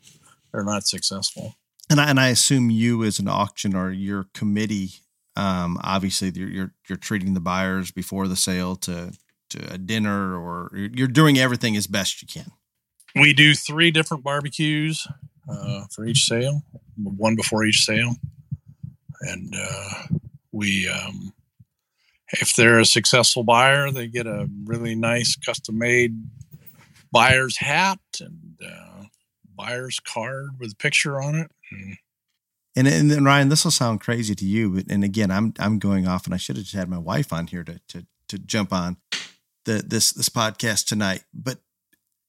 they're 0.52 0.64
not 0.64 0.86
successful. 0.86 1.54
And 1.90 2.00
I, 2.00 2.10
and 2.10 2.18
I 2.18 2.28
assume 2.28 2.70
you 2.70 3.04
as 3.04 3.18
an 3.18 3.28
auction 3.28 3.76
or 3.76 3.90
your 3.90 4.26
committee, 4.32 4.90
um, 5.36 5.78
obviously 5.82 6.30
you're, 6.30 6.48
you're, 6.48 6.72
you're 6.88 6.98
treating 6.98 7.34
the 7.34 7.40
buyers 7.40 7.90
before 7.90 8.28
the 8.28 8.36
sale 8.36 8.76
to 8.76 9.12
to 9.50 9.72
a 9.72 9.78
dinner, 9.78 10.36
or 10.36 10.70
you're 10.74 11.06
doing 11.06 11.38
everything 11.38 11.76
as 11.76 11.86
best 11.86 12.22
you 12.22 12.28
can. 12.28 12.50
We 13.14 13.34
do 13.34 13.54
three 13.54 13.90
different 13.90 14.24
barbecues 14.24 15.06
uh, 15.48 15.84
for 15.94 16.06
each 16.06 16.24
sale, 16.24 16.62
one 16.96 17.36
before 17.36 17.64
each 17.64 17.84
sale, 17.84 18.16
and 19.20 19.54
uh, 19.56 20.18
we. 20.50 20.88
Um, 20.88 21.32
if 22.32 22.54
they're 22.54 22.80
a 22.80 22.86
successful 22.86 23.44
buyer, 23.44 23.90
they 23.90 24.08
get 24.08 24.26
a 24.26 24.48
really 24.64 24.94
nice 24.94 25.36
custom 25.36 25.78
made 25.78 26.16
buyer's 27.12 27.58
hat 27.58 28.00
and 28.20 28.58
uh, 28.66 29.04
buyer's 29.56 30.00
card 30.00 30.50
with 30.58 30.72
a 30.72 30.76
picture 30.76 31.20
on 31.22 31.36
it. 31.36 31.50
And, 32.76 32.88
and, 32.88 33.10
and 33.12 33.24
Ryan, 33.24 33.50
this 33.50 33.64
will 33.64 33.70
sound 33.70 34.00
crazy 34.00 34.34
to 34.34 34.44
you, 34.44 34.70
but 34.70 34.90
and 34.90 35.04
again, 35.04 35.30
I'm 35.30 35.54
I'm 35.60 35.78
going 35.78 36.08
off, 36.08 36.24
and 36.24 36.34
I 36.34 36.38
should 36.38 36.56
have 36.56 36.64
just 36.64 36.76
had 36.76 36.88
my 36.88 36.98
wife 36.98 37.32
on 37.32 37.46
here 37.46 37.62
to 37.62 37.80
to 37.88 38.06
to 38.28 38.38
jump 38.38 38.72
on 38.72 38.96
the 39.64 39.84
this 39.86 40.12
this 40.12 40.28
podcast 40.28 40.86
tonight. 40.86 41.22
But 41.32 41.58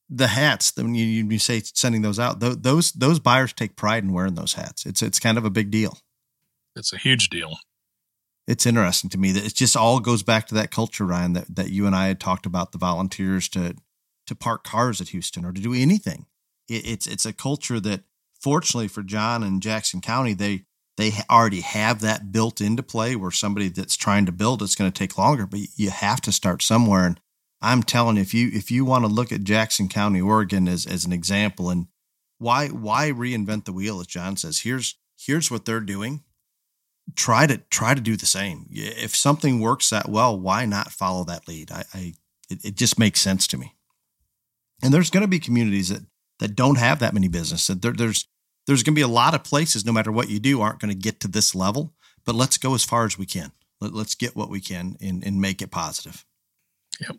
the 0.08 0.28
hats, 0.28 0.72
when 0.78 0.94
you, 0.94 1.06
you 1.06 1.40
say 1.40 1.62
sending 1.64 2.04
those 2.04 2.20
out, 2.20 2.40
those 2.40 2.92
those 2.92 3.20
buyers 3.20 3.54
take 3.54 3.76
pride 3.76 4.04
in 4.04 4.14
wearing 4.14 4.36
those 4.36 4.54
hats. 4.54 4.86
It's 4.86 5.02
it's 5.02 5.20
kind 5.20 5.40
of 5.40 5.46
a 5.46 5.50
big 5.50 5.72
deal. 5.72 5.98
It's 6.76 6.94
a 6.94 6.98
huge 6.98 7.30
deal. 7.30 7.58
It's 8.48 8.66
interesting 8.66 9.10
to 9.10 9.18
me 9.18 9.32
that 9.32 9.46
it 9.46 9.56
just 9.56 9.76
all 9.76 10.00
goes 10.00 10.22
back 10.22 10.48
to 10.48 10.56
that 10.56 10.72
culture, 10.72 11.06
Ryan, 11.06 11.34
that, 11.34 11.56
that 11.56 11.70
you 11.72 11.88
and 11.88 11.96
I 11.96 12.08
had 12.08 12.20
talked 12.20 12.46
about 12.46 12.72
the 12.72 12.78
volunteers 12.78 13.50
to 13.50 13.76
to 14.28 14.36
park 14.36 14.64
cars 14.64 15.02
at 15.02 15.10
Houston 15.10 15.46
or 15.46 15.52
to 15.52 15.62
do 15.62 15.74
anything. 15.74 16.26
It, 16.68 16.88
it's 16.88 17.08
it's 17.08 17.26
a 17.26 17.34
culture 17.34 17.80
that 17.80 18.04
fortunately 18.40 18.88
for 18.88 19.04
John 19.04 19.44
and 19.44 19.62
Jackson 19.62 20.02
County, 20.02 20.34
they 20.34 20.66
they 20.98 21.12
already 21.30 21.62
have 21.62 22.02
that 22.02 22.32
built 22.32 22.62
into 22.62 22.84
play 22.84 23.16
where 23.16 23.32
somebody 23.32 23.70
that's 23.70 23.98
trying 23.98 24.26
to 24.26 24.32
build 24.32 24.62
it's 24.62 24.76
going 24.76 24.92
to 24.92 24.98
take 24.98 25.18
longer, 25.18 25.46
but 25.46 25.60
you 25.76 25.90
have 25.90 26.22
to 26.22 26.32
start 26.32 26.62
somewhere. 26.62 27.06
And 27.06 27.20
I'm 27.62 27.84
telling 27.84 28.16
you, 28.16 28.22
if 28.22 28.34
you 28.34 28.50
if 28.54 28.72
you 28.72 28.86
want 28.86 29.06
to 29.06 29.12
look 29.12 29.32
at 29.32 29.44
Jackson 29.44 29.90
County, 29.90 30.22
Oregon 30.22 30.68
as 30.68 30.86
as 30.86 31.06
an 31.06 31.14
example, 31.14 31.70
and 31.70 31.88
why 32.38 32.68
why 32.68 33.10
reinvent 33.10 33.66
the 33.66 33.74
wheel, 33.74 34.00
as 34.00 34.08
John 34.08 34.38
says, 34.38 34.60
here's 34.60 34.96
here's 35.18 35.50
what 35.50 35.66
they're 35.66 35.80
doing. 35.80 36.24
Try 37.16 37.48
to 37.48 37.58
try 37.70 37.94
to 37.94 38.02
do 38.02 38.16
the 38.16 38.26
same. 38.26 38.66
If 38.72 39.16
something 39.16 39.60
works 39.60 39.90
that 39.92 40.10
well, 40.10 40.38
why 40.40 40.66
not 40.66 40.92
follow 40.92 41.24
that 41.26 41.48
lead? 41.48 41.72
I, 41.72 41.84
I 41.94 42.14
it, 42.50 42.66
it 42.66 42.76
just 42.76 42.98
makes 42.98 43.22
sense 43.22 43.48
to 43.48 43.58
me. 43.58 43.76
And 44.82 44.94
there's 44.94 45.10
going 45.10 45.22
to 45.22 45.28
be 45.28 45.40
communities 45.40 45.90
that 45.90 46.04
that 46.40 46.56
don't 46.56 46.78
have 46.78 47.00
that 47.00 47.14
many 47.14 47.28
businesses. 47.28 47.80
There, 47.80 47.94
there's 47.94 48.28
there's 48.68 48.84
going 48.84 48.94
to 48.94 49.00
be 49.00 49.04
a 49.04 49.08
lot 49.08 49.36
of 49.36 49.44
places, 49.44 49.86
no 49.86 49.92
matter 49.92 50.12
what 50.12 50.30
you 50.30 50.40
do, 50.40 50.62
aren't 50.62 50.80
going 50.80 50.92
to 50.92 50.98
get 50.98 51.20
to 51.22 51.28
this 51.28 51.54
level. 51.54 51.94
But 52.26 52.36
let's 52.36 52.58
go 52.58 52.74
as 52.74 52.84
far 52.84 53.06
as 53.06 53.18
we 53.18 53.26
can. 53.26 53.52
Let, 53.80 53.94
us 53.94 54.16
get 54.16 54.36
what 54.36 54.50
we 54.50 54.60
can 54.60 54.96
and, 55.00 55.24
and 55.24 55.40
make 55.40 55.62
it 55.62 55.70
positive. 55.70 56.26
Yep. 57.00 57.18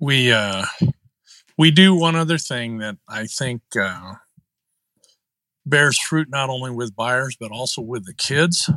We 0.00 0.32
uh, 0.32 0.64
we 1.56 1.70
do 1.70 1.94
one 1.94 2.16
other 2.16 2.38
thing 2.38 2.78
that 2.78 2.96
I 3.08 3.26
think 3.26 3.62
uh, 3.78 4.14
bears 5.68 5.98
fruit 5.98 6.28
not 6.28 6.50
only 6.50 6.70
with 6.70 6.96
buyers 6.96 7.36
but 7.38 7.50
also 7.50 7.82
with 7.82 8.06
the 8.06 8.14
kids. 8.14 8.70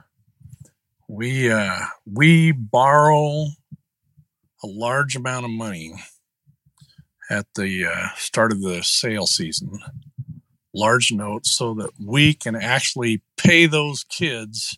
We 1.07 1.51
uh, 1.51 1.79
we 2.05 2.51
borrow 2.51 3.47
a 4.63 4.67
large 4.67 5.15
amount 5.15 5.45
of 5.45 5.51
money 5.51 5.93
at 7.29 7.47
the 7.55 7.85
uh, 7.85 8.07
start 8.15 8.51
of 8.51 8.61
the 8.61 8.81
sale 8.83 9.25
season, 9.25 9.79
large 10.73 11.11
notes, 11.11 11.51
so 11.51 11.73
that 11.75 11.91
we 11.99 12.33
can 12.33 12.55
actually 12.55 13.21
pay 13.37 13.65
those 13.65 14.03
kids. 14.03 14.77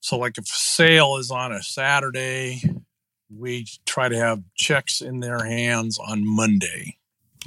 So, 0.00 0.18
like 0.18 0.38
if 0.38 0.46
sale 0.46 1.16
is 1.16 1.30
on 1.30 1.52
a 1.52 1.62
Saturday, 1.62 2.62
we 3.30 3.66
try 3.86 4.08
to 4.08 4.16
have 4.16 4.42
checks 4.54 5.00
in 5.00 5.20
their 5.20 5.44
hands 5.44 5.98
on 5.98 6.26
Monday. 6.26 6.98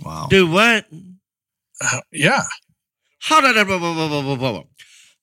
Wow. 0.03 0.27
Do 0.29 0.47
what? 0.47 0.85
Uh, 1.81 2.01
yeah. 2.11 2.43
Hold 3.23 3.45
on. 3.45 3.67
Whoa, 3.67 3.79
whoa, 3.79 4.07
whoa, 4.09 4.35
whoa, 4.35 4.35
whoa. 4.35 4.67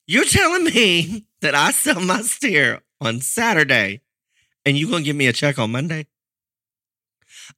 You're 0.07 0.25
telling 0.25 0.65
me 0.65 1.25
that 1.41 1.55
I 1.55 1.71
sell 1.71 2.01
my 2.01 2.21
steer 2.21 2.81
on 3.01 3.21
Saturday 3.21 4.01
and 4.65 4.77
you're 4.77 4.89
going 4.89 5.03
to 5.03 5.05
give 5.05 5.15
me 5.15 5.27
a 5.27 5.33
check 5.33 5.59
on 5.59 5.71
Monday? 5.71 6.07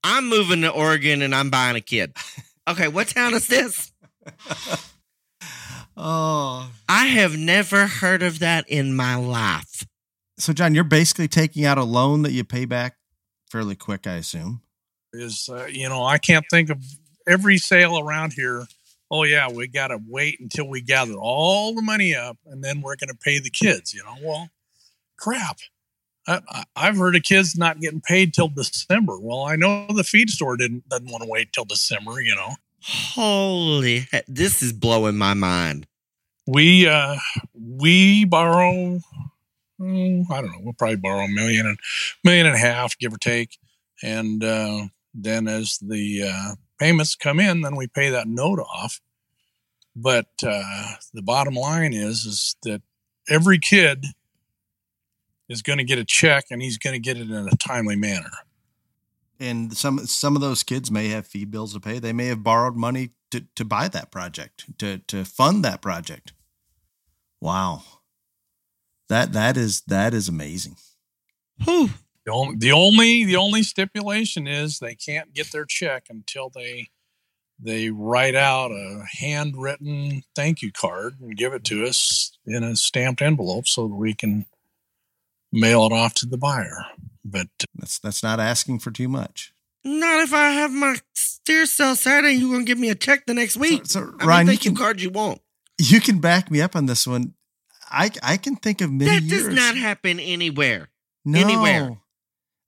I'm 0.04 0.28
moving 0.28 0.62
to 0.62 0.70
Oregon 0.70 1.22
and 1.22 1.34
I'm 1.34 1.50
buying 1.50 1.76
a 1.76 1.82
kid. 1.82 2.14
Okay, 2.68 2.88
what 2.90 3.08
town 3.08 3.34
is 3.34 3.48
this? 3.48 3.92
oh. 5.98 6.70
I 6.90 7.06
have 7.06 7.38
never 7.38 7.88
heard 7.88 8.22
of 8.22 8.40
that 8.40 8.68
in 8.68 8.96
my 8.96 9.16
life. 9.16 9.86
So, 10.38 10.54
John, 10.54 10.76
you're 10.76 10.84
basically 10.84 11.28
taking 11.28 11.66
out 11.66 11.78
a 11.78 11.84
loan 11.84 12.24
that 12.24 12.32
you 12.32 12.44
pay 12.44 12.66
back 12.66 12.98
fairly 13.50 13.76
quick, 13.76 14.06
I 14.06 14.16
assume. 14.16 14.62
Is, 15.14 15.50
uh, 15.52 15.66
you 15.66 15.88
know, 15.90 16.04
I 16.04 16.18
can't 16.18 16.46
think 16.52 16.70
of 16.70 16.84
every 17.28 17.58
sale 17.58 17.98
around 17.98 18.34
here. 18.34 18.66
Oh, 19.10 19.24
yeah, 19.24 19.50
we 19.50 19.68
got 19.68 19.88
to 19.88 20.00
wait 20.08 20.40
until 20.40 20.68
we 20.68 20.82
gather 20.82 21.14
all 21.14 21.74
the 21.74 21.82
money 21.82 22.14
up 22.14 22.38
and 22.46 22.64
then 22.64 22.82
we're 22.82 22.98
going 22.98 23.08
to 23.10 23.16
pay 23.16 23.40
the 23.40 23.50
kids, 23.50 23.94
you 23.94 24.04
know? 24.04 24.16
Well, 24.22 24.50
crap. 25.18 25.60
I, 26.28 26.42
have 26.76 26.98
heard 26.98 27.16
of 27.16 27.24
kids 27.24 27.58
not 27.58 27.80
getting 27.80 28.02
paid 28.02 28.34
till 28.34 28.50
December. 28.50 29.18
Well, 29.20 29.44
I 29.44 29.56
know 29.56 29.88
the 29.88 30.04
feed 30.04 30.30
store 30.30 30.58
didn't 30.58 30.88
doesn't 30.90 31.10
want 31.10 31.24
to 31.24 31.30
wait 31.30 31.54
till 31.54 31.64
December. 31.64 32.20
You 32.20 32.36
know. 32.36 32.56
Holy, 32.82 34.08
heck, 34.12 34.26
this 34.28 34.62
is 34.62 34.74
blowing 34.74 35.18
my 35.18 35.34
mind. 35.34 35.88
We 36.46 36.88
uh 36.88 37.16
we 37.54 38.26
borrow. 38.26 39.00
Oh, 39.80 40.26
I 40.32 40.42
don't 40.42 40.52
know. 40.52 40.60
We'll 40.62 40.74
probably 40.74 40.98
borrow 40.98 41.24
a 41.24 41.30
million 41.30 41.66
and 41.66 41.78
million 42.24 42.46
and 42.46 42.56
a 42.56 42.60
half, 42.60 42.98
give 42.98 43.14
or 43.14 43.18
take, 43.18 43.58
and 44.04 44.44
uh, 44.44 44.88
then 45.14 45.48
as 45.48 45.78
the 45.78 46.24
uh, 46.24 46.56
payments 46.80 47.16
come 47.16 47.40
in, 47.40 47.62
then 47.62 47.76
we 47.76 47.88
pay 47.88 48.10
that 48.10 48.28
note 48.28 48.60
off. 48.60 49.02
But 49.96 50.30
uh, 50.44 50.94
the 51.14 51.24
bottom 51.24 51.56
line 51.56 51.94
is 51.94 52.26
is 52.26 52.56
that 52.64 52.82
every 53.28 53.60
kid 53.60 54.06
is 55.50 55.62
going 55.62 55.78
to 55.78 55.84
get 55.84 55.98
a 55.98 56.06
check 56.06 56.46
and 56.52 56.62
he's 56.62 56.78
going 56.78 56.94
to 56.94 57.00
get 57.00 57.18
it 57.18 57.30
in 57.30 57.48
a 57.48 57.56
timely 57.56 57.96
manner. 57.96 58.30
And 59.40 59.76
some 59.76 60.00
some 60.06 60.36
of 60.36 60.42
those 60.42 60.64
kids 60.64 60.90
may 60.92 61.10
have 61.10 61.28
fee 61.28 61.46
bills 61.46 61.74
to 61.74 61.80
pay. 61.80 62.00
They 62.00 62.14
may 62.14 62.28
have 62.28 62.44
borrowed 62.44 62.76
money 62.76 63.12
to, 63.32 63.46
to 63.56 63.66
buy 63.66 63.88
that 63.88 64.12
project, 64.12 64.78
to 64.80 65.00
to 65.00 65.26
fund 65.26 65.64
that 65.64 65.82
project. 65.82 66.34
Wow. 67.40 67.84
That 69.10 69.34
that 69.34 69.56
is 69.56 69.82
that 69.82 70.14
is 70.14 70.28
amazing. 70.28 70.78
Whew. 71.64 71.90
The 72.28 72.34
only, 72.34 72.56
the 72.58 72.72
only 72.74 73.24
the 73.24 73.36
only 73.38 73.64
stipulation 73.64 74.48
is 74.48 74.80
they 74.80 74.96
can't 74.96 75.34
get 75.34 75.54
their 75.54 75.64
check 75.64 76.08
until 76.10 76.50
they 76.54 76.90
they 77.58 77.90
write 77.90 78.36
out 78.36 78.70
a 78.70 79.06
handwritten 79.18 80.24
thank 80.36 80.62
you 80.62 80.74
card 80.74 81.22
and 81.22 81.38
give 81.38 81.54
it 81.54 81.64
to 81.64 81.86
us 81.86 82.38
in 82.46 82.66
a 82.66 82.76
stamped 82.76 83.22
envelope 83.22 83.66
so 83.66 83.88
that 83.88 83.96
we 83.96 84.14
can 84.14 84.46
mail 85.54 85.86
it 85.86 85.94
off 85.94 86.14
to 86.16 86.26
the 86.26 86.38
buyer. 86.38 86.84
But 87.24 87.48
uh, 87.62 87.66
that's 87.76 87.98
that's 87.98 88.22
not 88.22 88.42
asking 88.42 88.80
for 88.80 88.92
too 88.92 89.08
much. 89.08 89.54
Not 89.86 90.20
if 90.20 90.34
I 90.34 90.50
have 90.50 90.72
my 90.74 90.98
steer 91.14 91.66
sale 91.66 91.96
Saturday. 91.96 92.34
You're 92.34 92.52
gonna 92.52 92.66
give 92.66 92.78
me 92.78 92.90
a 92.90 92.96
check 92.96 93.26
the 93.26 93.36
next 93.36 93.56
week. 93.56 93.86
So, 93.86 94.02
so 94.02 94.14
I 94.20 94.26
Ryan, 94.26 94.48
mean, 94.48 94.54
you 94.56 94.60
can 94.60 94.76
card 94.76 95.00
you 95.00 95.12
want. 95.12 95.40
You 95.80 96.02
can 96.02 96.20
back 96.20 96.52
me 96.52 96.60
up 96.60 96.76
on 96.76 96.88
this 96.88 97.08
one. 97.08 97.36
I 97.90 98.12
I 98.22 98.36
can 98.36 98.58
think 98.58 98.82
of 98.82 98.92
many 98.92 99.12
that 99.12 99.24
years. 99.24 99.46
does 99.46 99.56
not 99.56 99.78
happen 99.78 100.20
anywhere. 100.20 100.90
No. 101.24 101.40
Anywhere. 101.40 102.02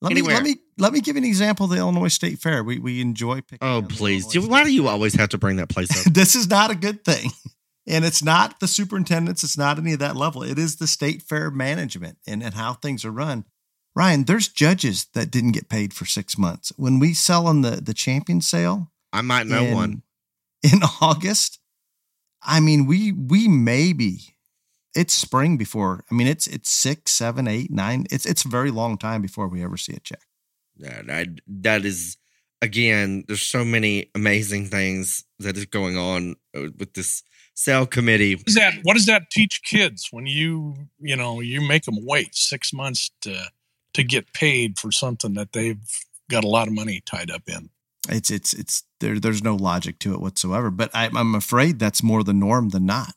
Let 0.02 0.12
Anywhere. 0.12 0.30
me 0.30 0.36
let 0.36 0.44
me 0.44 0.62
let 0.78 0.94
me 0.94 1.02
give 1.02 1.16
you 1.16 1.22
an 1.22 1.28
example 1.28 1.66
of 1.66 1.72
the 1.72 1.78
Illinois 1.78 2.08
State 2.08 2.40
Fair. 2.40 2.64
We 2.64 2.80
we 2.80 3.02
enjoy 3.02 3.42
picking. 3.42 3.60
Oh 3.62 3.82
please! 3.82 4.34
Illinois 4.34 4.50
Why 4.50 4.64
do 4.64 4.72
you 4.72 4.88
always 4.88 5.14
have 5.16 5.30
to 5.30 5.38
bring 5.38 5.58
that 5.58 5.70
place 5.70 5.90
up? 6.08 6.14
this 6.14 6.36
is 6.36 6.50
not 6.50 6.72
a 6.72 6.76
good 6.76 7.04
thing. 7.04 7.32
And 7.90 8.06
it's 8.06 8.24
not 8.24 8.60
the 8.60 8.68
superintendents, 8.68 9.44
it's 9.44 9.58
not 9.58 9.80
any 9.80 9.94
of 9.94 10.00
that 10.00 10.16
level. 10.16 10.44
It 10.44 10.60
is 10.60 10.76
the 10.76 10.86
state 10.86 11.24
fair 11.24 11.50
management 11.50 12.20
and, 12.28 12.44
and 12.44 12.54
how 12.54 12.74
things 12.74 13.04
are 13.04 13.10
run. 13.10 13.46
Ryan, 13.96 14.26
there's 14.26 14.48
judges 14.48 15.08
that 15.16 15.32
didn't 15.32 15.54
get 15.54 15.70
paid 15.70 15.92
for 15.92 16.06
six 16.06 16.38
months. 16.38 16.72
When 16.78 17.00
we 17.00 17.16
sell 17.16 17.48
on 17.48 17.62
the, 17.62 17.82
the 17.82 17.96
champion 17.96 18.42
sale 18.42 18.92
I 19.12 19.22
might 19.22 19.48
know 19.48 19.64
in, 19.64 19.74
one. 19.74 20.04
in 20.64 20.82
August, 21.02 21.60
I 22.44 22.60
mean, 22.60 22.86
we 22.86 23.12
we 23.12 23.48
maybe 23.48 24.36
it's 24.96 25.14
spring 25.14 25.58
before. 25.58 26.04
I 26.10 26.16
mean, 26.16 26.28
it's 26.28 26.48
it's 26.48 26.70
six, 26.70 27.12
seven, 27.12 27.48
eight, 27.48 27.72
nine. 27.72 28.06
It's 28.12 28.26
it's 28.26 28.46
a 28.46 28.50
very 28.50 28.72
long 28.72 28.98
time 28.98 29.22
before 29.22 29.48
we 29.48 29.64
ever 29.64 29.78
see 29.78 29.94
a 29.94 30.00
check. 30.00 30.22
Yeah, 30.78 31.02
that 31.04 31.28
that 31.48 31.86
is 31.86 32.18
again. 32.62 33.26
There's 33.28 33.42
so 33.42 33.64
many 33.64 34.10
amazing 34.16 34.68
things 34.68 35.24
that 35.40 35.58
is 35.58 35.66
going 35.66 35.98
on 35.98 36.36
uh, 36.56 36.70
with 36.78 36.94
this 36.94 37.24
sale 37.54 37.86
committee. 37.86 38.36
What 38.36 38.46
does 38.46 38.56
that 38.56 38.74
what 38.84 38.94
does 38.96 39.06
that 39.06 39.30
teach 39.32 39.62
kids 39.64 40.10
when 40.12 40.26
you 40.26 40.76
you 41.00 41.16
know 41.16 41.42
you 41.42 41.62
make 41.62 41.84
them 41.84 41.98
wait 42.02 42.36
six 42.36 42.74
months 42.74 43.12
to 43.22 43.46
to 43.94 44.04
get 44.04 44.34
paid 44.34 44.80
for 44.80 44.92
something 44.92 45.34
that 45.34 45.52
they've 45.52 45.84
got 46.30 46.44
a 46.44 46.48
lot 46.48 46.68
of 46.68 46.74
money 46.74 47.02
tied 47.06 47.30
up 47.30 47.44
in? 47.48 47.70
It's 48.08 48.32
it's 48.32 48.54
it's 48.54 48.84
there. 49.00 49.20
There's 49.20 49.44
no 49.44 49.56
logic 49.56 50.00
to 50.00 50.14
it 50.14 50.22
whatsoever. 50.22 50.72
But 50.72 50.90
I, 50.94 51.10
I'm 51.14 51.36
afraid 51.36 51.80
that's 51.80 52.02
more 52.02 52.24
the 52.24 52.34
norm 52.34 52.70
than 52.70 52.86
not. 52.86 53.14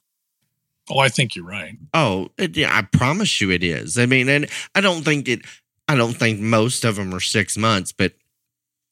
Oh, 0.91 0.99
I 0.99 1.09
think 1.09 1.37
you're 1.37 1.47
right. 1.47 1.77
Oh, 1.95 2.29
it, 2.39 2.57
yeah, 2.57 2.77
I 2.77 2.83
promise 2.83 3.41
you 3.41 3.51
it 3.51 3.63
is. 3.63 3.99
I 3.99 4.07
mean, 4.07 4.29
and 4.29 4.49
I 4.75 4.81
don't 4.81 5.05
think 5.05 5.29
it. 5.29 5.43
I 5.89 5.95
don't 5.95 6.15
think 6.15 6.41
most 6.41 6.85
of 6.85 6.97
them 6.97 7.15
are 7.15 7.21
six 7.21 7.57
months, 7.57 7.93
but 7.93 8.15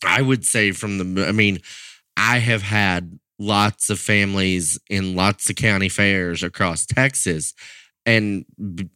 I 0.04 0.22
would 0.22 0.44
say 0.44 0.72
from 0.72 1.14
the. 1.14 1.26
I 1.26 1.32
mean, 1.32 1.60
I 2.16 2.38
have 2.38 2.62
had 2.62 3.18
lots 3.38 3.90
of 3.90 3.98
families 3.98 4.78
in 4.88 5.16
lots 5.16 5.48
of 5.50 5.56
county 5.56 5.88
fairs 5.88 6.42
across 6.42 6.86
Texas, 6.86 7.54
and 8.06 8.44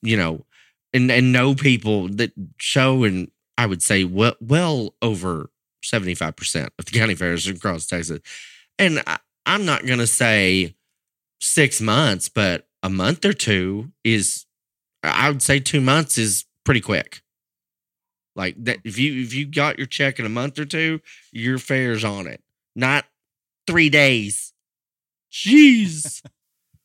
you 0.03 0.17
know, 0.17 0.45
and 0.93 1.11
and 1.11 1.33
know 1.33 1.55
people 1.55 2.09
that 2.09 2.33
show, 2.59 3.05
and 3.05 3.31
I 3.59 3.67
would 3.67 3.83
say 3.83 4.05
well, 4.05 4.37
well 4.41 4.95
over 5.03 5.51
seventy 5.83 6.15
five 6.15 6.37
percent 6.37 6.73
of 6.79 6.85
the 6.85 6.93
county 6.99 7.17
fairs 7.17 7.49
across 7.49 7.87
Texas, 7.87 8.21
and 8.79 9.03
I, 9.07 9.19
I'm 9.47 9.65
not 9.65 9.85
going 9.85 9.99
to 9.99 10.07
say 10.07 10.75
six 11.41 11.81
months, 11.81 12.29
but 12.29 12.67
a 12.85 12.91
month 12.91 13.25
or 13.25 13.33
two 13.33 13.91
is 14.05 14.45
I 15.03 15.31
would 15.31 15.43
say 15.43 15.59
two 15.59 15.81
months 15.81 16.19
is 16.19 16.45
pretty 16.65 16.83
quick. 16.83 17.23
Like 18.37 18.63
that 18.65 18.79
if 18.85 18.99
you 18.99 19.23
if 19.23 19.33
you 19.33 19.47
got 19.47 19.79
your 19.79 19.87
check 19.87 20.19
in 20.21 20.27
a 20.27 20.29
month 20.29 20.59
or 20.59 20.67
two, 20.67 21.01
your 21.33 21.59
fair's 21.59 22.05
on 22.05 22.27
it. 22.27 22.43
Not 22.77 23.07
three 23.67 23.89
days. 23.89 24.53
Jeez. 25.33 26.23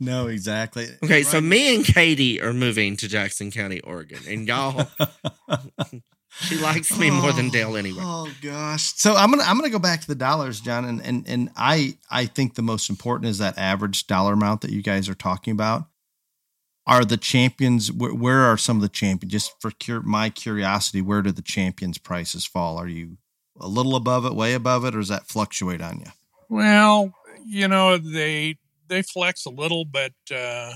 No, 0.01 0.27
exactly. 0.27 0.87
Okay, 1.03 1.23
so 1.23 1.41
me 1.41 1.75
and 1.75 1.83
Katie 1.83 2.41
are 2.41 2.53
moving 2.53 2.95
to 2.95 3.09
Jackson 3.09 3.51
County, 3.51 3.81
Oregon, 3.81 4.19
and 4.29 4.47
y'all 4.47 4.87
she 6.31 6.57
likes 6.57 6.95
me 6.97 7.09
more 7.09 7.31
than 7.31 7.49
Dale 7.49 7.75
anyway. 7.75 8.01
Oh 8.03 8.31
gosh. 8.41 8.93
So 8.95 9.15
I'm 9.15 9.31
gonna 9.31 9.43
I'm 9.43 9.57
gonna 9.57 9.69
go 9.69 9.79
back 9.79 10.01
to 10.01 10.07
the 10.07 10.15
dollars, 10.15 10.61
John, 10.61 10.85
and 10.85 11.01
and 11.03 11.27
and 11.27 11.49
I 11.55 11.97
I 12.09 12.25
think 12.25 12.55
the 12.55 12.61
most 12.61 12.89
important 12.89 13.29
is 13.29 13.39
that 13.39 13.57
average 13.57 14.07
dollar 14.07 14.33
amount 14.33 14.61
that 14.61 14.71
you 14.71 14.81
guys 14.81 15.09
are 15.09 15.15
talking 15.15 15.51
about. 15.51 15.85
Are 16.87 17.05
the 17.05 17.17
champions 17.17 17.91
where, 17.91 18.13
where 18.13 18.41
are 18.41 18.57
some 18.57 18.77
of 18.77 18.81
the 18.81 18.89
champions? 18.89 19.31
Just 19.31 19.53
for 19.61 19.71
cur- 19.71 20.01
my 20.01 20.29
curiosity, 20.29 21.01
where 21.01 21.21
do 21.21 21.31
the 21.31 21.41
champions 21.41 21.97
prices 21.99 22.45
fall? 22.45 22.77
Are 22.77 22.87
you 22.87 23.17
a 23.59 23.67
little 23.67 23.95
above 23.95 24.25
it, 24.25 24.33
way 24.33 24.53
above 24.53 24.85
it, 24.85 24.95
or 24.95 24.99
does 24.99 25.09
that 25.09 25.27
fluctuate 25.27 25.81
on 25.81 25.99
you? 25.99 26.11
Well, 26.49 27.13
you 27.45 27.67
know 27.67 27.97
they 27.97 28.57
they 28.87 29.01
flex 29.01 29.45
a 29.45 29.51
little, 29.51 29.85
but 29.85 30.13
uh, 30.33 30.73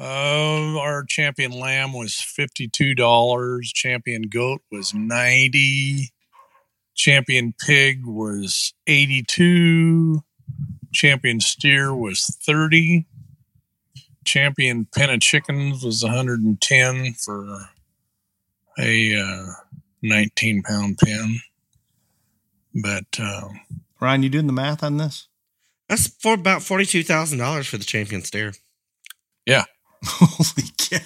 uh, 0.00 0.78
our 0.78 1.04
champion 1.06 1.52
lamb 1.52 1.92
was 1.92 2.14
fifty 2.14 2.68
two 2.68 2.94
dollars. 2.94 3.70
Champion 3.70 4.22
goat 4.22 4.62
was 4.72 4.94
ninety. 4.94 6.12
Champion 6.94 7.54
pig 7.66 8.06
was 8.06 8.72
eighty 8.86 9.22
two. 9.22 10.22
Champion 10.92 11.38
steer 11.40 11.94
was 11.94 12.24
thirty. 12.46 13.06
Champion 14.24 14.86
pen 14.94 15.10
of 15.10 15.20
chickens 15.20 15.84
was 15.84 16.02
one 16.02 16.14
hundred 16.14 16.40
and 16.40 16.60
ten 16.60 17.12
for 17.12 17.68
a 18.78 19.14
uh, 19.14 19.46
nineteen 20.02 20.62
pound 20.62 20.96
pen. 20.98 21.40
But 22.82 23.06
uh, 23.18 23.48
Ryan, 24.00 24.22
you 24.22 24.28
doing 24.30 24.46
the 24.46 24.52
math 24.52 24.82
on 24.82 24.96
this? 24.96 25.28
That's 25.88 26.06
for 26.06 26.34
about 26.34 26.62
forty 26.62 26.86
two 26.86 27.02
thousand 27.02 27.38
dollars 27.38 27.66
for 27.66 27.76
the 27.76 27.84
champion 27.84 28.22
steer. 28.22 28.52
yeah, 29.44 29.64
Holy 30.04 30.68
cow! 30.78 30.98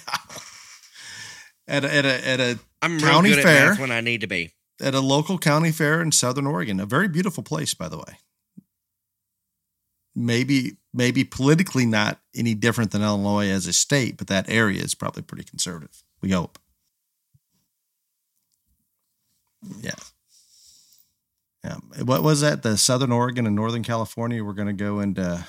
At 1.67 1.83
a, 1.83 1.93
at 1.93 2.05
a 2.05 2.27
at 2.27 2.39
a 2.39 2.59
I'm 2.81 2.99
County 2.99 3.29
real 3.29 3.37
good 3.37 3.43
fair. 3.43 3.71
at 3.73 3.79
when 3.79 3.91
I 3.91 4.01
need 4.01 4.21
to 4.21 4.27
be. 4.27 4.53
at 4.81 4.93
a 4.93 4.99
local 4.99 5.37
county 5.37 5.71
fair 5.71 6.01
in 6.01 6.11
Southern 6.11 6.45
Oregon, 6.47 6.79
a 6.79 6.85
very 6.85 7.07
beautiful 7.07 7.43
place, 7.43 7.73
by 7.73 7.89
the 7.89 7.97
way. 7.97 8.17
Maybe 10.17 10.77
maybe 10.93 11.23
politically 11.25 11.85
not 11.85 12.19
any 12.33 12.53
different 12.53 12.91
than 12.91 13.01
Illinois 13.01 13.49
as 13.49 13.67
a 13.67 13.73
state, 13.73 14.15
but 14.17 14.27
that 14.27 14.49
area 14.49 14.81
is 14.81 14.95
probably 14.95 15.23
pretty 15.23 15.43
conservative. 15.43 16.03
We 16.21 16.31
hope. 16.31 16.57
Yeah. 19.81 19.91
Yeah. 21.63 21.77
What 22.03 22.23
was 22.23 22.41
that? 22.41 22.61
The 22.63 22.77
Southern 22.77 23.11
Oregon 23.11 23.47
and 23.47 23.55
Northern 23.55 23.83
California 23.83 24.43
were 24.43 24.53
going 24.53 24.67
to 24.67 24.73
go 24.73 24.99
into 24.99 25.45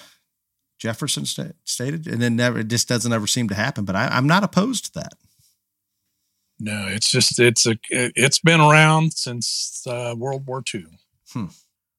Jefferson 0.78 1.24
sta- 1.24 1.54
stated, 1.64 2.06
and 2.06 2.20
then 2.20 2.36
never. 2.36 2.60
It 2.60 2.68
just 2.68 2.88
doesn't 2.88 3.12
ever 3.12 3.26
seem 3.26 3.48
to 3.48 3.54
happen. 3.54 3.84
But 3.84 3.96
I, 3.96 4.08
I'm 4.08 4.26
not 4.26 4.44
opposed 4.44 4.86
to 4.86 4.92
that. 5.00 5.14
no, 6.58 6.86
it's 6.88 7.10
just 7.10 7.38
it's 7.38 7.66
a 7.66 7.76
it's 7.90 8.38
been 8.40 8.60
around 8.60 9.12
since 9.12 9.84
uh, 9.86 10.14
World 10.16 10.46
War 10.46 10.62
II. 10.74 10.86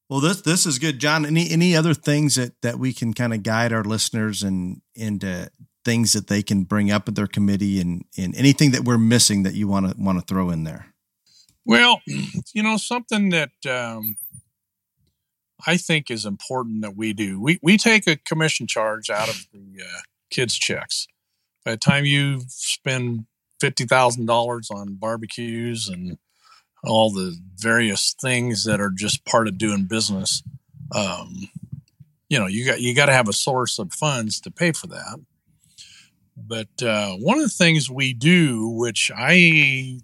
Well, 0.10 0.22
this 0.22 0.42
this 0.42 0.66
is 0.66 0.80
good, 0.80 1.00
John. 1.00 1.26
Any 1.26 1.50
any 1.52 1.76
other 1.76 1.94
things 1.94 2.36
that 2.36 2.54
that 2.62 2.80
we 2.80 2.94
can 2.94 3.14
kind 3.14 3.34
of 3.34 3.44
guide 3.44 3.74
our 3.74 3.84
listeners 3.84 4.42
and 4.42 4.82
into 4.96 5.52
things 5.84 6.14
that 6.14 6.28
they 6.28 6.42
can 6.42 6.64
bring 6.64 6.92
up 6.92 7.08
at 7.08 7.16
their 7.16 7.28
committee, 7.28 7.82
and 7.82 8.06
and 8.18 8.34
anything 8.36 8.72
that 8.72 8.86
we're 8.86 8.98
missing 8.98 9.44
that 9.44 9.54
you 9.54 9.68
want 9.68 9.90
to 9.90 10.02
want 10.02 10.18
to 10.18 10.26
throw 10.26 10.50
in 10.50 10.64
there. 10.64 10.94
Well, 11.66 12.02
you 12.06 12.64
know, 12.64 12.78
something 12.78 13.32
that 13.32 13.50
um, 13.70 14.16
I 15.66 15.78
think 15.78 16.12
is 16.12 16.26
important 16.26 16.82
that 16.82 16.96
we 16.96 17.14
do. 17.14 17.42
We 17.42 17.60
we 17.62 17.78
take 17.78 18.08
a 18.08 18.18
commission 18.18 18.68
charge 18.68 19.10
out 19.10 19.30
of 19.30 19.48
the 19.52 19.84
uh, 19.84 20.02
kids' 20.30 20.58
checks. 20.58 21.08
By 21.66 21.72
the 21.72 21.78
time 21.78 22.06
you 22.06 22.44
spend 22.48 23.26
fifty 23.60 23.86
thousand 23.86 24.28
dollars 24.28 24.70
on 24.70 24.96
barbecues 24.96 25.88
and 25.88 26.18
all 26.84 27.12
the 27.12 27.38
various 27.56 28.14
things 28.22 28.66
that 28.66 28.80
are 28.80 28.92
just 28.92 29.26
part 29.26 29.48
of 29.48 29.58
doing 29.58 29.86
business, 29.86 30.44
um, 30.94 31.50
you 32.30 32.38
know, 32.38 32.48
you 32.48 32.66
got 32.66 32.80
you 32.80 32.96
got 32.96 33.08
to 33.08 33.14
have 33.14 33.28
a 33.28 33.34
source 33.34 33.80
of 33.80 33.94
funds 33.94 34.40
to 34.42 34.52
pay 34.52 34.72
for 34.72 34.88
that. 34.88 35.20
But 36.36 36.84
uh, 36.84 37.14
one 37.16 37.38
of 37.38 37.44
the 37.44 37.50
things 37.50 37.90
we 37.90 38.14
do, 38.14 38.68
which 38.70 39.12
I 39.16 40.00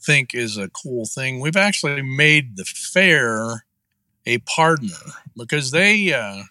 think 0.00 0.34
is 0.34 0.56
a 0.56 0.70
cool 0.70 1.04
thing. 1.04 1.40
We've 1.40 1.56
actually 1.56 2.02
made 2.02 2.56
the 2.56 2.64
fair 2.64 3.64
a 4.28 4.38
partner 4.38 4.94
because 5.36 5.70
they 5.70 6.12
uh, 6.12 6.42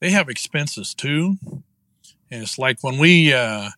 they 0.00 0.10
have 0.10 0.28
expenses 0.28 0.94
too, 0.94 1.36
and 2.30 2.42
it's 2.42 2.58
like 2.58 2.82
when 2.82 2.98
we 2.98 3.32
uh, 3.32 3.70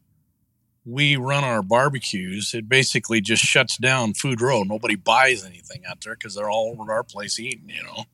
we 0.87 1.16
run 1.16 1.45
our 1.45 1.62
barbecues, 1.62 2.55
it 2.55 2.68
basically 2.68 3.21
just 3.21 3.43
shuts 3.43 3.77
down 3.77 4.14
Food 4.14 4.41
Row. 4.41 4.62
Nobody 4.62 4.97
buys 4.97 5.45
anything 5.45 5.83
out 5.89 6.01
there 6.03 6.14
because 6.14 6.35
they're 6.35 6.51
all 6.51 6.75
over 6.75 6.91
our 6.91 7.05
place 7.05 7.39
eating, 7.39 7.68
you 7.68 7.83
know, 7.83 8.05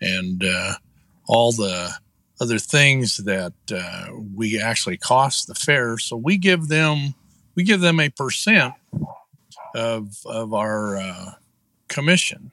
and 0.00 0.44
uh, 0.44 0.74
all 1.26 1.50
the 1.50 1.90
other 2.40 2.58
things 2.60 3.16
that 3.18 3.54
uh, 3.74 4.06
we 4.34 4.60
actually 4.60 4.96
cost 4.96 5.48
the 5.48 5.54
fair. 5.54 5.98
So 5.98 6.16
we 6.16 6.38
give 6.38 6.68
them 6.68 7.14
we 7.56 7.64
give 7.64 7.80
them 7.80 7.98
a 7.98 8.10
percent 8.10 8.74
of 9.74 10.18
of 10.24 10.54
our 10.54 10.98
uh, 10.98 11.30
commission. 11.88 12.52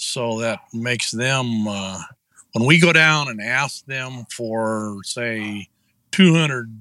So 0.00 0.40
that 0.40 0.60
makes 0.72 1.10
them 1.10 1.68
uh, 1.68 2.02
when 2.52 2.66
we 2.66 2.80
go 2.80 2.92
down 2.92 3.28
and 3.28 3.40
ask 3.40 3.84
them 3.84 4.26
for 4.30 4.98
say 5.04 5.68
200 6.12 6.74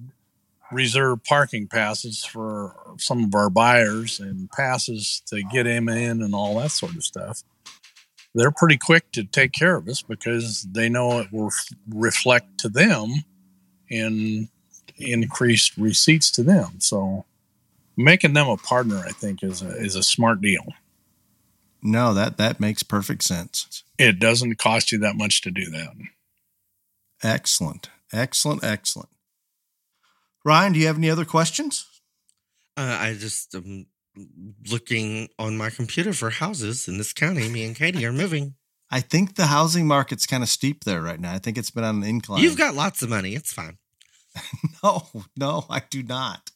reserve 0.71 1.23
parking 1.25 1.67
passes 1.67 2.23
for 2.23 2.75
some 2.97 3.25
of 3.25 3.35
our 3.35 3.49
buyers 3.49 4.19
and 4.19 4.49
passes 4.51 5.21
to 5.27 5.43
get 5.43 5.63
them 5.63 5.89
in 5.89 6.21
and 6.21 6.33
all 6.33 6.59
that 6.59 6.71
sort 6.71 6.95
of 6.95 7.03
stuff. 7.03 7.43
They're 8.33 8.51
pretty 8.51 8.77
quick 8.77 9.11
to 9.13 9.23
take 9.23 9.51
care 9.51 9.75
of 9.75 9.87
us 9.87 10.01
because 10.01 10.63
they 10.63 10.87
know 10.87 11.19
it 11.19 11.31
will 11.31 11.51
reflect 11.89 12.59
to 12.59 12.69
them 12.69 13.09
in 13.89 14.47
increased 14.97 15.75
receipts 15.77 16.31
to 16.31 16.43
them. 16.43 16.79
So 16.79 17.25
making 17.97 18.33
them 18.33 18.47
a 18.47 18.57
partner, 18.57 19.03
I 19.05 19.11
think, 19.11 19.43
is 19.43 19.61
a, 19.61 19.75
is 19.75 19.95
a 19.95 20.03
smart 20.03 20.41
deal. 20.41 20.65
No, 21.81 22.13
that 22.13 22.37
that 22.37 22.59
makes 22.59 22.83
perfect 22.83 23.23
sense. 23.23 23.83
It 23.97 24.19
doesn't 24.19 24.55
cost 24.57 24.91
you 24.91 24.99
that 24.99 25.15
much 25.15 25.41
to 25.43 25.51
do 25.51 25.69
that. 25.71 25.89
Excellent, 27.23 27.89
excellent, 28.11 28.63
excellent. 28.63 29.09
Ryan, 30.45 30.73
do 30.73 30.79
you 30.79 30.87
have 30.87 30.97
any 30.97 31.09
other 31.09 31.25
questions? 31.25 31.85
Uh, 32.77 32.97
I 32.99 33.13
just 33.13 33.53
am 33.55 33.87
looking 34.69 35.29
on 35.37 35.57
my 35.57 35.69
computer 35.69 36.13
for 36.13 36.29
houses 36.29 36.87
in 36.87 36.97
this 36.97 37.13
county. 37.13 37.49
Me 37.49 37.65
and 37.65 37.75
Katie 37.75 38.05
are 38.05 38.13
moving. 38.13 38.55
I 38.91 39.01
think 39.01 39.35
the 39.35 39.47
housing 39.47 39.85
market's 39.85 40.25
kind 40.25 40.41
of 40.41 40.49
steep 40.49 40.83
there 40.83 41.01
right 41.01 41.19
now. 41.19 41.33
I 41.33 41.39
think 41.39 41.57
it's 41.57 41.69
been 41.69 41.83
on 41.83 41.97
an 41.97 42.03
incline. 42.03 42.41
You've 42.41 42.57
got 42.57 42.73
lots 42.73 43.03
of 43.03 43.09
money. 43.09 43.35
It's 43.35 43.53
fine. 43.53 43.77
no, 44.83 45.07
no, 45.37 45.65
I 45.69 45.81
do 45.89 46.01
not. 46.01 46.51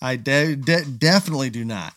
I 0.00 0.16
de- 0.16 0.56
de- 0.56 0.84
definitely 0.84 1.50
do 1.50 1.64
not. 1.64 1.94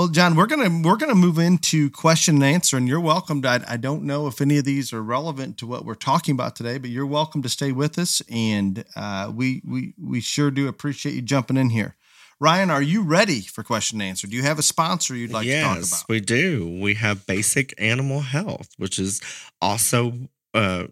Well, 0.00 0.08
John, 0.08 0.34
we're 0.34 0.46
gonna 0.46 0.80
we're 0.82 0.96
gonna 0.96 1.14
move 1.14 1.38
into 1.38 1.90
question 1.90 2.36
and 2.36 2.44
answer, 2.44 2.78
and 2.78 2.88
you're 2.88 3.00
welcome. 3.00 3.42
To, 3.42 3.48
I, 3.50 3.60
I 3.68 3.76
don't 3.76 4.04
know 4.04 4.28
if 4.28 4.40
any 4.40 4.56
of 4.56 4.64
these 4.64 4.94
are 4.94 5.02
relevant 5.02 5.58
to 5.58 5.66
what 5.66 5.84
we're 5.84 5.94
talking 5.94 6.32
about 6.32 6.56
today, 6.56 6.78
but 6.78 6.88
you're 6.88 7.04
welcome 7.04 7.42
to 7.42 7.50
stay 7.50 7.70
with 7.70 7.98
us, 7.98 8.22
and 8.30 8.82
uh, 8.96 9.30
we 9.34 9.60
we 9.62 9.92
we 10.02 10.22
sure 10.22 10.50
do 10.50 10.68
appreciate 10.68 11.14
you 11.14 11.20
jumping 11.20 11.58
in 11.58 11.68
here. 11.68 11.96
Ryan, 12.40 12.70
are 12.70 12.80
you 12.80 13.02
ready 13.02 13.42
for 13.42 13.62
question 13.62 14.00
and 14.00 14.08
answer? 14.08 14.26
Do 14.26 14.36
you 14.36 14.42
have 14.42 14.58
a 14.58 14.62
sponsor 14.62 15.14
you'd 15.14 15.32
like 15.32 15.46
yes, 15.46 15.60
to 15.60 15.90
talk 15.90 16.00
about? 16.00 16.08
we 16.08 16.20
do. 16.20 16.78
We 16.80 16.94
have 16.94 17.26
Basic 17.26 17.74
Animal 17.76 18.20
Health, 18.20 18.70
which 18.78 18.98
is 18.98 19.20
also 19.60 20.14
uh 20.54 20.86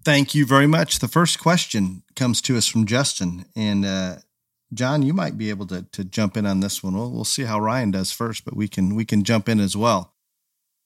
Thank 0.03 0.35
you 0.35 0.45
very 0.45 0.67
much. 0.67 0.99
The 0.99 1.07
first 1.07 1.39
question 1.39 2.03
comes 2.17 2.41
to 2.41 2.57
us 2.57 2.67
from 2.67 2.85
Justin. 2.85 3.45
And 3.55 3.85
uh, 3.85 4.15
John, 4.73 5.03
you 5.03 5.13
might 5.13 5.37
be 5.37 5.49
able 5.49 5.67
to 5.67 5.83
to 5.91 6.03
jump 6.03 6.37
in 6.37 6.45
on 6.45 6.59
this 6.59 6.83
one. 6.83 6.95
We'll 6.95 7.11
we'll 7.11 7.23
see 7.23 7.43
how 7.43 7.59
Ryan 7.59 7.91
does 7.91 8.11
first, 8.11 8.45
but 8.45 8.55
we 8.55 8.67
can 8.67 8.95
we 8.95 9.05
can 9.05 9.23
jump 9.23 9.47
in 9.49 9.59
as 9.59 9.75
well. 9.75 10.13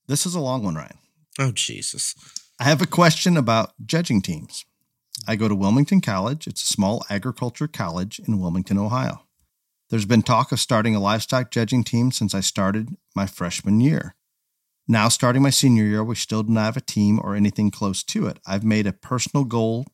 This 0.07 0.25
is 0.25 0.35
a 0.35 0.39
long 0.39 0.63
one, 0.63 0.75
Ryan. 0.75 0.97
Oh 1.39 1.51
Jesus. 1.51 2.15
I 2.59 2.63
have 2.63 2.81
a 2.81 2.88
question 2.88 3.38
about 3.38 3.73
judging 3.85 4.21
teams. 4.21 4.65
I 5.27 5.35
go 5.35 5.47
to 5.47 5.55
Wilmington 5.55 6.01
College. 6.01 6.47
It's 6.47 6.63
a 6.63 6.73
small 6.73 7.05
agriculture 7.09 7.67
college 7.67 8.19
in 8.19 8.39
Wilmington, 8.39 8.77
Ohio. 8.77 9.27
There's 9.89 10.05
been 10.05 10.21
talk 10.21 10.51
of 10.51 10.59
starting 10.59 10.95
a 10.95 10.99
livestock 10.99 11.51
judging 11.51 11.83
team 11.83 12.11
since 12.11 12.33
I 12.33 12.41
started 12.41 12.95
my 13.15 13.25
freshman 13.25 13.79
year. 13.79 14.15
Now, 14.88 15.07
starting 15.09 15.41
my 15.41 15.49
senior 15.49 15.83
year, 15.83 16.03
we 16.03 16.15
still 16.15 16.43
do 16.43 16.53
not 16.53 16.65
have 16.65 16.77
a 16.77 16.81
team 16.81 17.19
or 17.21 17.35
anything 17.35 17.71
close 17.71 18.03
to 18.03 18.27
it. 18.27 18.39
I've 18.45 18.63
made 18.63 18.88
a 18.88 18.93
personal 18.93 19.43
goal 19.43 19.85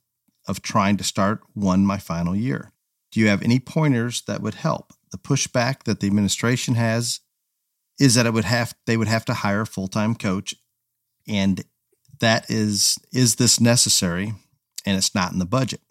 of 0.48 0.62
trying 0.62 0.98
to 0.98 1.04
start 1.04 1.42
one 1.54 1.86
my 1.86 1.98
final 1.98 2.36
year. 2.36 2.72
Do 3.14 3.20
you 3.20 3.28
have 3.28 3.44
any 3.44 3.60
pointers 3.60 4.24
that 4.24 4.42
would 4.42 4.56
help? 4.56 4.92
The 5.12 5.20
pushback 5.20 5.84
that 5.84 6.00
the 6.00 6.08
administration 6.08 6.74
has 6.74 7.20
is 8.00 8.16
that 8.16 8.26
it 8.26 8.34
would 8.34 8.46
have 8.46 8.74
they 8.88 8.98
would 8.98 9.08
have 9.08 9.24
to 9.26 9.36
hire 9.36 9.62
a 9.62 9.68
full-time 9.68 10.16
coach 10.16 10.56
and 11.28 11.64
that 12.20 12.50
is 12.50 12.98
is 13.12 13.36
this 13.36 13.60
necessary 13.60 14.34
and 14.84 14.98
it's 14.98 15.14
not 15.14 15.32
in 15.32 15.38
the 15.38 15.46
budget. 15.46 15.82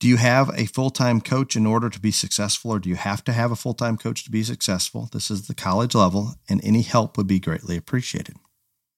Do 0.00 0.06
you 0.06 0.18
have 0.18 0.50
a 0.54 0.66
full-time 0.66 1.22
coach 1.22 1.56
in 1.56 1.64
order 1.64 1.88
to 1.88 1.98
be 1.98 2.10
successful 2.10 2.72
or 2.72 2.78
do 2.78 2.90
you 2.90 2.96
have 2.96 3.24
to 3.24 3.32
have 3.32 3.50
a 3.50 3.56
full-time 3.56 3.96
coach 3.96 4.22
to 4.24 4.30
be 4.30 4.44
successful? 4.44 5.08
This 5.10 5.30
is 5.30 5.46
the 5.46 5.54
college 5.54 5.94
level 5.94 6.34
and 6.46 6.62
any 6.62 6.82
help 6.82 7.16
would 7.16 7.26
be 7.26 7.40
greatly 7.40 7.78
appreciated. 7.78 8.36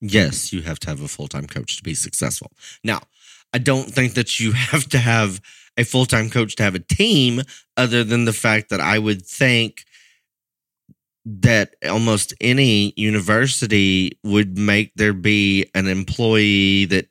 Yes, 0.01 0.51
you 0.51 0.63
have 0.63 0.79
to 0.79 0.89
have 0.89 1.01
a 1.01 1.07
full 1.07 1.29
time 1.29 1.47
coach 1.47 1.77
to 1.77 1.83
be 1.83 1.93
successful. 1.93 2.51
Now, 2.83 2.99
I 3.53 3.57
don't 3.57 3.89
think 3.89 4.15
that 4.15 4.37
you 4.37 4.51
have 4.71 4.89
to 4.89 4.97
have 4.97 5.39
a 5.81 5.85
full 5.85 6.05
time 6.05 6.29
coach 6.29 6.55
to 6.55 6.63
have 6.63 6.75
a 6.75 6.79
team, 6.79 7.41
other 7.77 8.03
than 8.03 8.25
the 8.25 8.33
fact 8.33 8.69
that 8.69 8.79
I 8.79 8.99
would 8.99 9.25
think 9.25 9.83
that 11.25 11.75
almost 11.87 12.33
any 12.41 12.93
university 12.95 14.17
would 14.23 14.57
make 14.57 14.91
there 14.95 15.13
be 15.13 15.65
an 15.75 15.87
employee 15.87 16.85
that 16.85 17.07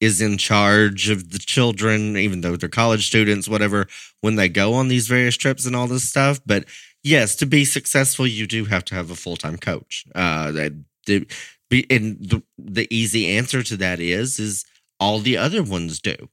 is 0.00 0.20
in 0.20 0.38
charge 0.38 1.10
of 1.10 1.30
the 1.30 1.38
children, 1.38 2.16
even 2.16 2.40
though 2.40 2.56
they're 2.56 2.68
college 2.68 3.06
students, 3.06 3.48
whatever, 3.48 3.88
when 4.20 4.36
they 4.36 4.48
go 4.48 4.74
on 4.74 4.88
these 4.88 5.08
various 5.08 5.36
trips 5.36 5.66
and 5.66 5.74
all 5.74 5.88
this 5.88 6.08
stuff. 6.08 6.40
But 6.46 6.66
yes, 7.02 7.34
to 7.36 7.46
be 7.46 7.64
successful, 7.64 8.26
you 8.26 8.46
do 8.46 8.66
have 8.66 8.84
to 8.86 8.94
have 8.94 9.10
a 9.10 9.16
full 9.16 9.36
time 9.36 9.56
coach. 9.56 10.04
Uh, 10.14 10.52
that, 10.52 10.72
and 11.08 12.16
the, 12.20 12.42
the 12.56 12.86
easy 12.94 13.26
answer 13.36 13.62
to 13.62 13.76
that 13.76 13.98
is 14.00 14.38
is 14.38 14.64
all 15.00 15.18
the 15.18 15.36
other 15.36 15.62
ones 15.62 16.00
do. 16.00 16.28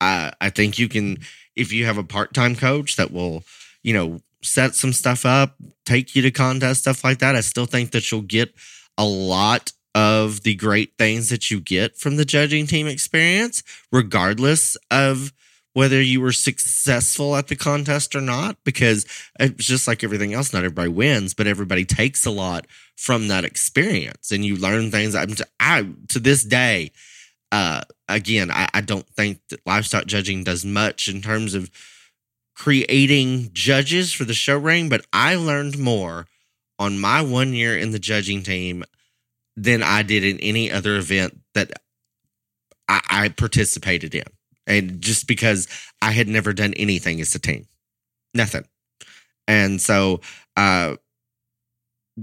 I 0.00 0.32
I 0.40 0.50
think 0.50 0.78
you 0.78 0.88
can 0.88 1.18
if 1.54 1.72
you 1.72 1.86
have 1.86 1.98
a 1.98 2.04
part 2.04 2.34
time 2.34 2.56
coach 2.56 2.96
that 2.96 3.12
will 3.12 3.44
you 3.82 3.94
know 3.94 4.20
set 4.42 4.74
some 4.74 4.92
stuff 4.92 5.26
up, 5.26 5.56
take 5.84 6.14
you 6.14 6.22
to 6.22 6.30
contests, 6.30 6.80
stuff 6.80 7.04
like 7.04 7.18
that. 7.18 7.34
I 7.34 7.40
still 7.40 7.66
think 7.66 7.90
that 7.92 8.10
you'll 8.10 8.22
get 8.22 8.54
a 8.96 9.04
lot 9.04 9.72
of 9.94 10.42
the 10.42 10.54
great 10.54 10.92
things 10.98 11.30
that 11.30 11.50
you 11.50 11.60
get 11.60 11.96
from 11.96 12.16
the 12.16 12.24
judging 12.24 12.66
team 12.66 12.86
experience, 12.86 13.62
regardless 13.90 14.76
of 14.90 15.32
whether 15.72 16.00
you 16.00 16.20
were 16.20 16.32
successful 16.32 17.36
at 17.36 17.48
the 17.48 17.56
contest 17.56 18.14
or 18.14 18.20
not, 18.20 18.56
because 18.64 19.04
it's 19.38 19.66
just 19.66 19.86
like 19.86 20.02
everything 20.02 20.32
else. 20.32 20.52
Not 20.52 20.64
everybody 20.64 20.88
wins, 20.88 21.34
but 21.34 21.46
everybody 21.46 21.84
takes 21.84 22.24
a 22.24 22.30
lot 22.30 22.66
from 22.96 23.28
that 23.28 23.44
experience, 23.44 24.30
and 24.30 24.44
you 24.44 24.56
learn 24.56 24.90
things. 24.90 25.14
I'm 25.14 25.34
t- 25.34 25.44
I 25.60 25.86
to 26.08 26.18
this 26.18 26.44
day, 26.44 26.92
uh, 27.52 27.82
again, 28.08 28.50
I, 28.50 28.68
I 28.74 28.80
don't 28.80 29.06
think 29.08 29.40
that 29.50 29.60
livestock 29.66 30.06
judging 30.06 30.44
does 30.44 30.64
much 30.64 31.08
in 31.08 31.22
terms 31.22 31.54
of 31.54 31.70
creating 32.54 33.50
judges 33.52 34.12
for 34.12 34.24
the 34.24 34.34
show 34.34 34.56
ring, 34.56 34.88
but 34.88 35.04
I 35.12 35.36
learned 35.36 35.78
more 35.78 36.26
on 36.78 36.98
my 36.98 37.22
one 37.22 37.52
year 37.52 37.76
in 37.76 37.92
the 37.92 37.98
judging 37.98 38.42
team 38.42 38.84
than 39.56 39.82
I 39.82 40.02
did 40.02 40.24
in 40.24 40.38
any 40.40 40.70
other 40.70 40.96
event 40.96 41.38
that 41.54 41.72
I, 42.88 43.00
I 43.08 43.28
participated 43.28 44.14
in. 44.14 44.24
And 44.66 45.00
just 45.00 45.26
because 45.26 45.68
I 46.02 46.12
had 46.12 46.28
never 46.28 46.52
done 46.52 46.74
anything 46.74 47.20
as 47.20 47.34
a 47.34 47.38
team, 47.38 47.66
nothing. 48.34 48.64
And 49.46 49.80
so, 49.80 50.20
uh, 50.56 50.96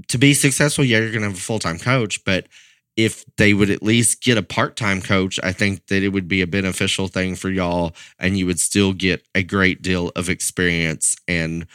to 0.07 0.17
be 0.17 0.33
successful, 0.33 0.83
yeah, 0.83 0.97
you're 0.99 1.11
going 1.11 1.21
to 1.21 1.29
have 1.29 1.37
a 1.37 1.41
full 1.41 1.59
time 1.59 1.79
coach, 1.79 2.23
but 2.25 2.47
if 2.95 3.25
they 3.37 3.53
would 3.53 3.69
at 3.69 3.81
least 3.81 4.21
get 4.21 4.37
a 4.37 4.43
part 4.43 4.75
time 4.75 5.01
coach, 5.01 5.39
I 5.43 5.51
think 5.51 5.87
that 5.87 6.03
it 6.03 6.09
would 6.09 6.27
be 6.27 6.41
a 6.41 6.47
beneficial 6.47 7.07
thing 7.07 7.35
for 7.35 7.49
y'all 7.49 7.93
and 8.19 8.37
you 8.37 8.45
would 8.45 8.59
still 8.59 8.93
get 8.93 9.25
a 9.33 9.43
great 9.43 9.81
deal 9.81 10.11
of 10.15 10.29
experience 10.29 11.15
and 11.27 11.65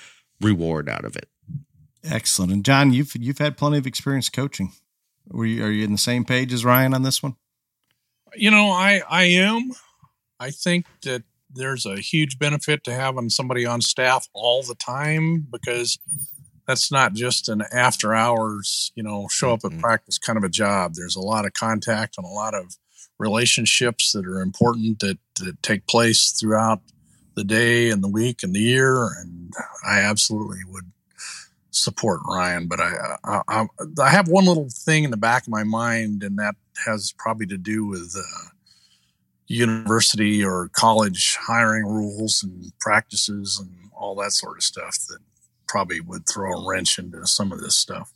reward 0.40 0.88
out 0.88 1.04
of 1.04 1.16
it. 1.16 1.28
Excellent. 2.04 2.52
And 2.52 2.64
John, 2.64 2.92
you've 2.92 3.14
you've 3.16 3.38
had 3.38 3.56
plenty 3.56 3.78
of 3.78 3.86
experience 3.86 4.28
coaching. 4.28 4.72
Were 5.30 5.46
you 5.46 5.64
are 5.64 5.70
you 5.70 5.84
in 5.84 5.92
the 5.92 5.98
same 5.98 6.24
page 6.24 6.52
as 6.52 6.64
Ryan 6.64 6.94
on 6.94 7.02
this 7.02 7.22
one? 7.22 7.36
You 8.34 8.50
know, 8.50 8.70
I 8.70 9.02
I 9.08 9.24
am. 9.24 9.72
I 10.38 10.50
think 10.50 10.86
that 11.02 11.24
there's 11.50 11.84
a 11.86 11.96
huge 11.96 12.38
benefit 12.38 12.84
to 12.84 12.94
having 12.94 13.30
somebody 13.30 13.66
on 13.66 13.80
staff 13.80 14.28
all 14.32 14.62
the 14.62 14.74
time 14.74 15.46
because 15.50 15.98
that's 16.68 16.92
not 16.92 17.14
just 17.14 17.48
an 17.48 17.62
after 17.72 18.14
hours, 18.14 18.92
you 18.94 19.02
know, 19.02 19.26
show 19.30 19.54
up 19.54 19.64
at 19.64 19.72
Mhm. 19.72 19.80
practice 19.80 20.18
kind 20.18 20.36
of 20.36 20.44
a 20.44 20.50
job. 20.50 20.94
There's 20.94 21.16
a 21.16 21.20
lot 21.20 21.46
of 21.46 21.54
contact 21.54 22.18
and 22.18 22.26
a 22.26 22.30
lot 22.30 22.54
of 22.54 22.76
relationships 23.18 24.12
that 24.12 24.26
are 24.26 24.40
important 24.40 25.00
that, 25.00 25.18
that 25.40 25.60
take 25.62 25.86
place 25.86 26.30
throughout 26.30 26.82
the 27.34 27.42
day 27.42 27.88
and 27.90 28.04
the 28.04 28.08
week 28.08 28.42
and 28.42 28.54
the 28.54 28.60
year. 28.60 29.08
And 29.18 29.52
I 29.84 30.00
absolutely 30.00 30.60
would 30.68 30.92
support 31.70 32.20
Ryan, 32.28 32.68
but 32.68 32.80
I, 32.80 33.16
I, 33.24 33.42
I, 33.48 33.66
I 34.02 34.10
have 34.10 34.28
one 34.28 34.44
little 34.44 34.68
thing 34.70 35.04
in 35.04 35.10
the 35.10 35.16
back 35.16 35.44
of 35.44 35.48
my 35.48 35.64
mind, 35.64 36.22
and 36.22 36.38
that 36.38 36.56
has 36.84 37.12
probably 37.16 37.46
to 37.46 37.56
do 37.58 37.86
with 37.86 38.14
uh, 38.16 38.48
university 39.46 40.44
or 40.44 40.68
college 40.74 41.36
hiring 41.40 41.86
rules 41.86 42.42
and 42.42 42.72
practices 42.78 43.58
and 43.58 43.90
all 43.92 44.14
that 44.16 44.32
sort 44.32 44.58
of 44.58 44.62
stuff 44.62 44.98
that 45.08 45.18
probably 45.68 46.00
would 46.00 46.28
throw 46.28 46.52
a 46.52 46.68
wrench 46.68 46.98
into 46.98 47.26
some 47.26 47.52
of 47.52 47.60
this 47.60 47.76
stuff. 47.76 48.12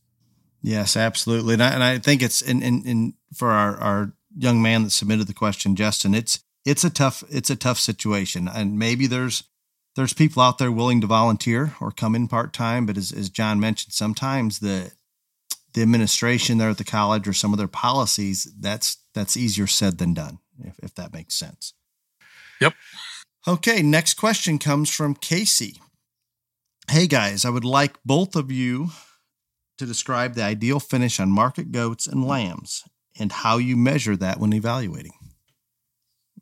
Yes, 0.63 0.97
absolutely. 0.97 1.55
And 1.55 1.63
I, 1.63 1.69
and 1.71 1.83
I 1.83 1.99
think 1.99 2.23
it's 2.23 2.41
in, 2.41 2.63
in, 2.63 2.87
in 2.87 3.15
for 3.35 3.51
our, 3.51 3.77
our 3.79 4.13
young 4.37 4.63
man 4.63 4.85
that 4.85 4.91
submitted 4.91 5.27
the 5.27 5.35
question, 5.35 5.77
Justin, 5.77 6.15
it's, 6.15 6.43
it's 6.65 6.85
a 6.85 6.91
tough, 6.91 7.25
it's 7.29 7.51
a 7.51 7.57
tough 7.57 7.79
situation. 7.79 8.49
And 8.49 8.79
maybe 8.79 9.07
there's, 9.07 9.43
there's 9.97 10.13
people 10.13 10.43
out 10.43 10.59
there 10.59 10.73
willing 10.73 11.01
to 11.01 11.07
volunteer 11.07 11.75
or 11.81 11.91
come 11.91 12.15
in 12.15 12.29
part 12.29 12.53
time. 12.53 12.87
But 12.87 12.97
as, 12.97 13.13
as 13.13 13.29
John 13.29 13.59
mentioned, 13.59 13.93
sometimes 13.93 14.61
the, 14.61 14.93
the 15.75 15.83
administration 15.83 16.59
there 16.59 16.71
at 16.71 16.79
the 16.79 16.85
college 16.85 17.27
or 17.27 17.33
some 17.33 17.53
of 17.53 17.59
their 17.59 17.67
policies, 17.67 18.51
that's, 18.59 18.99
that's 19.15 19.37
easier 19.37 19.67
said 19.67 19.99
than 19.99 20.15
done, 20.15 20.39
if, 20.63 20.79
if 20.79 20.95
that 20.95 21.13
makes 21.13 21.35
sense. 21.35 21.75
Yep. 22.61 22.75
Okay. 23.49 23.83
Next 23.83 24.15
question 24.15 24.61
comes 24.61 24.89
from 24.91 25.17
Casey. 25.17 25.81
Hey 26.91 27.07
guys, 27.07 27.45
I 27.45 27.51
would 27.51 27.65
like 27.65 27.97
both 28.05 28.37
of 28.37 28.51
you 28.51 28.91
to 29.79 29.87
describe 29.87 30.35
the 30.35 30.43
ideal 30.43 30.81
finish 30.81 31.21
on 31.21 31.31
market 31.31 31.73
goats 31.73 32.07
and 32.07 32.27
lambs 32.27 32.85
and 33.19 33.33
how 33.33 33.59
you 33.59 33.77
measure 33.77 34.17
that 34.17 34.39
when 34.39 34.53
evaluating. 34.53 35.13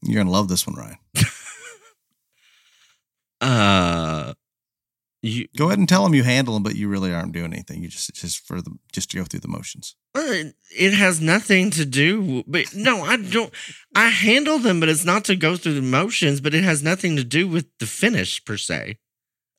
You're 0.02 0.16
going 0.16 0.26
to 0.26 0.32
love 0.32 0.48
this 0.48 0.66
one, 0.66 0.76
Ryan. 0.76 0.98
uh 3.40 4.34
you 5.22 5.48
go 5.56 5.66
ahead 5.66 5.78
and 5.78 5.88
tell 5.88 6.02
them 6.02 6.14
you 6.14 6.22
handle 6.22 6.54
them, 6.54 6.62
but 6.62 6.76
you 6.76 6.88
really 6.88 7.12
aren't 7.12 7.32
doing 7.32 7.52
anything. 7.52 7.82
You 7.82 7.88
just 7.88 8.14
just 8.14 8.46
for 8.46 8.62
the 8.62 8.70
just 8.92 9.10
to 9.10 9.18
go 9.18 9.24
through 9.24 9.40
the 9.40 9.48
motions. 9.48 9.94
Uh, 10.14 10.50
it 10.76 10.94
has 10.94 11.20
nothing 11.20 11.70
to 11.72 11.84
do. 11.84 12.42
But 12.46 12.74
no, 12.74 13.02
I 13.02 13.16
don't. 13.18 13.52
I 13.94 14.08
handle 14.08 14.58
them, 14.58 14.80
but 14.80 14.88
it's 14.88 15.04
not 15.04 15.26
to 15.26 15.36
go 15.36 15.56
through 15.56 15.74
the 15.74 15.82
motions. 15.82 16.40
But 16.40 16.54
it 16.54 16.64
has 16.64 16.82
nothing 16.82 17.16
to 17.16 17.24
do 17.24 17.46
with 17.46 17.66
the 17.78 17.86
finish 17.86 18.42
per 18.44 18.56
se. 18.56 18.96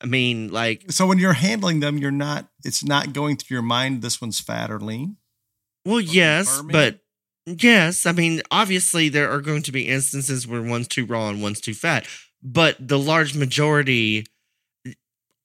I 0.02 0.06
mean, 0.06 0.50
like, 0.50 0.90
So 0.90 1.06
when 1.06 1.18
you're 1.18 1.32
handling 1.32 1.80
them, 1.80 1.98
you're 1.98 2.10
not. 2.10 2.48
It's 2.64 2.84
not 2.84 3.12
going 3.12 3.36
through 3.36 3.56
your 3.56 3.62
mind. 3.62 4.02
This 4.02 4.20
one's 4.20 4.40
fat 4.40 4.70
or 4.70 4.80
lean. 4.80 5.16
well, 5.84 6.00
yes, 6.00 6.58
confirming? 6.58 6.72
but 6.72 7.00
yes, 7.62 8.06
I 8.06 8.12
mean, 8.12 8.42
obviously 8.50 9.08
there 9.08 9.30
are 9.30 9.40
going 9.40 9.62
to 9.62 9.72
be 9.72 9.88
instances 9.88 10.46
where 10.46 10.62
one's 10.62 10.88
too 10.88 11.06
raw 11.06 11.28
and 11.28 11.42
one's 11.42 11.60
too 11.60 11.74
fat, 11.74 12.06
but 12.42 12.76
the 12.80 12.98
large 12.98 13.34
majority 13.34 14.26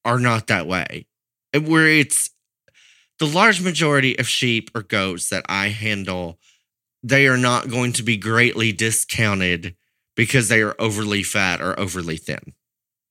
are 0.05 0.19
not 0.19 0.47
that 0.47 0.67
way. 0.67 1.07
Where 1.53 1.87
it's 1.87 2.31
the 3.19 3.27
large 3.27 3.61
majority 3.61 4.17
of 4.17 4.27
sheep 4.27 4.69
or 4.75 4.83
goats 4.83 5.29
that 5.29 5.45
I 5.49 5.69
handle, 5.69 6.39
they 7.03 7.27
are 7.27 7.37
not 7.37 7.69
going 7.69 7.93
to 7.93 8.03
be 8.03 8.17
greatly 8.17 8.71
discounted 8.71 9.75
because 10.15 10.49
they 10.49 10.61
are 10.61 10.75
overly 10.79 11.23
fat 11.23 11.61
or 11.61 11.79
overly 11.79 12.17
thin. 12.17 12.53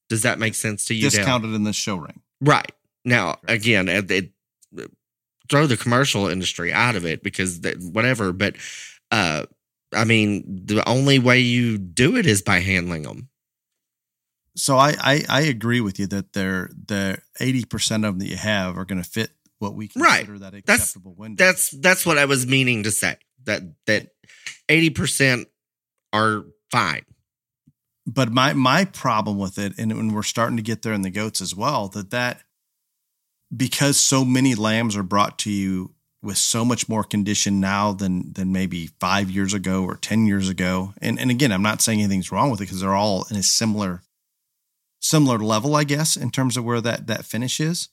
Does 0.09 0.23
that 0.23 0.39
make 0.39 0.55
sense 0.55 0.85
to 0.87 0.95
you? 0.95 1.03
Dale? 1.11 1.11
Discounted 1.11 1.55
in 1.55 1.65
the 1.65 1.73
show 1.73 1.97
ring. 1.97 2.21
Right. 2.41 2.71
Now, 3.05 3.37
again, 3.49 3.89
it, 3.89 4.11
it- 4.11 4.33
throw 5.49 5.67
the 5.69 5.77
commercial 5.77 6.27
industry 6.27 6.73
out 6.73 6.97
of 6.97 7.07
it 7.07 7.23
because 7.23 7.61
that, 7.61 7.77
whatever, 7.81 8.33
but 8.33 8.57
uh 9.13 9.45
I 9.95 10.03
mean, 10.05 10.63
the 10.67 10.87
only 10.89 11.21
way 11.21 11.39
you 11.39 11.79
do 11.79 12.17
it 12.17 12.27
is 12.27 12.43
by 12.43 12.59
handling 12.59 13.03
them. 13.05 13.29
So 14.57 14.77
I 14.77 14.95
I, 14.99 15.25
I 15.29 15.41
agree 15.43 15.81
with 15.81 16.01
you 16.01 16.07
that 16.09 16.33
they're 16.33 16.69
the 16.87 17.19
eighty 17.39 17.65
percent 17.65 18.05
of 18.05 18.15
them 18.15 18.19
that 18.19 18.29
you 18.29 18.37
have 18.37 18.77
are 18.77 18.85
going 18.85 19.01
to 19.03 19.09
fit 19.09 19.31
what 19.61 19.75
we 19.75 19.89
Right. 19.95 20.27
consider 20.27 20.39
that 20.41 20.53
That's- 20.53 20.81
acceptable 20.81 21.15
window. 21.15 21.45
That's 21.45 21.71
that's 21.71 22.05
what 22.05 22.19
I 22.19 22.25
was 22.25 22.45
meaning 22.47 22.83
to 22.83 22.91
say. 22.91 23.17
That 23.45 23.63
that 23.87 24.09
80% 24.69 25.47
are 26.13 26.45
fine. 26.73 27.03
But 28.07 28.33
my 28.33 28.53
my 28.53 28.85
problem 28.85 29.39
with 29.39 29.59
it 29.59 29.73
and 29.79 29.95
when 29.97 30.13
we're 30.13 30.23
starting 30.23 30.57
to 30.57 30.63
get 30.63 30.83
there 30.83 30.93
in 30.93 31.03
the 31.03 31.11
goats 31.11 31.41
as 31.41 31.55
well 31.55 31.89
that 31.89 32.11
that 32.11 32.43
because 33.55 33.99
so 33.99 34.25
many 34.25 34.55
lambs 34.55 34.97
are 34.97 35.03
brought 35.03 35.39
to 35.39 35.51
you 35.51 35.93
with 36.23 36.39
so 36.39 36.65
much 36.65 36.89
more 36.89 37.05
condition 37.05 37.61
now 37.61 37.93
than 37.93 38.33
than 38.33 38.53
maybe 38.53 38.89
five 39.01 39.31
years 39.31 39.55
ago 39.55 39.85
or 39.85 39.97
ten 39.97 40.27
years 40.27 40.49
ago 40.49 40.95
and 41.01 41.19
and 41.19 41.31
again 41.31 41.53
i'm 41.53 41.63
not 41.63 41.83
saying 41.83 42.01
anything's 42.01 42.33
wrong 42.33 42.51
with 42.51 42.61
it 42.61 42.65
because 42.65 42.81
they're 42.81 42.95
all 42.95 43.27
in 43.31 43.37
a 43.37 43.43
similar 43.43 44.03
similar 45.01 45.39
level 45.39 45.75
i 45.75 45.85
guess 45.85 46.17
in 46.17 46.31
terms 46.31 46.57
of 46.57 46.65
where 46.65 46.81
that 46.81 47.07
that 47.07 47.25
finish 47.25 47.61
is. 47.61 47.89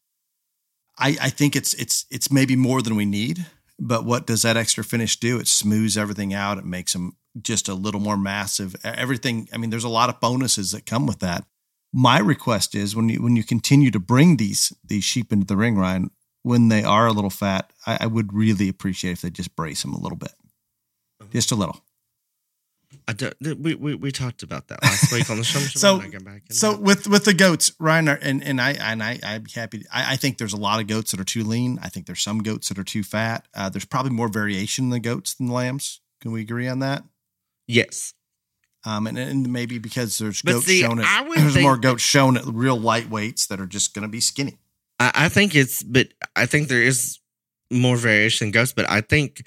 I 0.97 1.17
i 1.21 1.29
think 1.29 1.55
it's 1.55 1.73
it's 1.73 2.05
it's 2.09 2.31
maybe 2.31 2.55
more 2.55 2.81
than 2.81 2.95
we 2.95 3.05
need 3.05 3.45
but 3.79 4.05
what 4.05 4.27
does 4.27 4.43
that 4.43 4.57
extra 4.57 4.83
finish 4.83 5.17
do? 5.17 5.39
It 5.39 5.47
smooths 5.47 5.97
everything 5.97 6.33
out. 6.33 6.57
It 6.57 6.65
makes 6.65 6.93
them 6.93 7.17
just 7.41 7.67
a 7.67 7.73
little 7.73 7.99
more 7.99 8.17
massive. 8.17 8.75
Everything. 8.83 9.47
I 9.53 9.57
mean, 9.57 9.69
there's 9.69 9.83
a 9.83 9.89
lot 9.89 10.09
of 10.09 10.19
bonuses 10.19 10.71
that 10.71 10.85
come 10.85 11.05
with 11.07 11.19
that. 11.19 11.45
My 11.91 12.19
request 12.19 12.73
is 12.75 12.95
when 12.95 13.09
you 13.09 13.21
when 13.21 13.35
you 13.35 13.43
continue 13.43 13.91
to 13.91 13.99
bring 13.99 14.37
these 14.37 14.73
these 14.83 15.03
sheep 15.03 15.31
into 15.31 15.45
the 15.45 15.57
ring, 15.57 15.77
Ryan, 15.77 16.09
when 16.41 16.69
they 16.69 16.83
are 16.83 17.07
a 17.07 17.11
little 17.11 17.29
fat, 17.29 17.71
I, 17.85 17.97
I 18.01 18.05
would 18.07 18.33
really 18.33 18.67
appreciate 18.69 19.11
if 19.13 19.21
they 19.21 19.29
just 19.29 19.55
brace 19.55 19.81
them 19.83 19.93
a 19.93 19.99
little 19.99 20.17
bit, 20.17 20.33
just 21.31 21.51
a 21.51 21.55
little. 21.55 21.81
I 23.07 23.13
don't, 23.13 23.33
we, 23.59 23.73
we 23.75 23.95
we 23.95 24.11
talked 24.11 24.43
about 24.43 24.67
that 24.67 24.81
last 24.83 25.11
week 25.11 25.29
on 25.29 25.37
the 25.37 25.43
show. 25.43 25.59
So- 25.79 25.99
I 25.99 26.07
get 26.07 26.23
back 26.23 26.43
So 26.51 26.73
that. 26.73 26.81
with 26.81 27.07
with 27.07 27.25
the 27.25 27.33
goats, 27.33 27.71
Ryan, 27.79 28.07
and 28.07 28.43
and 28.43 28.61
I 28.61 28.71
and 28.73 29.01
I 29.03 29.19
I'm 29.23 29.45
happy. 29.45 29.79
to- 29.79 29.85
I, 29.91 30.13
I 30.13 30.15
think 30.15 30.37
there's 30.37 30.53
a 30.53 30.57
lot 30.57 30.79
of 30.79 30.87
goats 30.87 31.11
that 31.11 31.19
are 31.19 31.23
too 31.25 31.43
lean. 31.43 31.79
I 31.81 31.89
think 31.89 32.05
there's 32.05 32.21
some 32.21 32.39
goats 32.43 32.69
that 32.69 32.77
are 32.79 32.83
too 32.83 33.03
fat. 33.03 33.47
Uh, 33.55 33.69
there's 33.69 33.85
probably 33.85 34.11
more 34.11 34.27
variation 34.29 34.85
in 34.85 34.89
the 34.91 34.99
goats 34.99 35.33
than 35.33 35.47
lambs. 35.47 36.01
Can 36.21 36.31
we 36.31 36.41
agree 36.41 36.67
on 36.67 36.79
that? 36.79 37.03
Yes, 37.67 38.13
Um, 38.85 39.07
and, 39.07 39.17
and 39.17 39.51
maybe 39.51 39.79
because 39.79 40.17
there's 40.17 40.41
But 40.41 40.53
goats 40.53 40.65
see, 40.65 40.81
shown 40.81 40.99
I 40.99 41.19
at 41.19 41.27
would 41.27 41.37
there's 41.37 41.57
more 41.57 41.77
goats 41.77 42.03
shown 42.03 42.37
at 42.37 42.45
real 42.45 42.79
lightweights 42.79 43.47
that 43.47 43.59
are 43.59 43.65
just 43.65 43.93
going 43.93 44.03
to 44.03 44.09
be 44.09 44.19
skinny. 44.19 44.57
I, 44.99 45.11
I 45.15 45.29
think 45.29 45.55
it's, 45.55 45.83
but 45.83 46.09
I 46.35 46.45
think 46.45 46.67
there 46.67 46.81
is 46.81 47.19
more 47.71 47.97
variation 47.97 48.47
in 48.47 48.51
goats. 48.51 48.73
But 48.73 48.89
I 48.89 49.01
think 49.01 49.45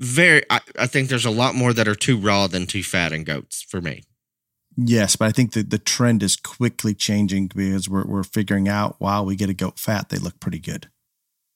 very, 0.00 0.42
I, 0.50 0.60
I 0.78 0.86
think 0.86 1.08
there's 1.08 1.26
a 1.26 1.30
lot 1.30 1.54
more 1.54 1.72
that 1.72 1.86
are 1.88 1.94
too 1.94 2.16
raw 2.18 2.46
than 2.46 2.66
too 2.66 2.82
fat 2.82 3.12
in 3.12 3.24
goats 3.24 3.62
for 3.62 3.80
me. 3.80 4.02
Yes, 4.76 5.16
but 5.16 5.26
I 5.26 5.32
think 5.32 5.52
that 5.52 5.70
the 5.70 5.78
trend 5.78 6.22
is 6.22 6.36
quickly 6.36 6.94
changing 6.94 7.48
because 7.48 7.88
we're 7.88 8.06
we're 8.06 8.22
figuring 8.22 8.68
out 8.68 8.96
while 8.98 9.26
we 9.26 9.36
get 9.36 9.50
a 9.50 9.54
goat 9.54 9.78
fat, 9.78 10.08
they 10.08 10.16
look 10.16 10.40
pretty 10.40 10.60
good. 10.60 10.88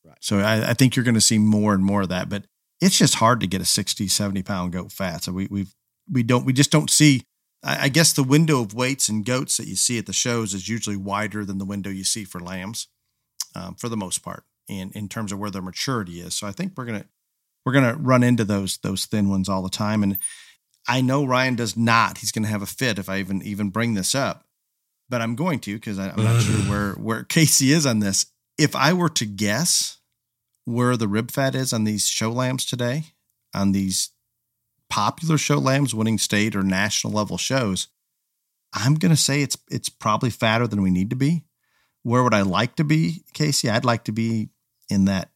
Right. 0.05 0.19
So 0.21 0.41
I, 0.41 0.71
I 0.71 0.75
think 0.75 0.95
you're 0.95 1.05
going 1.05 1.15
to 1.15 1.21
see 1.21 1.39
more 1.39 1.73
and 1.73 1.85
more 1.85 2.03
of 2.03 2.09
that. 2.11 2.29
But 2.29 2.45
it's 2.81 2.99
just 2.99 3.15
hard 3.15 3.41
to 3.41 3.47
get 3.47 3.63
a 3.63 3.65
60, 3.65 4.09
70 4.09 4.43
pound 4.43 4.73
goat 4.73 4.93
fat. 4.93 5.23
So 5.25 5.33
we 5.33 5.47
we've 5.51 5.75
we 6.11 6.23
don't 6.23 6.45
we 6.45 6.53
just 6.53 6.71
don't 6.71 6.91
see. 6.91 7.23
I, 7.63 7.85
I 7.85 7.89
guess 7.89 8.13
the 8.13 8.23
window 8.23 8.61
of 8.61 8.75
weights 8.75 9.09
and 9.09 9.25
goats 9.25 9.57
that 9.57 9.67
you 9.67 9.77
see 9.77 9.99
at 9.99 10.07
the 10.07 10.13
shows 10.13 10.55
is 10.55 10.69
usually 10.69 10.97
wider 10.97 11.45
than 11.45 11.59
the 11.59 11.65
window 11.65 11.91
you 11.91 12.05
see 12.05 12.25
for 12.25 12.41
lambs, 12.41 12.89
um, 13.55 13.75
for 13.75 13.89
the 13.89 13.97
most 13.97 14.23
part, 14.23 14.45
in 14.69 14.91
in 14.95 15.09
terms 15.09 15.33
of 15.33 15.39
where 15.39 15.51
their 15.51 15.63
maturity 15.63 16.21
is. 16.21 16.35
So 16.35 16.47
I 16.47 16.53
think 16.53 16.73
we're 16.77 16.87
gonna 16.87 17.07
we're 17.65 17.73
gonna 17.73 17.97
run 17.97 18.23
into 18.23 18.45
those 18.45 18.79
those 18.79 19.07
thin 19.07 19.29
ones 19.29 19.49
all 19.49 19.63
the 19.63 19.71
time. 19.71 20.03
And 20.03 20.19
I 20.87 21.01
know 21.01 21.25
Ryan 21.25 21.55
does 21.55 21.77
not. 21.77 22.19
He's 22.19 22.33
gonna 22.33 22.49
have 22.49 22.63
a 22.63 22.67
fit 22.67 22.99
if 22.99 23.09
I 23.09 23.19
even 23.19 23.43
even 23.43 23.71
bring 23.71 23.95
this 23.95 24.15
up, 24.15 24.45
but 25.09 25.21
I'm 25.21 25.35
going 25.35 25.61
to 25.61 25.75
because 25.75 25.99
I'm 25.99 26.23
not 26.23 26.43
sure 26.43 26.57
where 26.71 26.93
where 26.93 27.25
Casey 27.25 27.73
is 27.73 27.87
on 27.87 28.01
this. 28.01 28.27
If 28.59 28.77
I 28.77 28.93
were 28.93 29.09
to 29.11 29.27
guess 29.27 29.99
where 30.65 30.97
the 30.97 31.09
rib 31.09 31.31
fat 31.31 31.55
is 31.55 31.73
on 31.73 31.85
these 31.85 32.07
show 32.07 32.31
lambs 32.31 32.65
today, 32.65 33.05
on 33.55 33.73
these 33.73 34.11
popular 34.95 35.37
show 35.37 35.59
lambs 35.59 35.93
winning 35.93 36.19
state 36.19 36.55
or 36.55 36.63
national 36.63 37.13
level 37.13 37.37
shows, 37.37 37.89
I'm 38.73 38.95
going 38.95 39.11
to 39.11 39.21
say 39.21 39.43
it's 39.43 39.59
it's 39.69 39.89
probably 39.89 40.31
fatter 40.31 40.69
than 40.69 40.83
we 40.83 40.93
need 40.93 41.11
to 41.11 41.17
be. 41.17 41.43
Where 42.05 42.23
would 42.23 42.33
I 42.33 42.43
like 42.43 42.77
to 42.77 42.85
be, 42.85 43.25
Casey? 43.33 43.69
I'd 43.69 43.85
like 43.85 44.05
to 44.05 44.13
be 44.13 44.51
in 44.89 45.07
that 45.07 45.31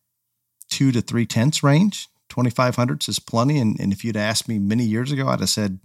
two 0.71 0.93
to 0.93 1.01
three 1.01 1.27
tenths 1.27 1.65
range. 1.65 2.07
2500s 2.31 3.09
is 3.09 3.19
plenty. 3.19 3.59
And, 3.59 3.81
and 3.81 3.93
if 3.93 4.05
you'd 4.05 4.17
asked 4.17 4.49
me 4.49 4.61
many 4.61 4.85
years 4.85 5.11
ago, 5.11 5.27
I'd 5.27 5.41
have 5.41 5.49
said 5.49 5.81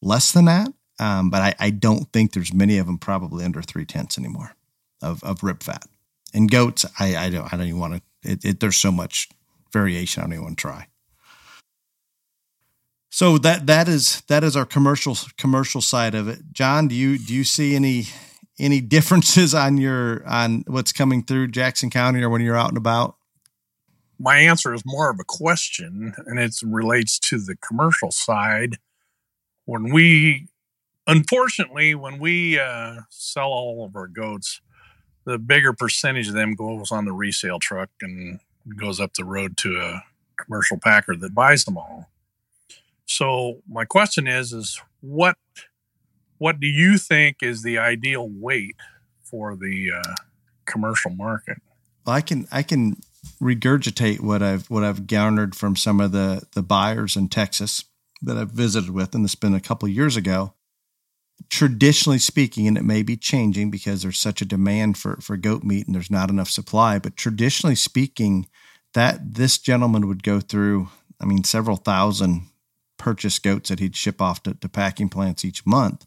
less 0.00 0.30
than 0.30 0.44
that. 0.44 0.68
Um, 1.00 1.30
but 1.30 1.42
I, 1.42 1.54
I 1.58 1.70
don't 1.70 2.12
think 2.12 2.32
there's 2.32 2.54
many 2.54 2.78
of 2.78 2.86
them 2.86 2.98
probably 2.98 3.44
under 3.44 3.60
three 3.60 3.86
tenths 3.86 4.18
anymore 4.18 4.54
of, 5.02 5.24
of 5.24 5.42
rib 5.42 5.64
fat. 5.64 5.84
And 6.32 6.48
goats, 6.48 6.86
I, 7.00 7.16
I 7.16 7.30
don't 7.30 7.52
I 7.52 7.56
don't 7.56 7.66
even 7.66 7.80
want 7.80 7.94
to. 7.94 8.30
It, 8.30 8.44
it, 8.44 8.60
there's 8.60 8.76
so 8.76 8.92
much 8.92 9.28
variation. 9.72 10.20
I 10.20 10.26
don't 10.26 10.34
even 10.34 10.44
want 10.44 10.58
to 10.58 10.62
try. 10.62 10.86
So 13.10 13.38
that 13.38 13.66
that 13.66 13.88
is 13.88 14.22
that 14.28 14.44
is 14.44 14.56
our 14.56 14.64
commercial 14.64 15.16
commercial 15.36 15.80
side 15.80 16.14
of 16.14 16.28
it. 16.28 16.40
John, 16.52 16.88
do 16.88 16.94
you 16.94 17.18
do 17.18 17.34
you 17.34 17.44
see 17.44 17.74
any 17.74 18.04
any 18.58 18.80
differences 18.80 19.54
on 19.54 19.76
your 19.76 20.26
on 20.26 20.64
what's 20.66 20.92
coming 20.92 21.24
through 21.24 21.48
Jackson 21.48 21.90
County 21.90 22.22
or 22.22 22.30
when 22.30 22.40
you're 22.40 22.56
out 22.56 22.68
and 22.68 22.78
about? 22.78 23.16
my 24.20 24.36
answer 24.36 24.74
is 24.74 24.82
more 24.84 25.10
of 25.10 25.18
a 25.18 25.24
question 25.24 26.14
and 26.26 26.38
it 26.38 26.54
relates 26.62 27.18
to 27.18 27.38
the 27.38 27.56
commercial 27.56 28.10
side 28.10 28.76
when 29.64 29.90
we 29.92 30.46
unfortunately 31.06 31.94
when 31.94 32.18
we 32.18 32.58
uh, 32.58 32.96
sell 33.08 33.48
all 33.48 33.84
of 33.84 33.96
our 33.96 34.06
goats 34.06 34.60
the 35.24 35.38
bigger 35.38 35.72
percentage 35.72 36.28
of 36.28 36.34
them 36.34 36.54
goes 36.54 36.92
on 36.92 37.06
the 37.06 37.12
resale 37.12 37.58
truck 37.58 37.88
and 38.02 38.40
goes 38.76 39.00
up 39.00 39.14
the 39.14 39.24
road 39.24 39.56
to 39.56 39.80
a 39.80 40.04
commercial 40.36 40.78
packer 40.78 41.16
that 41.16 41.34
buys 41.34 41.64
them 41.64 41.78
all 41.78 42.09
so 43.10 43.60
my 43.68 43.84
question 43.84 44.26
is 44.26 44.52
is 44.52 44.80
what 45.00 45.36
what 46.38 46.60
do 46.60 46.66
you 46.66 46.96
think 46.96 47.38
is 47.42 47.62
the 47.62 47.76
ideal 47.78 48.28
weight 48.30 48.76
for 49.24 49.56
the 49.56 49.90
uh, 49.92 50.14
commercial 50.64 51.10
market 51.10 51.58
Well, 52.06 52.16
I 52.16 52.20
can 52.20 52.46
I 52.52 52.62
can 52.62 52.96
regurgitate 53.42 54.20
what 54.20 54.42
I've 54.42 54.70
what 54.70 54.84
I've 54.84 55.06
garnered 55.06 55.54
from 55.54 55.76
some 55.76 56.00
of 56.00 56.12
the 56.12 56.42
the 56.54 56.62
buyers 56.62 57.16
in 57.16 57.28
Texas 57.28 57.84
that 58.22 58.36
I've 58.36 58.50
visited 58.50 58.90
with, 58.90 59.14
and 59.14 59.24
it's 59.24 59.34
been 59.34 59.54
a 59.54 59.60
couple 59.60 59.88
years 59.88 60.16
ago. 60.16 60.54
Traditionally 61.48 62.18
speaking, 62.18 62.68
and 62.68 62.76
it 62.76 62.84
may 62.84 63.02
be 63.02 63.16
changing 63.16 63.70
because 63.70 64.02
there's 64.02 64.18
such 64.18 64.40
a 64.40 64.46
demand 64.46 64.98
for 64.98 65.16
for 65.20 65.36
goat 65.36 65.64
meat 65.64 65.86
and 65.86 65.94
there's 65.94 66.10
not 66.10 66.30
enough 66.30 66.50
supply. 66.50 66.98
But 66.98 67.16
traditionally 67.16 67.74
speaking, 67.74 68.46
that 68.94 69.34
this 69.34 69.58
gentleman 69.58 70.06
would 70.06 70.22
go 70.22 70.40
through, 70.40 70.90
I 71.20 71.24
mean, 71.24 71.44
several 71.44 71.76
thousand 71.76 72.46
purchased 73.00 73.42
goats 73.42 73.70
that 73.70 73.80
he'd 73.80 73.96
ship 73.96 74.20
off 74.22 74.42
to, 74.44 74.54
to 74.54 74.68
packing 74.68 75.08
plants 75.08 75.44
each 75.44 75.66
month. 75.66 76.06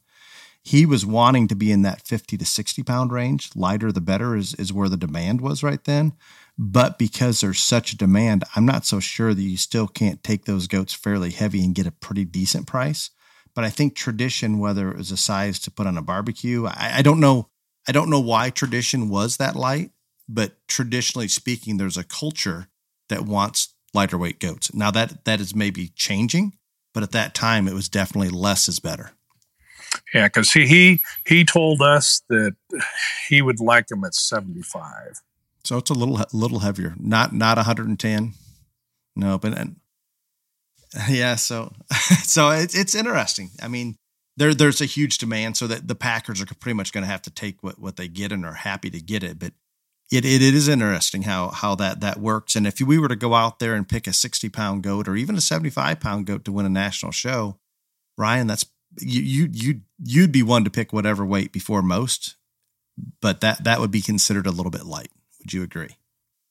He 0.62 0.86
was 0.86 1.06
wanting 1.06 1.50
to 1.50 1.56
be 1.56 1.72
in 1.74 1.82
that 1.82 2.08
50 2.08 2.38
to 2.38 2.46
60 2.46 2.84
pound 2.84 3.12
range. 3.12 3.50
Lighter 3.56 3.92
the 3.92 4.00
better 4.00 4.38
is, 4.38 4.54
is 4.54 4.72
where 4.72 4.88
the 4.88 4.96
demand 4.96 5.42
was 5.42 5.62
right 5.64 5.84
then. 5.84 6.14
But 6.58 6.98
because 6.98 7.42
there's 7.42 7.60
such 7.60 7.92
a 7.92 7.98
demand, 7.98 8.44
I'm 8.56 8.66
not 8.66 8.86
so 8.86 9.02
sure 9.02 9.34
that 9.34 9.42
you 9.42 9.58
still 9.58 9.88
can't 9.88 10.24
take 10.24 10.46
those 10.46 10.68
goats 10.68 10.94
fairly 10.94 11.32
heavy 11.32 11.64
and 11.66 11.76
get 11.76 11.88
a 11.88 11.92
pretty 11.92 12.24
decent 12.26 12.68
price. 12.68 13.10
But 13.56 13.66
I 13.66 13.70
think 13.72 13.96
tradition, 13.96 14.60
whether 14.60 14.90
it 14.90 14.98
was 14.98 15.12
a 15.12 15.18
size 15.18 15.60
to 15.60 15.72
put 15.72 15.88
on 15.88 15.98
a 15.98 16.02
barbecue, 16.02 16.66
I, 16.68 17.00
I 17.00 17.02
don't 17.02 17.20
know. 17.20 17.50
I 17.88 17.92
don't 17.92 18.10
know 18.10 18.22
why 18.22 18.50
tradition 18.50 19.10
was 19.10 19.38
that 19.38 19.56
light. 19.58 19.92
but 20.30 20.54
traditionally 20.68 21.28
speaking, 21.28 21.78
there's 21.78 21.98
a 21.98 22.04
culture 22.04 22.68
that 23.10 23.26
wants 23.26 23.74
lighter 23.94 24.18
weight 24.18 24.40
goats. 24.40 24.74
Now 24.74 24.92
that 24.92 25.26
that 25.26 25.42
is 25.42 25.54
maybe 25.56 25.90
changing, 25.96 26.54
but 26.94 27.04
at 27.04 27.12
that 27.12 27.34
time 27.34 27.68
it 27.68 27.74
was 27.74 27.90
definitely 27.90 28.30
less 28.30 28.68
is 28.68 28.80
better. 28.80 29.12
Yeah, 30.14 30.28
because 30.28 30.52
he, 30.52 30.68
he 30.68 31.02
he 31.26 31.46
told 31.46 31.82
us 31.82 32.22
that 32.30 32.56
he 33.28 33.42
would 33.42 33.60
like 33.60 33.88
them 33.88 34.04
at 34.04 34.16
seventy 34.16 34.62
five. 34.62 35.22
So 35.64 35.78
it's 35.78 35.90
a 35.90 35.94
little 35.94 36.20
little 36.34 36.60
heavier, 36.60 36.96
not 37.00 37.34
not 37.34 37.58
110. 37.58 38.34
No, 39.16 39.38
but 39.38 39.58
and, 39.58 39.76
yeah, 41.10 41.36
so 41.36 41.74
so 42.24 42.52
it's 42.52 42.76
it's 42.76 42.96
interesting. 42.96 43.52
I 43.62 43.68
mean, 43.68 43.96
there 44.38 44.54
there's 44.54 44.82
a 44.82 44.86
huge 44.86 45.18
demand, 45.18 45.58
so 45.58 45.68
that 45.68 45.88
the 45.88 45.96
Packers 45.96 46.42
are 46.42 46.46
pretty 46.46 46.76
much 46.76 46.92
going 46.92 47.04
to 47.04 47.12
have 47.12 47.22
to 47.24 47.32
take 47.32 47.62
what 47.64 47.80
what 47.80 47.96
they 47.96 48.08
get 48.08 48.32
and 48.32 48.46
are 48.46 48.54
happy 48.54 48.90
to 48.90 49.02
get 49.02 49.24
it. 49.24 49.40
But 49.40 49.54
it, 50.14 50.26
it 50.26 50.42
it 50.44 50.54
is 50.54 50.68
interesting 50.68 51.24
how 51.24 51.50
how 51.50 51.74
that 51.76 52.00
that 52.02 52.18
works. 52.20 52.56
And 52.56 52.68
if 52.68 52.80
we 52.80 53.00
were 53.00 53.08
to 53.08 53.16
go 53.16 53.34
out 53.34 53.58
there 53.60 53.74
and 53.74 53.90
pick 53.90 54.06
a 54.06 54.14
60 54.14 54.48
pound 54.50 54.84
goat 54.84 55.08
or 55.08 55.16
even 55.16 55.36
a 55.36 55.42
75 55.42 56.00
pound 56.00 56.28
goat 56.28 56.46
to 56.46 56.52
win 56.52 56.68
a 56.68 56.70
national 56.70 57.12
show, 57.12 57.58
Ryan, 58.18 58.48
that's 58.48 58.66
you 59.00 59.22
you 59.22 59.50
you 59.52 59.82
you'd 60.04 60.32
be 60.32 60.44
one 60.44 60.64
to 60.66 60.70
pick 60.70 60.94
whatever 60.94 61.26
weight 61.26 61.52
before 61.52 61.82
most, 61.82 62.36
but 63.22 63.42
that 63.42 63.64
that 63.64 63.80
would 63.80 63.92
be 63.92 64.02
considered 64.02 64.46
a 64.46 64.52
little 64.52 64.72
bit 64.72 64.86
light. 64.86 65.10
Would 65.40 65.52
you 65.52 65.64
agree? 65.64 65.98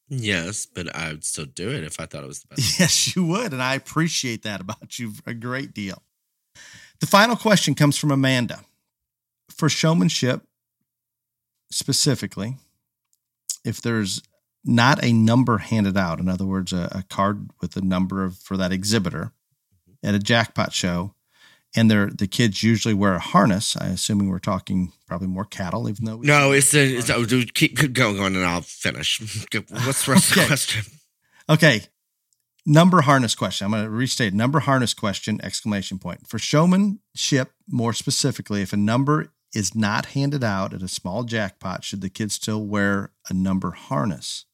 Yes, 0.09 0.67
but 0.67 0.95
I 0.95 1.09
would 1.09 1.25
still 1.25 1.47
do 1.47 1.71
it 1.71 1.85
if 1.85 1.99
I 2.01 2.07
thought 2.07 2.25
it 2.25 2.27
was 2.27 2.41
the 2.41 2.49
best. 2.49 2.79
Yes, 2.81 3.15
you 3.15 3.25
would, 3.27 3.53
and 3.53 3.63
I 3.63 3.75
appreciate 3.75 4.43
that 4.43 4.61
about 4.61 4.99
you 4.99 5.13
a 5.25 5.35
great 5.35 5.73
deal. 5.73 6.03
The 7.01 7.07
final 7.07 7.37
question 7.37 7.75
comes 7.75 7.97
from 7.97 8.11
Amanda. 8.11 8.61
For 9.49 9.69
showmanship 9.69 10.43
specifically, 11.71 12.57
if 13.65 13.81
there's 13.81 14.23
not 14.65 15.03
a 15.03 15.13
number 15.13 15.59
handed 15.59 15.97
out, 15.97 16.21
in 16.21 16.29
other 16.29 16.47
words, 16.47 16.73
a, 16.73 16.89
a 16.93 17.03
card 17.09 17.51
with 17.61 17.77
a 17.77 17.81
number 17.81 18.25
of, 18.25 18.37
for 18.37 18.57
that 18.57 18.73
exhibitor 18.73 19.33
mm-hmm. 19.91 20.09
at 20.09 20.15
a 20.15 20.19
jackpot 20.19 20.73
show, 20.73 21.15
and 21.75 21.91
they're 21.91 22.11
the 22.11 22.27
kids 22.27 22.63
usually 22.63 22.95
wear 22.95 23.15
a 23.15 23.19
harness. 23.19 23.77
I 23.77 23.87
assuming 23.87 24.29
we're 24.29 24.39
talking 24.39 24.93
probably 25.07 25.29
more 25.29 25.45
cattle, 25.45 25.89
even 25.89 26.05
though 26.05 26.19
no, 26.19 26.53
it's 26.53 26.75
a, 26.75 26.97
it's 26.97 27.09
a, 27.09 27.25
dude, 27.27 27.55
keep 27.55 27.93
going 27.95 28.21
on 28.21 28.37
and 28.37 28.45
I'll 28.45 28.61
finish. 28.61 29.21
What's 29.53 30.05
the 30.05 30.13
rest 30.13 30.33
okay. 30.33 30.43
of 30.43 30.45
the 30.45 30.47
question? 30.47 30.85
Okay, 31.49 31.83
number 32.67 33.01
harness 33.03 33.35
question. 33.35 33.65
I'm 33.65 33.71
going 33.73 33.85
to 33.85 33.91
restate 33.91 34.35
number 34.35 34.61
harness 34.61 34.95
question 34.95 35.41
exclamation 35.43 35.99
point 35.99 36.27
for 36.27 36.39
showmanship. 36.39 37.53
More 37.69 37.93
specifically, 37.93 38.63
if 38.63 38.73
a 38.73 38.77
number 38.77 39.33
is 39.55 39.75
not 39.75 40.07
handed 40.07 40.43
out 40.43 40.73
at 40.73 40.83
a 40.83 40.89
small 40.89 41.25
jackpot, 41.25 41.85
should 41.85 42.01
the 42.01 42.09
kid 42.09 42.33
still 42.33 42.65
wear 42.65 43.11
a 43.29 43.35
number 43.35 43.73
harness? 43.73 44.47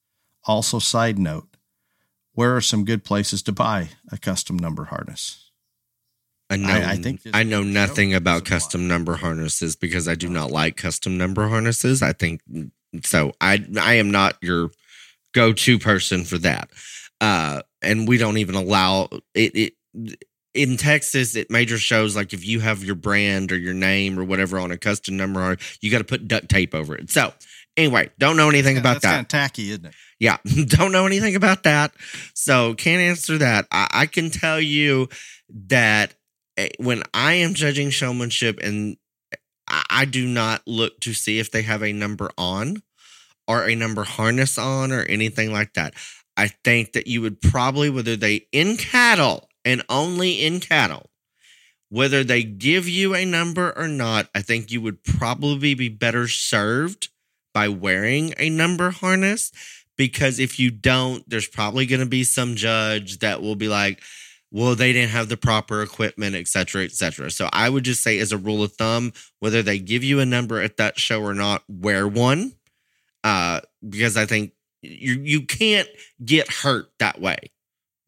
Also, 0.45 0.79
side 0.79 1.19
note, 1.19 1.57
where 2.33 2.55
are 2.55 2.61
some 2.61 2.85
good 2.85 3.05
places 3.05 3.43
to 3.43 3.53
buy 3.53 3.91
a 4.11 4.19
custom 4.19 4.57
number 4.59 4.85
harness? 4.85 5.51
I 6.51 6.57
know. 6.57 6.69
I, 6.69 6.93
I 6.93 6.97
think 6.97 7.21
I 7.35 7.43
know 7.43 7.63
nothing 7.63 8.15
about 8.15 8.45
custom 8.45 8.89
number 8.89 9.17
harnesses 9.17 9.77
because 9.77 10.09
I 10.09 10.15
do 10.15 10.29
not 10.29 10.51
like 10.51 10.77
custom 10.77 11.19
number 11.19 11.49
harnesses. 11.49 12.03
I 12.03 12.13
think 12.15 12.41
so. 13.03 13.33
I 13.41 13.67
I 13.79 13.95
am 13.95 14.11
not 14.11 14.39
your 14.41 14.71
go 15.35 15.53
to 15.53 15.79
person 15.79 16.25
for 16.25 16.39
that. 16.39 16.71
Uh, 17.21 17.63
and 17.83 18.09
we 18.09 18.17
don't 18.17 18.39
even 18.39 18.55
allow 18.55 19.09
it, 19.35 19.75
it 19.95 20.25
in 20.59 20.77
Texas 20.77 21.37
at 21.37 21.51
major 21.51 21.79
shows. 21.79 22.17
Like 22.17 22.33
if 22.33 22.45
you 22.45 22.59
have 22.59 22.83
your 22.83 22.97
brand 22.97 23.53
or 23.53 23.57
your 23.57 23.75
name 23.75 24.19
or 24.19 24.25
whatever 24.25 24.59
on 24.59 24.73
a 24.73 24.77
custom 24.77 25.17
number, 25.17 25.57
you 25.81 25.91
got 25.91 25.99
to 25.99 26.05
put 26.05 26.27
duct 26.27 26.49
tape 26.49 26.75
over 26.75 26.97
it. 26.97 27.11
So 27.11 27.33
anyway, 27.77 28.11
don't 28.19 28.37
know 28.37 28.49
anything 28.49 28.75
yeah, 28.75 28.81
about 28.81 29.03
that. 29.03 29.09
Kind 29.09 29.21
of 29.21 29.29
tacky, 29.29 29.71
isn't 29.71 29.87
it? 29.87 29.95
Yeah, 30.19 30.39
don't 30.67 30.91
know 30.91 31.07
anything 31.07 31.37
about 31.37 31.63
that. 31.63 31.93
So 32.35 32.75
can't 32.75 33.01
answer 33.01 33.39
that. 33.39 33.67
I, 33.71 33.89
I 33.93 34.07
can 34.07 34.31
tell 34.31 34.61
you 34.61 35.09
that 35.69 36.15
eh, 36.57 36.71
when 36.79 37.05
I 37.15 37.35
am 37.35 37.55
judging 37.55 37.91
showmanship 37.91 38.59
and 38.61 38.97
eh, 39.33 39.37
I 39.91 40.07
do 40.07 40.27
not 40.27 40.63
look 40.67 40.99
to 41.01 41.13
see 41.13 41.39
if 41.39 41.53
they 41.53 41.63
have 41.63 41.85
a 41.85 41.93
number 41.93 42.31
on 42.37 42.83
or 43.47 43.65
a 43.65 43.77
number 43.77 44.03
harness 44.03 44.59
on 44.59 44.91
or 44.91 45.03
anything 45.03 45.53
like 45.53 45.75
that. 45.75 45.95
I 46.37 46.49
think 46.49 46.93
that 46.93 47.07
you 47.07 47.21
would 47.23 47.41
probably, 47.41 47.91
whether 47.91 48.17
they 48.17 48.47
in 48.53 48.77
cattle 48.77 49.48
and 49.65 49.85
only 49.89 50.45
in 50.45 50.61
cattle, 50.61 51.11
whether 51.91 52.23
they 52.23 52.43
give 52.43 52.89
you 52.89 53.15
a 53.15 53.25
number 53.25 53.73
or 53.77 53.89
not, 53.89 54.29
I 54.35 54.43
think 54.43 54.71
you 54.71 54.81
would 54.83 55.05
probably 55.05 55.75
be 55.75 55.89
better 55.89 56.29
served 56.29 57.09
by 57.55 57.69
wearing 57.69 58.35
a 58.39 58.51
number 58.51 58.91
harness 58.91 59.53
because 59.97 60.39
if 60.39 60.59
you 60.59 60.71
don't, 60.71 61.29
there's 61.29 61.49
probably 61.49 61.87
going 61.87 62.01
to 62.01 62.07
be 62.07 62.25
some 62.25 62.55
judge 62.55 63.19
that 63.19 63.43
will 63.43 63.57
be 63.57 63.69
like, 63.69 64.01
well, 64.51 64.75
they 64.75 64.93
didn't 64.93 65.11
have 65.11 65.29
the 65.29 65.37
proper 65.37 65.83
equipment, 65.83 66.35
et 66.35 66.49
cetera, 66.49 66.85
et 66.85 66.93
cetera. 66.93 67.31
So 67.31 67.49
I 67.53 67.69
would 67.69 67.85
just 67.85 68.03
say, 68.03 68.19
as 68.19 68.33
a 68.33 68.39
rule 68.39 68.63
of 68.63 68.73
thumb, 68.73 69.13
whether 69.41 69.63
they 69.63 69.79
give 69.79 70.03
you 70.05 70.21
a 70.21 70.27
number 70.27 70.61
at 70.61 70.79
that 70.79 70.99
show 70.99 71.23
or 71.23 71.35
not, 71.35 71.65
wear 71.69 72.09
one, 72.09 72.53
uh, 73.25 73.61
because 73.87 74.17
I 74.17 74.25
think 74.25 74.53
you 74.81 75.15
you 75.15 75.43
can't 75.43 75.89
get 76.25 76.51
hurt 76.51 76.87
that 76.99 77.21
way 77.21 77.51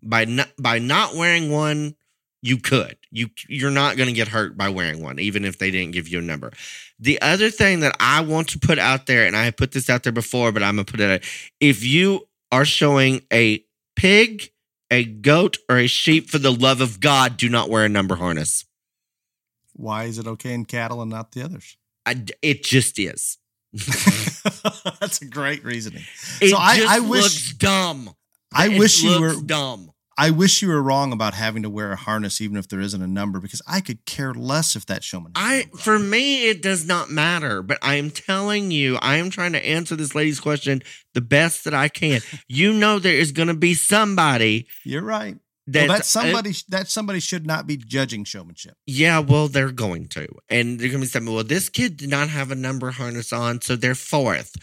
by 0.02 0.24
not 0.24 0.50
by 0.58 0.78
not 0.78 1.14
wearing 1.14 1.50
one. 1.50 1.96
You 2.42 2.56
could 2.56 2.96
you 3.10 3.28
you're 3.48 3.70
not 3.70 3.96
going 3.96 4.08
to 4.08 4.14
get 4.14 4.28
hurt 4.28 4.56
by 4.56 4.70
wearing 4.70 5.02
one, 5.02 5.18
even 5.18 5.44
if 5.44 5.58
they 5.58 5.70
didn't 5.70 5.92
give 5.92 6.08
you 6.08 6.20
a 6.20 6.22
number. 6.22 6.52
The 6.98 7.20
other 7.20 7.50
thing 7.50 7.80
that 7.80 7.94
I 8.00 8.20
want 8.22 8.48
to 8.50 8.58
put 8.58 8.78
out 8.78 9.06
there, 9.06 9.26
and 9.26 9.36
I 9.36 9.44
have 9.44 9.56
put 9.56 9.72
this 9.72 9.90
out 9.90 10.04
there 10.04 10.12
before, 10.12 10.52
but 10.52 10.62
I'm 10.62 10.76
gonna 10.76 10.84
put 10.84 11.00
it 11.00 11.10
out, 11.10 11.30
if 11.60 11.84
you 11.84 12.28
are 12.50 12.64
showing 12.64 13.22
a 13.32 13.64
pig 13.94 14.50
a 14.90 15.04
goat 15.04 15.58
or 15.68 15.78
a 15.78 15.86
sheep 15.86 16.28
for 16.30 16.38
the 16.38 16.52
love 16.52 16.80
of 16.80 17.00
God 17.00 17.36
do 17.36 17.48
not 17.48 17.70
wear 17.70 17.84
a 17.84 17.88
number 17.88 18.16
harness. 18.16 18.64
Why 19.74 20.04
is 20.04 20.18
it 20.18 20.26
okay 20.26 20.52
in 20.52 20.64
cattle 20.64 21.00
and 21.00 21.10
not 21.10 21.32
the 21.32 21.42
others? 21.42 21.76
I, 22.04 22.24
it 22.42 22.64
just 22.64 22.98
is. 22.98 23.38
That's 23.72 25.22
a 25.22 25.26
great 25.26 25.64
reasoning. 25.64 26.02
It 26.40 26.50
so 26.50 26.56
I, 26.58 26.84
I 26.88 27.00
wish 27.00 27.52
dumb. 27.52 28.10
I 28.52 28.68
it 28.68 28.78
wish 28.78 29.02
you 29.02 29.20
were 29.20 29.34
dumb. 29.40 29.89
I 30.20 30.28
wish 30.28 30.60
you 30.60 30.68
were 30.68 30.82
wrong 30.82 31.14
about 31.14 31.32
having 31.32 31.62
to 31.62 31.70
wear 31.70 31.92
a 31.92 31.96
harness, 31.96 32.42
even 32.42 32.58
if 32.58 32.68
there 32.68 32.78
isn't 32.78 33.00
a 33.00 33.06
number, 33.06 33.40
because 33.40 33.62
I 33.66 33.80
could 33.80 34.04
care 34.04 34.34
less 34.34 34.76
if 34.76 34.84
that 34.84 35.02
showman. 35.02 35.32
I 35.34 35.70
for 35.78 35.98
me, 35.98 36.50
it 36.50 36.60
does 36.60 36.86
not 36.86 37.08
matter. 37.10 37.62
But 37.62 37.78
I 37.80 37.94
am 37.94 38.10
telling 38.10 38.70
you, 38.70 38.98
I 39.00 39.16
am 39.16 39.30
trying 39.30 39.52
to 39.52 39.66
answer 39.66 39.96
this 39.96 40.14
lady's 40.14 40.38
question 40.38 40.82
the 41.14 41.22
best 41.22 41.64
that 41.64 41.72
I 41.72 41.88
can. 41.88 42.20
you 42.48 42.74
know, 42.74 42.98
there 42.98 43.14
is 43.14 43.32
going 43.32 43.48
to 43.48 43.54
be 43.54 43.72
somebody. 43.72 44.66
You're 44.84 45.02
right. 45.02 45.38
That's, 45.66 45.88
well, 45.88 45.96
that 45.96 46.04
somebody. 46.04 46.50
Uh, 46.50 46.68
that 46.68 46.88
somebody 46.88 47.20
should 47.20 47.46
not 47.46 47.66
be 47.66 47.78
judging 47.78 48.24
showmanship. 48.24 48.74
Yeah, 48.86 49.20
well, 49.20 49.48
they're 49.48 49.72
going 49.72 50.08
to, 50.08 50.28
and 50.50 50.78
they're 50.78 50.88
going 50.88 51.00
to 51.00 51.06
be 51.06 51.10
saying, 51.10 51.32
"Well, 51.32 51.44
this 51.44 51.70
kid 51.70 51.96
did 51.96 52.10
not 52.10 52.28
have 52.28 52.50
a 52.50 52.54
number 52.54 52.90
harness 52.90 53.32
on, 53.32 53.62
so 53.62 53.74
they're 53.74 53.94
fourth. 53.94 54.54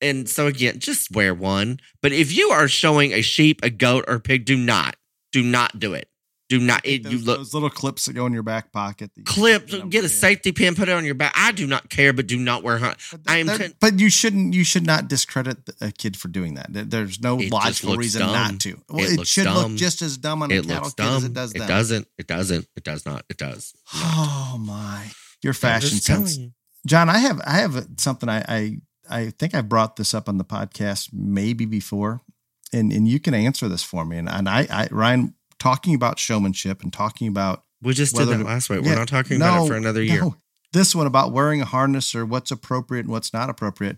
And 0.00 0.28
so 0.28 0.46
again, 0.46 0.78
just 0.78 1.10
wear 1.10 1.34
one. 1.34 1.80
But 2.00 2.12
if 2.12 2.32
you 2.32 2.50
are 2.50 2.68
showing 2.68 3.12
a 3.12 3.22
sheep, 3.22 3.60
a 3.62 3.70
goat, 3.70 4.04
or 4.06 4.14
a 4.14 4.20
pig, 4.20 4.44
do 4.44 4.56
not 4.56 4.96
do 5.32 5.42
not 5.42 5.78
do 5.78 5.94
it. 5.94 6.08
Do 6.50 6.58
not. 6.58 6.84
It, 6.84 7.04
those, 7.04 7.12
you 7.12 7.18
look 7.20 7.38
those 7.38 7.54
little 7.54 7.70
clips 7.70 8.06
that 8.06 8.14
go 8.14 8.26
in 8.26 8.32
your 8.32 8.42
back 8.42 8.72
pocket. 8.72 9.12
Clip. 9.24 9.72
Uh, 9.72 9.86
get 9.86 10.02
a 10.02 10.08
safety 10.08 10.50
pin. 10.50 10.74
Put 10.74 10.88
it 10.88 10.92
on 10.92 11.04
your 11.04 11.14
back. 11.14 11.32
I 11.36 11.52
do 11.52 11.64
not 11.64 11.88
care, 11.88 12.12
but 12.12 12.26
do 12.26 12.36
not 12.36 12.64
wear. 12.64 12.76
Hunt. 12.78 12.98
I 13.28 13.36
am. 13.36 13.46
Ten- 13.46 13.72
but 13.80 14.00
you 14.00 14.10
shouldn't. 14.10 14.52
You 14.52 14.64
should 14.64 14.84
not 14.84 15.06
discredit 15.06 15.58
a 15.80 15.92
kid 15.92 16.16
for 16.16 16.26
doing 16.26 16.54
that. 16.54 16.66
There's 16.70 17.20
no 17.20 17.36
logical 17.36 17.94
reason 17.96 18.22
dumb. 18.22 18.32
not 18.32 18.60
to. 18.62 18.80
Well, 18.88 19.04
it, 19.04 19.20
it 19.20 19.26
should 19.28 19.44
dumb. 19.44 19.70
look 19.70 19.78
just 19.78 20.02
as 20.02 20.18
dumb 20.18 20.42
on 20.42 20.50
it 20.50 20.64
a 20.64 20.68
looks 20.68 20.94
kid 20.94 20.96
dumb. 21.04 21.16
as 21.18 21.24
it 21.24 21.32
does. 21.32 21.54
It 21.54 21.66
doesn't. 21.68 22.08
It 22.18 22.26
doesn't. 22.26 22.66
It 22.76 22.82
does 22.82 23.06
not. 23.06 23.24
It 23.30 23.36
does. 23.36 23.72
Not. 23.94 24.02
Oh 24.04 24.58
my! 24.58 25.06
Your 25.44 25.52
fashion 25.52 25.98
sense, 25.98 26.36
John. 26.84 27.08
I 27.08 27.18
have. 27.18 27.40
I 27.46 27.58
have 27.58 27.86
something. 27.98 28.28
I, 28.28 28.44
I. 28.48 28.78
I 29.08 29.30
think 29.30 29.56
I 29.56 29.60
brought 29.60 29.96
this 29.96 30.14
up 30.14 30.28
on 30.28 30.38
the 30.38 30.44
podcast 30.44 31.10
maybe 31.12 31.64
before, 31.64 32.22
and 32.72 32.92
and 32.92 33.08
you 33.08 33.20
can 33.20 33.34
answer 33.34 33.68
this 33.68 33.82
for 33.82 34.04
me. 34.04 34.18
And 34.18 34.28
and 34.28 34.48
I, 34.48 34.66
I 34.70 34.88
Ryan 34.90 35.34
talking 35.58 35.94
about 35.94 36.18
showmanship 36.18 36.82
and 36.82 36.92
talking 36.92 37.28
about 37.28 37.64
we 37.82 37.94
just 37.94 38.14
did 38.14 38.28
that 38.28 38.44
last 38.44 38.68
week. 38.70 38.82
Yeah, 38.82 38.90
We're 38.90 38.98
not 38.98 39.08
talking 39.08 39.38
no, 39.38 39.46
about 39.46 39.64
it 39.64 39.68
for 39.68 39.76
another 39.76 40.02
year. 40.02 40.20
No. 40.22 40.36
This 40.72 40.94
one 40.94 41.06
about 41.06 41.32
wearing 41.32 41.60
a 41.60 41.64
harness 41.64 42.14
or 42.14 42.24
what's 42.24 42.50
appropriate 42.50 43.00
and 43.00 43.10
what's 43.10 43.32
not 43.32 43.50
appropriate. 43.50 43.96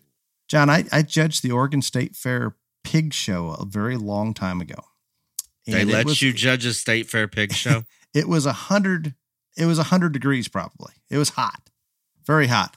John, 0.49 0.71
I, 0.71 0.85
I 0.91 1.03
judged 1.03 1.43
the 1.43 1.51
Oregon 1.51 1.83
State 1.83 2.17
Fair 2.17 2.57
pig 2.85 3.13
show 3.13 3.51
a 3.51 3.65
very 3.65 3.97
long 3.97 4.35
time 4.35 4.61
ago. 4.61 4.85
And 5.67 5.77
they 5.77 5.85
let 5.85 6.07
was, 6.07 6.23
you 6.23 6.33
judge 6.33 6.67
a 6.67 6.75
state 6.75 7.09
fair 7.09 7.29
pig 7.29 7.53
show. 7.55 7.85
it 8.15 8.29
was 8.29 8.47
a 8.47 8.53
hundred. 8.53 9.15
It 9.57 9.67
was 9.67 9.79
a 9.79 9.85
hundred 9.85 10.13
degrees 10.13 10.49
probably. 10.49 10.95
It 11.11 11.19
was 11.19 11.31
hot, 11.31 11.71
very 12.27 12.47
hot. 12.47 12.77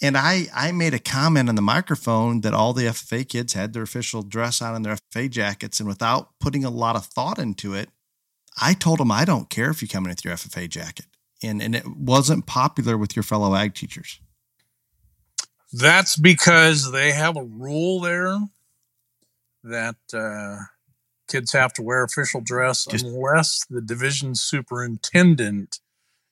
And 0.00 0.16
I, 0.16 0.46
I 0.54 0.70
made 0.70 0.94
a 0.94 1.00
comment 1.00 1.48
on 1.48 1.56
the 1.56 1.62
microphone 1.62 2.42
that 2.42 2.54
all 2.54 2.72
the 2.72 2.84
FFA 2.84 3.28
kids 3.28 3.54
had 3.54 3.72
their 3.72 3.82
official 3.82 4.22
dress 4.22 4.62
on 4.62 4.76
and 4.76 4.84
their 4.84 4.96
FFA 4.96 5.28
jackets. 5.28 5.80
And 5.80 5.88
without 5.88 6.38
putting 6.38 6.64
a 6.64 6.70
lot 6.70 6.94
of 6.94 7.06
thought 7.06 7.38
into 7.38 7.74
it, 7.74 7.90
I 8.60 8.74
told 8.74 9.00
them 9.00 9.10
I 9.10 9.24
don't 9.24 9.50
care 9.50 9.70
if 9.70 9.82
you 9.82 9.88
come 9.88 10.04
in 10.04 10.10
with 10.10 10.24
your 10.24 10.34
FFA 10.34 10.68
jacket. 10.68 11.06
And, 11.42 11.60
and 11.60 11.74
it 11.74 11.86
wasn't 11.86 12.46
popular 12.46 12.96
with 12.96 13.16
your 13.16 13.22
fellow 13.22 13.54
ag 13.54 13.74
teachers. 13.74 14.20
That's 15.72 16.16
because 16.16 16.92
they 16.92 17.12
have 17.12 17.36
a 17.36 17.44
rule 17.44 18.00
there 18.00 18.38
that 19.64 19.96
uh, 20.14 20.64
kids 21.28 21.52
have 21.52 21.72
to 21.74 21.82
wear 21.82 22.04
official 22.04 22.40
dress 22.40 22.86
Just- 22.86 23.04
unless 23.04 23.64
the 23.68 23.82
division 23.82 24.34
superintendent 24.34 25.80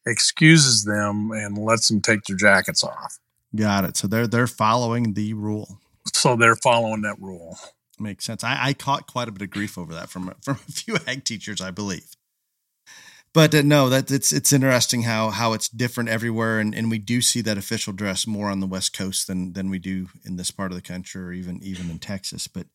excuses 0.07 0.85
them 0.85 1.33
and 1.33 1.59
lets 1.59 1.89
them 1.89 2.01
take 2.01 2.23
their 2.25 2.37
jackets 2.37 2.85
off. 2.85 3.19
Got 3.57 3.85
it. 3.85 3.97
So 3.97 4.07
they're 4.07 4.27
they're 4.27 4.47
following 4.47 5.15
the 5.15 5.35
rule. 5.35 5.79
So 6.13 6.37
they're 6.37 6.57
following 6.57 7.03
that 7.03 7.21
rule. 7.21 7.59
Makes 7.99 8.25
sense. 8.25 8.45
I, 8.45 8.59
I 8.69 8.73
caught 8.75 9.07
quite 9.07 9.29
a 9.29 9.33
bit 9.33 9.43
of 9.43 9.51
grief 9.51 9.79
over 9.79 9.95
that 9.95 10.11
from 10.11 10.35
from 10.43 10.59
a 10.69 10.73
few 10.73 10.97
ag 11.07 11.25
teachers, 11.25 11.61
I 11.61 11.71
believe. 11.71 12.17
But 13.33 13.55
uh, 13.55 13.63
no, 13.63 13.91
that 13.91 14.11
it's 14.11 14.33
it's 14.33 14.53
interesting 14.53 15.03
how 15.03 15.31
how 15.31 15.53
it's 15.53 15.69
different 15.69 16.09
everywhere, 16.09 16.59
and, 16.59 16.75
and 16.75 16.91
we 16.91 16.99
do 16.99 17.21
see 17.21 17.43
that 17.43 17.59
official 17.59 17.93
dress 17.93 18.27
more 18.27 18.49
on 18.49 18.61
the 18.61 18.67
West 18.67 18.97
Coast 18.97 19.27
than 19.27 19.53
than 19.53 19.69
we 19.69 19.79
do 19.79 20.09
in 20.25 20.37
this 20.37 20.51
part 20.51 20.73
of 20.73 20.77
the 20.77 20.83
country, 20.83 21.23
or 21.23 21.33
even 21.33 21.63
even 21.63 21.91
in 21.91 21.99
Texas. 21.99 22.49
But 22.49 22.67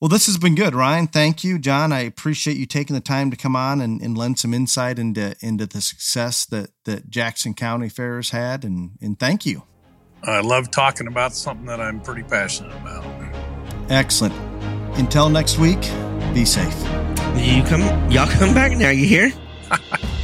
well, 0.00 0.08
this 0.08 0.26
has 0.26 0.38
been 0.38 0.54
good, 0.54 0.74
Ryan. 0.74 1.08
Thank 1.08 1.42
you, 1.42 1.58
John. 1.58 1.92
I 1.92 2.00
appreciate 2.00 2.56
you 2.56 2.66
taking 2.66 2.94
the 2.94 3.00
time 3.00 3.30
to 3.32 3.36
come 3.36 3.56
on 3.56 3.80
and, 3.80 4.00
and 4.00 4.16
lend 4.16 4.38
some 4.38 4.54
insight 4.54 4.98
into 4.98 5.34
into 5.40 5.66
the 5.66 5.82
success 5.82 6.46
that 6.46 6.70
that 6.84 7.10
Jackson 7.10 7.52
County 7.52 7.88
Fairs 7.88 8.30
had, 8.30 8.64
and 8.64 8.92
and 9.02 9.18
thank 9.18 9.44
you. 9.44 9.64
I 10.24 10.40
love 10.40 10.70
talking 10.70 11.06
about 11.06 11.34
something 11.34 11.66
that 11.66 11.80
I'm 11.80 12.00
pretty 12.00 12.22
passionate 12.22 12.74
about. 12.76 13.04
Excellent. 13.88 14.34
Until 14.98 15.30
next 15.30 15.58
week, 15.58 15.80
be 16.34 16.44
safe. 16.44 16.74
You 17.36 17.62
come, 17.62 17.82
y'all 18.10 18.26
come 18.26 18.52
back 18.54 18.76
now. 18.76 18.90
You 18.90 19.06
hear? 19.06 19.32